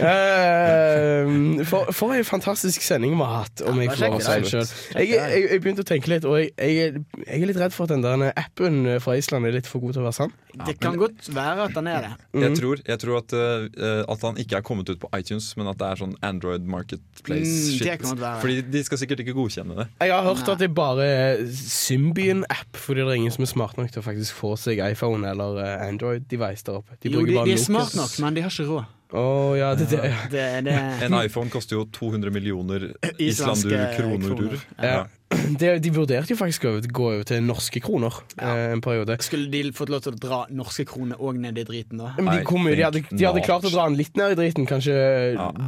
Eh, 0.02 1.66
for, 1.70 1.94
for 1.94 2.18
en 2.18 2.26
fantastisk 2.28 2.82
sending 2.86 3.14
vi 3.14 3.22
har 3.22 3.46
hatt, 3.46 3.66
om 3.70 3.78
jeg 3.82 3.94
får 3.94 4.18
si 4.26 4.40
det 4.42 4.54
sjøl. 4.56 4.76
Jeg, 4.98 5.14
jeg, 5.14 5.46
jeg 5.52 5.64
begynte 5.64 5.86
å 5.86 5.90
tenke 5.94 6.16
litt, 6.16 6.26
og 6.26 6.40
jeg, 6.42 6.52
jeg, 6.58 7.06
jeg 7.28 7.42
er 7.42 7.50
litt 7.52 7.62
redd 7.62 7.76
for 7.76 7.86
at 7.86 7.94
den 7.94 8.06
der 8.06 8.32
appen 8.34 8.84
fra 9.04 9.18
Island 9.20 9.46
er 9.46 9.60
litt 9.60 9.70
for 9.70 9.84
god 9.84 9.98
til 9.98 10.04
å 10.04 10.10
være 10.10 10.18
sann. 10.18 10.31
Det 10.52 10.74
kan 10.84 10.98
godt 11.00 11.30
være 11.32 11.64
at 11.70 11.76
han 11.80 11.88
er 11.88 12.02
det. 12.04 12.10
Mm. 12.34 12.42
Jeg 12.44 12.58
tror, 12.60 12.80
jeg 12.88 13.00
tror 13.00 13.18
at, 13.22 13.34
uh, 13.34 14.02
at 14.12 14.22
han 14.28 14.38
ikke 14.42 14.58
er 14.60 14.66
kommet 14.68 14.90
ut 14.92 15.00
på 15.00 15.08
iTunes, 15.16 15.46
men 15.58 15.70
at 15.72 15.80
det 15.80 15.88
er 15.88 16.02
sånn 16.02 16.16
Android 16.28 16.66
Mm, 16.66 16.74
Marketplace-shit. 16.76 18.04
være. 18.20 18.42
Fordi 18.42 18.62
de 18.74 18.84
skal 18.84 19.00
sikkert 19.00 19.24
ikke 19.24 19.36
godkjenne 19.38 19.78
det. 19.80 19.88
Jeg 20.02 20.12
har 20.12 20.24
hørt 20.28 20.50
at 20.52 20.60
det 20.60 20.74
bare 20.76 21.06
er 21.08 21.46
Symbian-app, 21.48 22.76
fordi 22.76 23.00
det 23.06 23.08
er 23.08 23.20
ingen 23.22 23.32
som 23.32 23.46
er 23.48 23.52
smart 23.54 23.78
nok 23.80 23.92
til 23.92 24.02
å 24.04 24.06
faktisk 24.06 24.36
få 24.36 24.56
seg 24.60 24.82
iPhone 24.92 25.24
eller 25.28 25.62
eh, 25.64 25.88
Android-device 25.88 26.68
der 26.68 26.82
oppe. 26.82 27.00
De 27.02 27.14
Jo, 27.14 27.24
de, 27.26 27.36
bare 27.36 27.48
de 27.48 27.56
er 27.56 27.64
smart 27.64 27.96
nok, 27.96 28.20
men 28.20 28.36
de 28.36 28.44
har 28.46 28.52
ikke 28.52 28.68
råd. 28.68 28.98
Å 29.12 29.24
ja, 29.60 29.72
det, 29.76 29.90
det, 29.92 30.04
ja. 30.08 30.20
Det, 30.32 30.44
det, 30.70 30.76
En 31.08 31.16
iPhone 31.20 31.52
koster 31.52 31.76
jo 31.76 31.86
200 31.92 32.32
millioner 32.32 32.92
Islandske 33.20 33.82
kroner. 33.98 34.36
kroner. 34.36 34.62
Ja. 34.80 35.02
Det, 35.62 35.70
de 35.84 35.92
vurderte 35.94 36.32
jo 36.34 36.38
faktisk 36.40 36.66
å 36.68 36.72
gå 36.82 37.06
over 37.14 37.26
til 37.28 37.44
norske 37.44 37.82
kroner 37.84 38.16
eh, 38.42 38.72
en 38.74 38.82
periode. 38.84 39.18
Skulle 39.24 39.50
de 39.52 39.72
fått 39.76 39.92
lov 39.92 40.04
til 40.06 40.16
å 40.16 40.20
dra 40.20 40.40
norske 40.54 40.86
kroner 40.88 41.20
òg 41.22 41.40
ned 41.42 41.60
i 41.62 41.66
driten, 41.68 42.02
da? 42.02 42.12
Men 42.18 42.30
de, 42.34 42.46
kom, 42.48 42.68
de, 42.68 42.78
hadde, 42.84 43.04
de 43.10 43.28
hadde 43.28 43.44
klart 43.46 43.68
å 43.68 43.72
dra 43.74 43.86
den 43.90 43.98
litt 44.00 44.18
ned 44.20 44.36
i 44.36 44.38
driten, 44.40 44.68
kanskje 44.70 44.96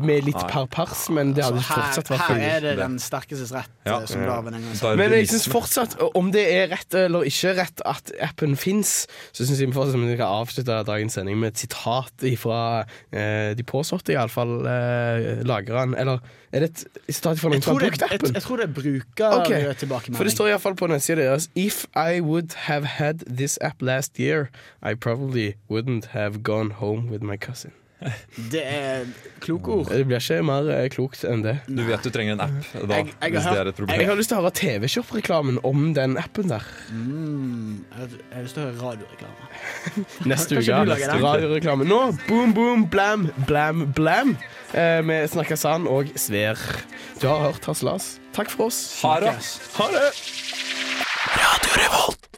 med 0.03 0.27
litt 0.27 0.39
per 0.51 0.67
pers, 0.71 1.05
men 1.13 1.33
det 1.37 1.45
hadde 1.45 1.63
Så 1.63 1.77
fortsatt 1.77 2.11
her, 2.11 2.17
vært 2.17 2.33
her 2.33 2.45
er 2.49 2.65
det 2.67 2.75
den 2.81 2.97
sterkestes 3.03 3.53
rett, 3.55 3.71
Ja. 3.87 3.99
eh, 4.01 4.07
som 4.09 4.25
Darwin 4.27 4.59
en 4.59 4.67
gang 4.67 4.77
sa. 4.79 4.93
Men 4.99 5.15
jeg 5.17 5.29
synes 5.31 5.47
fortsatt, 5.51 5.97
om 6.19 6.31
det 6.35 6.45
er 6.51 6.69
rett 6.73 6.99
eller 7.05 7.27
ikke 7.29 7.55
rett 7.59 7.83
at 7.93 8.13
appen 8.23 8.57
fins, 8.59 8.95
så 9.31 9.47
syns 9.47 9.59
jeg 9.63 9.71
vi 9.71 9.77
fortsatt 9.77 9.99
vi 10.03 10.19
kan 10.19 10.41
avslutte 10.43 10.81
dagens 10.87 11.15
sending 11.19 11.39
med 11.39 11.53
et 11.53 11.63
sitat 11.65 12.27
fra 12.39 12.61
eh, 13.11 13.51
de 13.57 13.63
påståtte, 13.67 14.15
iallfall 14.15 14.59
eh, 14.67 15.43
lagrene. 15.47 15.97
Eller 15.99 16.23
er 16.53 16.59
det 16.59 16.69
et 16.69 17.13
sitat 17.15 17.39
fra 17.41 17.49
noen 17.49 17.63
som 17.65 17.73
har 17.73 17.81
brukt 17.81 18.03
jeg, 18.05 18.13
appen? 18.13 18.35
jeg 18.37 18.45
tror 18.45 18.61
det 18.61 18.67
bruker 18.73 19.37
okay. 19.41 19.73
tilbakemelding. 19.73 20.17
For 20.19 20.29
det 20.29 20.33
står 20.35 20.51
iallfall 20.53 20.75
på 20.77 20.89
nettsida 20.91 21.25
deres 21.25 21.49
If 21.57 21.85
I 21.97 22.21
would 22.21 22.53
have 22.69 22.85
had 22.99 23.25
this 23.25 23.57
app 23.61 23.81
last 23.81 24.19
year, 24.19 24.51
I 24.81 24.93
probably 24.93 25.55
wouldn't 25.69 26.13
have 26.13 26.43
gone 26.43 26.77
home 26.77 27.09
with 27.09 27.23
my 27.23 27.37
cousin. 27.37 27.73
Det 28.51 28.61
er 28.63 29.05
kloke 29.43 29.67
ord. 29.75 29.89
Det 29.91 30.05
blir 30.07 30.19
ikke 30.19 30.39
mer 30.47 30.69
eh, 30.73 30.87
klokt 30.93 31.23
enn 31.27 31.43
det. 31.45 31.53
Du 31.67 31.81
vet 31.87 32.03
du 32.03 32.09
trenger 32.13 32.33
en 32.37 32.41
app 32.45 32.71
da, 32.87 32.97
Jeg- 32.99 33.11
jeg 33.11 33.13
har 33.21 33.29
hvis 33.31 33.45
det 33.49 33.59
er 33.61 33.67
et 33.71 33.75
problem. 33.79 33.99
Jeg 33.99 34.07
har 34.09 34.15
lyst 34.19 34.29
til 34.33 34.37
å 34.37 34.41
høre 34.41 34.53
TV-Shop-reklamen 34.59 35.59
om 35.63 35.93
den 35.93 36.17
appen 36.17 36.47
der. 36.51 36.65
Mm, 36.91 37.83
jeg 37.97 38.09
jeg 38.13 38.35
har 38.35 38.43
lyst 38.47 38.55
til 38.57 38.63
å 38.63 38.67
høre 38.67 38.81
radioreklame. 38.81 39.51
Neste 40.33 40.57
uke. 40.59 40.81
Radioreklame. 41.23 41.85
Nå, 41.87 42.01
boom, 42.27 42.53
boom, 42.57 42.85
blam, 42.89 43.29
blam, 43.47 43.85
blam. 43.93 44.35
Eh, 44.73 45.01
vi 45.05 45.19
snakker 45.29 45.55
sann 45.59 45.87
og 45.87 46.09
sver. 46.17 46.57
Du 47.21 47.27
har 47.29 47.51
hørt 47.51 47.65
Hasselas. 47.69 48.15
Takk 48.33 48.49
for 48.49 48.67
oss. 48.71 48.81
Ha 49.03 49.19
det! 49.21 49.35
Ha 49.77 49.87
det! 49.93 50.07
Radio 51.37 51.77
Revolt. 51.77 52.32